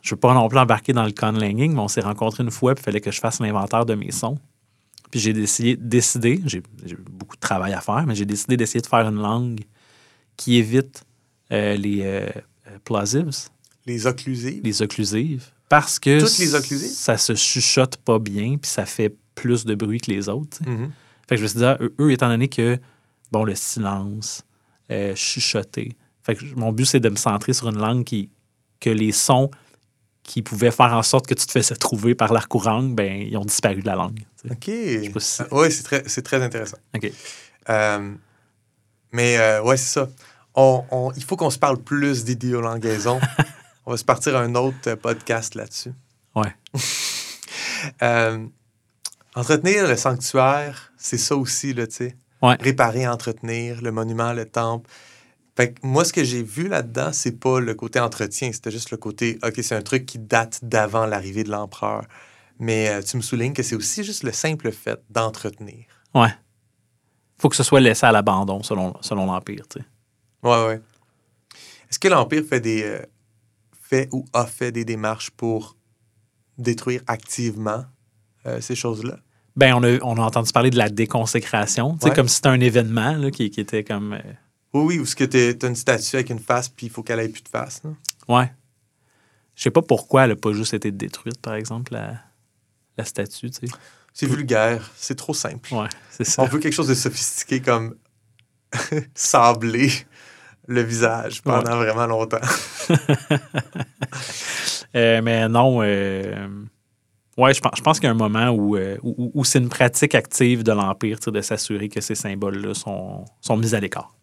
[0.00, 2.74] Je veux pas non plus embarquer dans le conlanging, mais on s'est rencontrés une fois,
[2.74, 4.38] puis il fallait que je fasse l'inventaire de mes sons.
[5.10, 6.62] Puis j'ai décidé, décidé j'ai
[7.10, 9.60] beaucoup de travail à faire, mais j'ai décidé d'essayer de faire une langue
[10.36, 11.04] qui évite
[11.52, 12.26] euh, les euh,
[12.68, 13.30] euh, plosives,
[13.86, 14.62] Les occlusives.
[14.64, 16.90] les occlusives, parce que Toutes les occlusives?
[16.90, 20.58] ça se chuchote pas bien, puis ça fait plus de bruit que les autres.
[20.66, 20.90] Mhm.
[21.28, 22.78] Fait que je me suis dit, ah, eux, étant donné que,
[23.30, 24.42] bon, le silence,
[24.90, 25.96] euh, chuchoter.
[26.22, 28.28] Fait que mon but, c'est de me centrer sur une langue qui,
[28.80, 29.50] que les sons
[30.22, 33.44] qui pouvaient faire en sorte que tu te faisais trouver par l'arcourang, ben, ils ont
[33.44, 34.20] disparu de la langue.
[34.50, 34.64] OK.
[35.18, 36.76] si- oui, c'est très, c'est très intéressant.
[36.94, 37.10] OK.
[37.70, 38.12] Euh,
[39.12, 40.08] mais euh, ouais, c'est ça.
[40.54, 43.18] On, on- il faut qu'on se parle plus d'idéolangaison.
[43.86, 45.92] on va se partir un autre podcast là-dessus.
[46.34, 46.54] Ouais.
[48.00, 48.46] Euh,
[49.34, 52.16] entretenir le sanctuaire, c'est ça aussi, là, tu sais.
[52.40, 52.56] Ouais.
[52.60, 54.88] Réparer, entretenir le monument, le temple.
[55.56, 58.92] Fait que moi, ce que j'ai vu là-dedans, c'est pas le côté entretien, c'était juste
[58.92, 62.04] le côté, OK, c'est un truc qui date d'avant l'arrivée de l'empereur.
[62.60, 65.84] Mais euh, tu me soulignes que c'est aussi juste le simple fait d'entretenir.
[66.14, 66.32] Ouais.
[67.38, 69.66] Faut que ce soit laissé à l'abandon, selon, selon l'Empire.
[69.68, 69.84] tu sais.
[70.44, 70.80] Ouais, ouais.
[71.90, 72.84] Est-ce que l'Empire fait des.
[72.84, 73.02] euh,
[73.92, 75.76] fait ou a fait des démarches pour
[76.56, 77.84] détruire activement
[78.46, 79.18] euh, ces choses-là?
[79.54, 82.14] Ben, on a, on a entendu parler de la déconsécration, Ouais.
[82.14, 84.14] comme si c'était un événement là, qui, qui était comme.
[84.14, 84.20] euh,
[84.72, 87.02] Oui, oui, ou est-ce que tu as une statue avec une face, puis il faut
[87.02, 87.82] qu'elle ait plus de face?
[87.84, 87.90] là?
[88.28, 88.50] ouais.
[89.54, 92.14] Je sais pas pourquoi elle a pas juste été détruite, par exemple, la,
[92.96, 93.50] la statue.
[94.14, 95.74] C'est vulgaire, c'est trop simple.
[95.74, 96.42] Ouais, c'est ça.
[96.42, 97.94] On veut quelque chose de sophistiqué comme
[99.14, 99.90] sabler
[100.68, 102.38] le visage pendant vraiment longtemps.
[104.94, 106.46] Euh, mais non, euh,
[107.38, 109.58] ouais, je pense, je pense qu'il y a un moment où, euh, où, où c'est
[109.58, 114.14] une pratique active de l'Empire de s'assurer que ces symboles-là sont, sont mis à l'écart.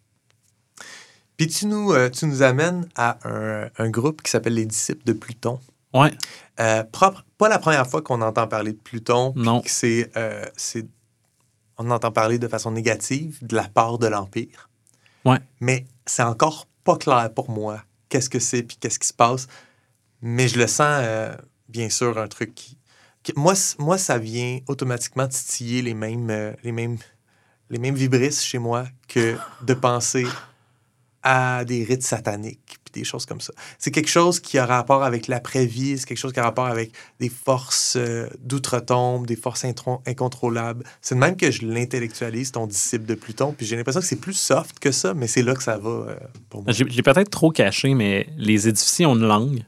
[1.36, 5.12] Puis tu nous, tu nous amènes à un, un groupe qui s'appelle les disciples de
[5.12, 5.58] Pluton.
[5.92, 6.12] Ouais,
[6.60, 9.32] Euh, propre, pas la première fois qu'on entend parler de Pluton.
[9.34, 9.62] Non.
[9.84, 10.86] euh, c'est-
[11.78, 14.68] on entend parler de façon négative de la part de l'Empire.
[15.24, 15.38] Ouais.
[15.60, 19.46] Mais c'est encore pas clair pour moi qu'est-ce que c'est puis qu'est-ce qui se passe.
[20.20, 21.34] Mais je le sens, euh,
[21.68, 22.76] bien sûr, un truc qui.
[23.36, 26.98] moi, ça vient automatiquement titiller les mêmes, euh, les mêmes,
[27.70, 30.26] les mêmes vibrisses chez moi que de penser
[31.22, 33.52] à des rites sataniques, puis des choses comme ça.
[33.78, 36.92] C'est quelque chose qui a rapport avec l'après-vie, c'est quelque chose qui a rapport avec
[37.18, 40.84] des forces euh, d'outre-tombe, des forces incontrôlables.
[41.02, 44.16] C'est de même que je l'intellectualise, ton disciple de Pluton, puis j'ai l'impression que c'est
[44.16, 46.16] plus soft que ça, mais c'est là que ça va euh,
[46.48, 46.72] pour moi.
[46.72, 49.64] J'ai peut-être trop caché, mais les édificiers ont une langue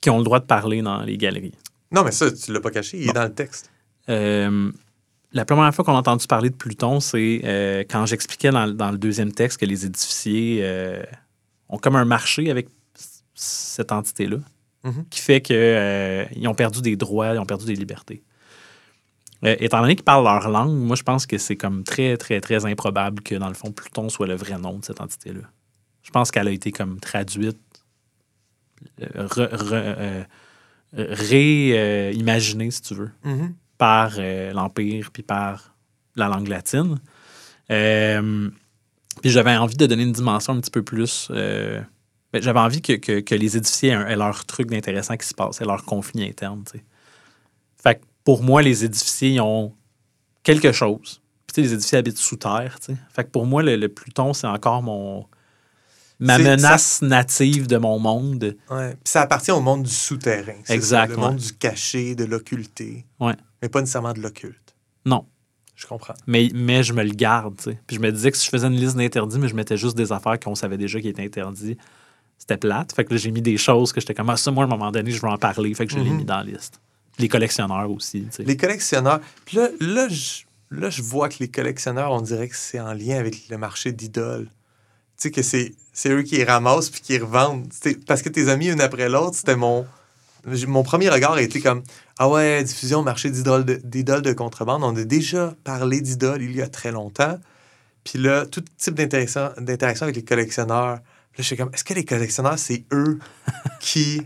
[0.00, 1.54] qui ont le droit de parler dans les galeries.
[1.92, 3.70] Non, mais ça, tu l'as pas caché, il est dans le texte.
[4.08, 4.70] Euh,
[5.34, 8.90] la première fois qu'on a entendu parler de Pluton, c'est euh, quand j'expliquais dans, dans
[8.90, 11.02] le deuxième texte que les édificiers euh,
[11.68, 12.68] ont comme un marché avec
[13.34, 14.38] cette entité-là,
[14.84, 15.06] Mhm.
[15.08, 18.22] qui fait qu'ils ont perdu des droits, ils ont perdu des libertés.
[19.44, 22.40] Euh, étant donné qu'ils parlent leur langue, moi, je pense que c'est comme très, très,
[22.42, 25.40] très improbable que, dans le fond, Pluton soit le vrai nom de cette entité-là.
[26.02, 27.56] Je pense qu'elle a été comme traduite,
[29.00, 30.24] euh, euh,
[30.92, 33.54] réimaginée, si tu veux Mhm.
[33.78, 35.74] Par euh, l'Empire puis par
[36.16, 36.98] la langue latine.
[37.70, 38.50] Euh,
[39.22, 41.28] puis j'avais envie de donner une dimension un petit peu plus.
[41.30, 41.80] euh,
[42.32, 45.34] ben, j'avais envie que, que- que les édifiés aient, aient leur truc d'intéressant qui se
[45.34, 46.64] passe, aient leur conflit interne.
[47.82, 49.72] Fait que pour moi, les édifiés ils ont
[50.42, 51.20] quelque chose.
[51.46, 52.76] Puis tu sais, les édifiés habitent sous terre.
[53.12, 55.26] Fait que pour moi, le, le Pluton, c'est encore mon
[56.20, 58.56] ma menace native de mon monde.
[58.70, 58.90] Ouais.
[58.92, 60.54] Puis ça appartient au monde du souterrain.
[60.64, 63.04] c'est ça, le monde du caché, de l'occulté.
[63.20, 63.34] Ouais.
[63.64, 64.74] Mais pas nécessairement de l'occulte.
[65.06, 65.24] Non.
[65.74, 66.12] Je comprends.
[66.26, 67.78] Mais, mais je me le garde, tu sais.
[67.86, 69.96] Puis je me disais que si je faisais une liste d'interdits, mais je mettais juste
[69.96, 71.80] des affaires qu'on savait déjà qui étaient interdites,
[72.36, 72.92] c'était plate.
[72.94, 74.70] Fait que là, j'ai mis des choses que j'étais comme, ah, ça, moi, à un
[74.70, 75.72] moment donné, je veux en parler.
[75.74, 76.16] Fait que je l'ai Mhm.
[76.18, 76.78] mis dans la liste.
[77.18, 78.28] Les collectionneurs aussi.
[78.40, 79.20] Les collectionneurs.
[79.46, 82.92] Puis là, là, je, là, je vois que les collectionneurs, on dirait que c'est en
[82.92, 84.48] lien avec le marché d'idoles.
[85.16, 87.66] Tu sais, que c'est, eux qui les ramassent puis qui les revendent.
[88.06, 89.86] Parce que tes amis, une après l'autre, c'était mon.
[90.66, 91.82] Mon premier regard a été comme
[92.18, 94.84] Ah ouais, diffusion, marché d'idoles de, de contrebande.
[94.84, 97.38] On a déjà parlé d'idoles il y a très longtemps.
[98.04, 100.96] Puis là, tout type d'interaction, avec les collectionneurs.
[100.96, 101.00] Là,
[101.38, 103.18] je suis comme Est-ce que les collectionneurs, c'est eux
[103.80, 104.20] qui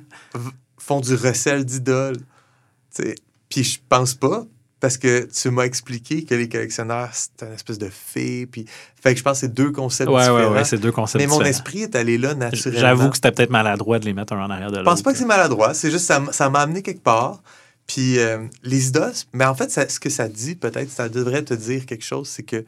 [0.77, 2.19] font du recel d'idoles?
[3.49, 4.45] Puis je pense pas,
[4.81, 8.47] parce que tu m'as expliqué que les collectionneurs, c'est une espèce de fée.
[8.47, 8.64] Puis...
[9.03, 10.53] Fait que je pense que c'est deux concepts Ouais, ouais, différents.
[10.53, 12.81] ouais, c'est deux concepts Mais mon esprit est allé là naturellement.
[12.81, 14.91] J'avoue que c'était peut-être maladroit de les mettre un en arrière de Je l'autre.
[14.91, 17.43] pense pas que c'est maladroit, c'est juste ça m- ça m'a amené quelque part.
[17.87, 21.43] Puis euh, les idoles, mais en fait, ça- ce que ça dit, peut-être, ça devrait
[21.43, 22.64] te dire quelque chose, c'est que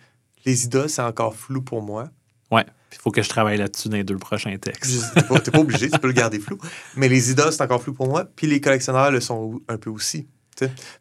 [0.46, 2.08] les idoles, c'est encore flou pour moi.
[2.50, 2.64] Ouais.
[2.92, 4.90] Il faut que je travaille là-dessus dans les deux prochains textes.
[4.90, 6.58] Je- T'es pas, pas obligé, tu peux le garder flou.
[6.96, 8.24] Mais les idoles, c'est encore flou pour moi.
[8.34, 10.26] Puis les collectionneurs le sont un peu aussi.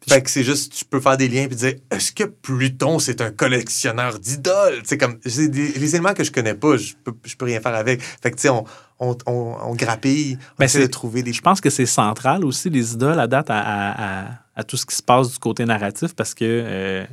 [0.08, 3.20] Fait que c'est juste, tu peux faire des liens et dire est-ce que Pluton, c'est
[3.20, 4.80] un collectionneur d'idoles?
[4.84, 7.60] C'est comme, c'est des, les éléments que je connais pas, je peux, je peux rien
[7.60, 8.00] faire avec.
[8.02, 8.64] Fait que, tu sais, on,
[8.98, 12.44] on, on, on grappille, on Ben, essaie de trouver des Je pense que c'est central
[12.44, 15.38] aussi, les idoles, à date, à, à- à- à tout ce qui se passe du
[15.38, 17.06] côté narratif, parce que euh,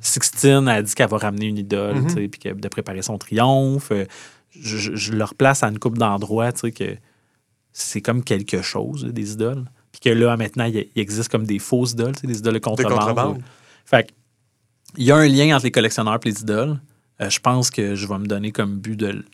[0.00, 3.90] Sixtine a dit qu'elle va ramener une idole, puis que- de préparer son triomphe.
[3.92, 4.04] Euh,
[4.54, 6.96] Je, je- je le replace à une coupe d'endroits, tu sais, que
[7.72, 9.64] c'est comme quelque chose, des idoles.
[9.92, 12.64] Puis que là, maintenant, il, il existe comme des fausses idoles, des idoles de de
[12.64, 13.42] contrebande.
[13.84, 14.08] Fait
[14.96, 16.78] il y a un lien entre les collectionneurs et les idoles.
[17.20, 19.24] Euh, je pense que je vais me donner comme but de,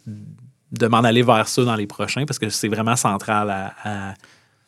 [0.73, 4.15] de m'en aller vers ça dans les prochains parce que c'est vraiment central à, à-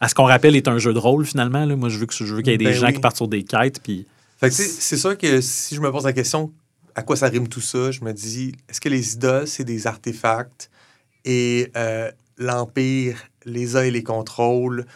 [0.03, 1.65] à ce qu'on rappelle est un jeu de rôle finalement.
[1.67, 1.77] là.
[1.77, 2.95] Moi, je veux que je veux qu'il y ait des Ben gens oui.
[2.95, 3.83] qui partent sur des quêtes.
[3.83, 4.07] Puis
[4.51, 6.51] c'est sûr que si je me pose la question,
[6.95, 9.87] à quoi ça rime tout ça, je me dis, est-ce que les idoles, c'est des
[9.87, 10.71] artefacts
[11.27, 14.87] et euh, l'Empire les a et les contrôle,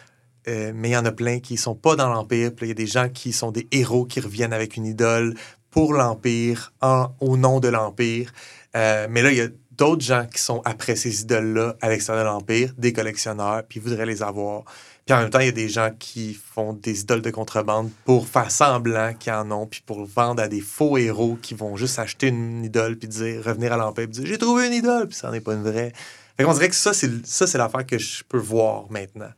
[0.47, 2.75] euh, mais il y en a plein qui sont pas dans l'Empire, il y a
[2.75, 5.35] des gens qui sont des héros qui reviennent avec une idole
[5.71, 6.73] pour l'Empire,
[7.19, 8.31] au nom de l'Empire.
[8.75, 12.23] Euh, mais là, il y a d'autres gens qui sont après ces idoles-là à l'extérieur
[12.23, 14.63] de l'Empire, des collectionneurs, puis voudraient les avoir.
[15.05, 17.91] Puis en même temps, il y a des gens qui font des idoles de contrebande
[18.05, 21.75] pour faire semblant qu'ils en ont, puis pour vendre à des faux héros qui vont
[21.75, 25.07] juste acheter une idole, puis dire, revenir à l'Empire, puis dire J'ai trouvé une idole,
[25.07, 25.91] puis ça n'en est pas une vraie.
[26.37, 29.31] Fait qu'on dirait que ça, c'est l'affaire que je peux voir maintenant.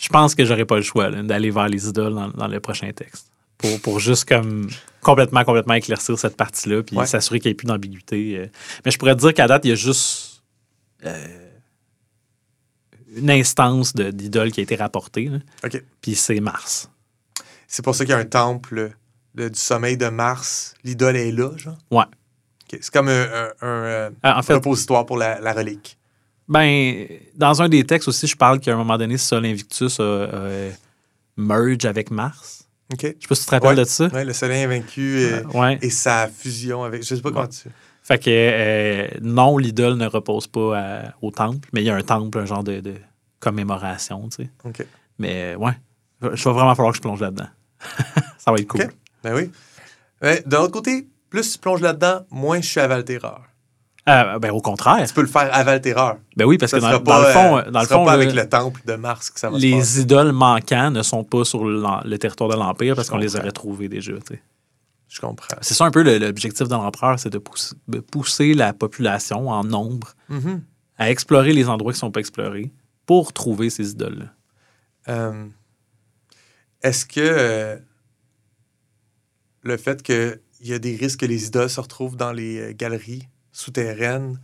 [0.00, 2.90] Je pense que j'aurais pas le choix d'aller vers les idoles dans, dans le prochain
[2.92, 3.26] texte.
[3.58, 4.68] Pour, pour juste comme
[5.02, 7.06] complètement, complètement éclaircir cette partie-là, puis Ouais.
[7.06, 8.38] s'assurer qu'il n'y ait plus d'ambiguïté.
[8.38, 8.46] euh.
[8.84, 10.42] Mais je pourrais te dire qu'à date, il y a juste
[11.04, 11.26] euh,
[13.16, 15.26] une instance d'idole qui a été rapportée.
[15.26, 15.38] là.
[15.64, 15.82] OK.
[16.00, 16.88] Puis c'est Mars.
[17.66, 18.92] C'est pour ça qu'il y a un temple
[19.34, 20.74] le- du sommeil de Mars.
[20.84, 21.78] L'idole est là, genre?
[21.90, 22.04] Ouais.
[22.70, 25.98] C'est comme un, un- un, euh, Ah, en fait, repositoire pour la, la relique.
[26.50, 27.06] Ben,
[27.36, 30.38] dans un des textes aussi, je parle qu'à un moment donné, Sol Invictus a, a
[31.36, 32.64] merge avec Mars.
[32.92, 33.02] OK.
[33.02, 33.76] Je sais pas si tu te rappelles Ouais.
[33.76, 34.06] de ça.
[34.08, 35.78] Ouais, le soleil invaincu et, Ouais.
[35.80, 37.02] et sa fusion avec.
[37.04, 37.68] Je sais pas comment tu.
[38.02, 41.94] Fait que euh, non, l'idole ne repose pas à- au temple, mais il y a
[41.94, 42.94] un temple, un genre de, de
[43.38, 44.50] commémoration, tu sais.
[44.64, 44.84] OK.
[45.20, 45.72] Mais euh, ouais,
[46.20, 47.48] je vais vraiment falloir que je plonge là-dedans.
[48.38, 48.90] Ça va être cool.
[49.22, 49.50] Ben oui.
[50.20, 53.42] Ouais, de l'autre côté, plus tu plonges là-dedans, moins je suis à Valterreur.
[54.08, 55.06] Euh, ben, au contraire.
[55.06, 56.16] Tu peux le faire avant le terreur.
[56.36, 58.32] Ben oui, parce Ça que dans, le fond, euh, dans le sera fond pas avec
[58.32, 61.64] le temple de Mars que ça va se les idoles manquants ne sont pas sur
[61.64, 64.12] le, le territoire de l'Empire parce qu'on les aurait trouvés déjà.
[64.14, 64.42] tu sais.
[65.08, 65.56] Je comprends.
[65.60, 69.64] C'est ça un peu l'objectif de l'empereur, c'est de pousser, de pousser la population en
[69.64, 70.62] nombre Mhm.
[70.98, 72.70] à explorer les endroits qui ne sont pas explorés
[73.06, 74.26] pour trouver ces idoles-là.
[75.08, 75.46] Euh,
[76.82, 77.76] Est-ce que euh,
[79.62, 82.72] le fait qu'il y a des risques que les idoles se retrouvent dans les euh,
[82.74, 84.40] galeries souterraines,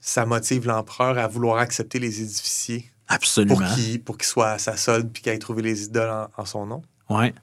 [0.00, 3.56] ça motive l'empereur à vouloir accepter les édificiers Absolument.
[3.56, 6.28] pour qu'il pour qu'il soit à sa solde puis qu'il ait trouvé les idoles en,
[6.36, 6.82] en son nom?
[7.08, 7.34] Ouais.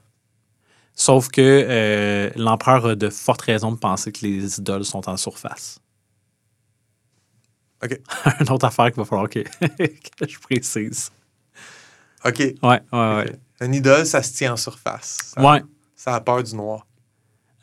[0.94, 5.16] Sauf que euh, l'empereur a de fortes raisons de penser que les idoles sont en
[5.16, 5.80] surface.
[7.82, 7.98] OK.
[8.40, 9.40] Une autre affaire qu'il va falloir que,
[10.18, 11.10] que je précise.
[12.24, 12.38] OK.
[12.38, 13.38] Ouais, ouais, ouais.
[13.62, 15.16] Une idole, ça se tient en surface.
[15.34, 15.62] Ça, Ouais.
[15.94, 16.86] ça a peur du noir.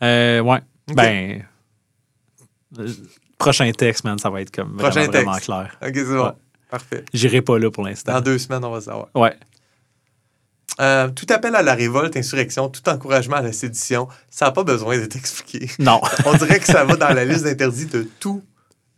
[0.02, 0.62] Euh, ouais.
[0.88, 1.46] Ben.
[2.80, 2.88] Euh,
[3.38, 5.78] prochain texte, man, ça va être comme Prochain vraiment, clair.
[5.82, 6.26] OK, c'est bon.
[6.26, 6.32] Ouais.
[6.70, 7.06] Parfait.
[7.14, 8.14] J'irai pas là pour l'instant.
[8.14, 9.08] Dans deux semaines, on va savoir.
[9.16, 9.34] Ouais.
[10.80, 14.64] Euh, tout appel à la révolte, insurrection, tout encouragement à la sédition, ça n'a pas
[14.64, 15.72] besoin d'être expliqué.
[15.80, 16.00] Non.
[16.26, 18.44] On dirait que ça va dans la liste d'interdits de tous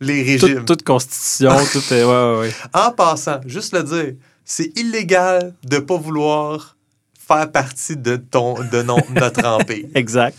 [0.00, 0.56] les régimes.
[0.58, 1.90] toute, toute constitution, toute.
[1.92, 2.54] euh, ouais, ouais, ouais.
[2.74, 6.76] En passant, juste le dire, c'est illégal de ne pas vouloir
[7.18, 9.86] faire partie de, ton, de non- notre empire.
[9.94, 10.36] Exact.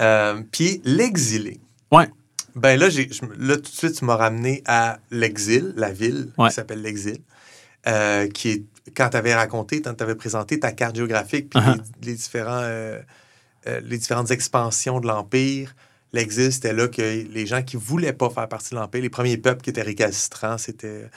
[0.00, 1.60] Euh, Puis l'exilé.
[1.92, 2.08] Ouais.
[2.54, 3.08] Ben là, j'ai,
[3.38, 6.48] là, tout de suite, tu m'as ramené à l'exil, la ville Ouais.
[6.48, 7.18] qui s'appelle l'exil,
[7.86, 8.64] euh, qui est,
[8.96, 11.76] quand tu avais raconté, quand tu avais présenté ta carte géographique, puis Uh-huh.
[12.02, 12.98] les, les différents, euh,
[13.66, 15.74] euh, les différentes expansions de l'Empire,
[16.12, 19.36] l'exil, c'était là que les gens qui voulaient pas faire partie de l'Empire, les premiers
[19.36, 21.10] peuples qui étaient récalcitrants, c'était...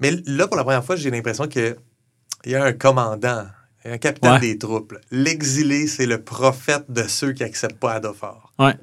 [0.00, 1.76] Mais là, pour la première fois, j'ai l'impression qu'il
[2.46, 3.46] y a un commandant,
[3.84, 4.40] un capitaine Ouais.
[4.40, 4.92] des troupes.
[4.92, 5.00] là.
[5.10, 8.52] L'exilé, c'est le prophète de ceux qui acceptent pas Adophar.
[8.58, 8.74] Ouais.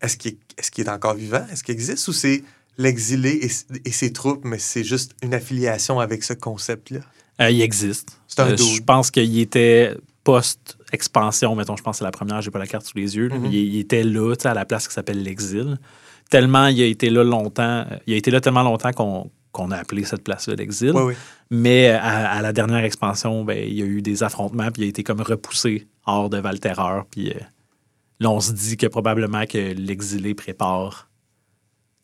[0.00, 0.36] Est-ce qu'il
[0.84, 1.44] est, encore vivant?
[1.52, 2.42] Est-ce qu'il existe ou c'est
[2.76, 7.00] l'exilé et, et ses troupes, mais c'est juste une affiliation avec ce concept-là?
[7.40, 8.18] Euh, il existe.
[8.26, 8.56] C'est un Euh.
[8.56, 9.94] Je pense qu'il était
[10.24, 13.28] post-expansion, mettons, je pense que c'est la première, j'ai pas la carte sous les yeux.
[13.28, 13.46] Mhm.
[13.46, 15.78] il, il était là, à la place qui s'appelle l'exil.
[16.30, 19.70] Tellement il a été là longtemps, euh, il a été là tellement longtemps qu'on qu'on
[19.70, 20.92] a appelé cette place-là l'exil.
[20.94, 21.14] Oui, oui.
[21.50, 24.84] Mais à, à la dernière expansion, ben, il y a eu des affrontements, puis il
[24.84, 27.06] a été comme repoussé hors de Valterreur.
[27.10, 27.40] Puis euh,
[28.20, 31.08] là, on se dit que probablement que l'exilé prépare.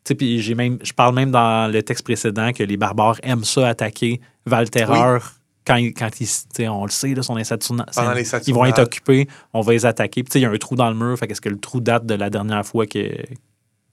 [0.03, 3.17] Tu sais, puis j'ai même, je parle même dans le texte précédent que les barbares
[3.23, 5.33] aiment ça attaquer Valterreur
[5.65, 8.53] quand, ils- quand ils, tu sais, on le sait, là, son Saturna- Pendant les ils
[8.53, 10.21] vont être occupés, on va les attaquer.
[10.23, 11.57] Puis tu sais, il y a un trou dans le mur, fait qu'est-ce que le
[11.59, 13.15] trou date de la dernière fois que,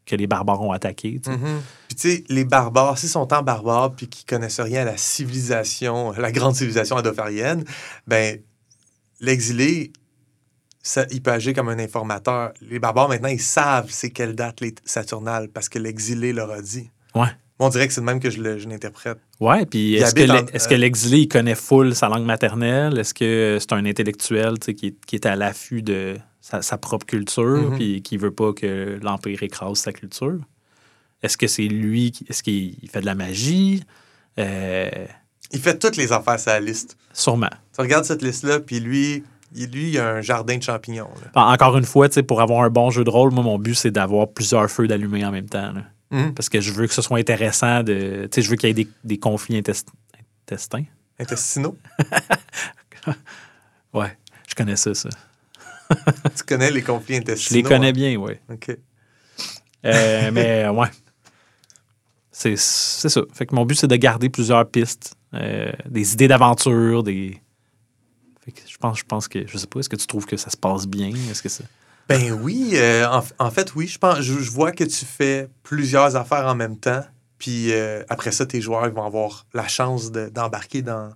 [0.05, 1.19] que les barbares ont attaqué?
[1.25, 1.37] tu sais?
[1.39, 1.63] Mhm.
[1.89, 4.97] Puis tu sais, les barbares, s'ils sont en barbares puis qu'ils connaissent rien à la
[4.99, 7.65] civilisation, la grande civilisation adofarienne,
[8.07, 8.39] ben
[9.21, 9.93] l'exilé,
[10.83, 12.53] ça, il peut agir comme un informateur.
[12.61, 16.61] Les barbares, maintenant, ils savent c'est quelle date les Saturnales parce que l'exilé leur a
[16.61, 16.91] dit.
[17.15, 17.29] Ouais.
[17.59, 19.19] On dirait que c'est de même que je le- l'interprète.
[19.39, 20.45] Ouais, puis est-ce que, l'e-
[20.75, 22.99] euh, l'exilé, il connaît full sa langue maternelle?
[22.99, 27.07] Est-ce que c'est un intellectuel qui, est- qui est à l'affût de sa, sa propre
[27.07, 27.77] culture Mhm.
[27.77, 30.41] puis qui veut pas que l'Empire écrase sa culture?
[31.23, 33.85] Est-ce que c'est lui, qui- est-ce qu'il il fait de la magie?
[34.41, 34.89] Euh,
[35.53, 36.97] Il fait toutes les affaires sur la liste.
[37.13, 37.51] sûrement.
[37.75, 39.23] Tu regardes cette liste-là, puis lui,
[39.55, 41.09] lui, il a un jardin de champignons.
[41.35, 41.47] là.
[41.53, 43.75] Encore une fois, tu sais, pour avoir un bon jeu de rôle, moi, mon but,
[43.75, 45.73] c'est d'avoir plusieurs feux d'allumer en même temps.
[45.73, 45.83] là.
[46.11, 46.35] Mhm.
[46.35, 47.83] Parce que je veux que ce soit intéressant.
[47.83, 49.89] De, tu sais, je veux qu'il y ait des, des conflits intest-
[50.47, 50.85] intestins.
[51.19, 51.77] Intestinaux?
[53.93, 54.17] Ouais,
[54.49, 55.09] je connais ça, ça.
[56.37, 57.57] tu connais les conflits Je intestinaux.
[57.57, 57.93] les connais hein?
[57.93, 58.33] bien, oui.
[58.51, 58.71] OK.
[59.85, 60.89] Euh, mais euh, ouais.
[62.31, 63.21] C'est c'est ça.
[63.35, 67.39] Fait que mon but, c'est de garder plusieurs pistes, euh, des idées d'aventure, des.
[68.45, 69.47] Fait que je pense, je pense que.
[69.47, 71.11] Je sais pas, est-ce que tu trouves que ça se passe bien?
[71.31, 71.65] Est-ce que ça.
[72.09, 73.87] Ben oui, euh, en, en fait, oui.
[73.87, 77.03] Je, pense, je, je vois que tu fais plusieurs affaires en même temps.
[77.39, 81.11] Puis euh, après ça, tes joueurs ils vont avoir la chance de- d'embarquer dans,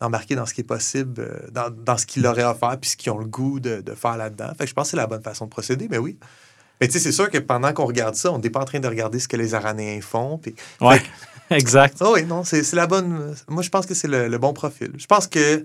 [0.00, 2.90] d'embarquer dans ce qui est possible, euh, dans, dans ce qu'ils auraient à faire, puis
[2.90, 4.48] ce qu'ils ont le goût de, de faire là-dedans.
[4.56, 6.18] Fait que je pense que c'est la bonne façon de procéder, mais oui.
[6.80, 8.80] Mais tu sais, c'est sûr que pendant qu'on regarde ça, on n'est pas en train
[8.80, 10.38] de regarder ce que les Aranéens font.
[10.38, 10.54] Puis...
[10.80, 11.02] Ouais,
[11.50, 11.98] exact.
[12.00, 13.34] Ah oui, non, c'est c'est la bonne.
[13.48, 14.92] Moi, je pense que c'est le, le bon profil.
[14.96, 15.62] Je pense que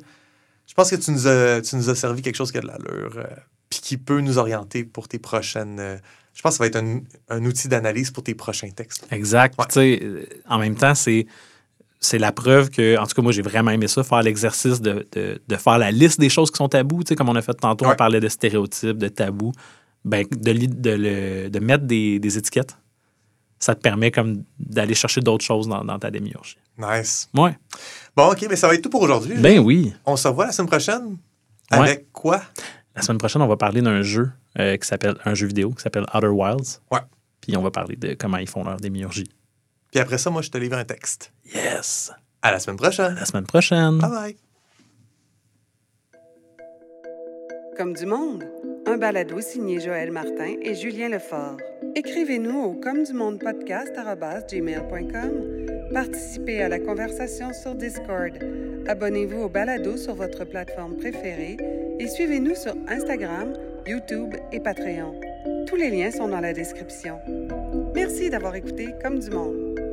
[0.68, 2.68] je pense que tu nous as, tu nous as servi quelque chose qui a de
[2.68, 3.24] l'allure, euh,
[3.70, 5.80] puis qui peut nous orienter pour tes prochaines.
[5.80, 5.98] euh,
[6.34, 9.08] je pense que ça va être un, un outil d'analyse pour tes prochains textes.
[9.12, 9.56] Exact.
[9.58, 11.26] Puis, Tu sais, euh, en même temps, c'est.
[12.02, 15.08] C'est la preuve que, en tout cas, moi, j'ai vraiment aimé ça, faire l'exercice de,
[15.14, 17.04] de, de faire la liste des choses qui sont tabous.
[17.04, 17.94] Tu sais, comme on a fait tantôt, Ouais.
[17.94, 19.54] on parlait de stéréotypes, de tabous.
[20.04, 22.78] Ben, de, de, le- de mettre des, des étiquettes,
[23.60, 26.58] ça te permet comme d'aller chercher d'autres choses dans, dans ta démiurgie.
[26.78, 27.30] Nice.
[27.34, 27.58] Ouais.
[28.16, 29.36] Bon, OK, mais ça va être tout pour aujourd'hui.
[29.38, 29.94] Ben oui.
[30.06, 31.18] On se revoit la semaine prochaine.
[31.72, 31.78] Ouais.
[31.78, 32.42] Avec quoi?
[32.96, 35.82] La semaine prochaine, on va parler d'un jeu euh, qui s'appelle un jeu vidéo qui
[35.82, 36.82] s'appelle Outer Wilds.
[36.92, 37.00] Ouais.
[37.42, 39.30] Puis on va parler de comment ils font leur démiurgie.
[39.92, 41.32] Puis après ça, moi, je te livre un texte.
[41.54, 42.12] Yes!
[42.42, 43.16] À la semaine prochaine.
[43.16, 43.98] La semaine prochaine.
[44.00, 44.38] Bye bye.
[47.78, 48.46] Comme du monde,
[48.86, 51.58] un balado signé Joël Martin et Julien Lefort.
[51.96, 55.92] Écrivez-nous au comme du monde podcast@gmail.com.
[55.94, 58.34] Participez à la conversation sur Discord.
[58.88, 61.58] Abonnez-vous au balado sur votre plateforme préférée
[62.00, 63.54] et suivez-nous sur Instagram,
[63.88, 65.20] YouTube et Patreon.
[65.68, 67.18] Tous les liens sont dans la description.
[67.94, 69.85] Merci d'avoir écouté Comme du monde.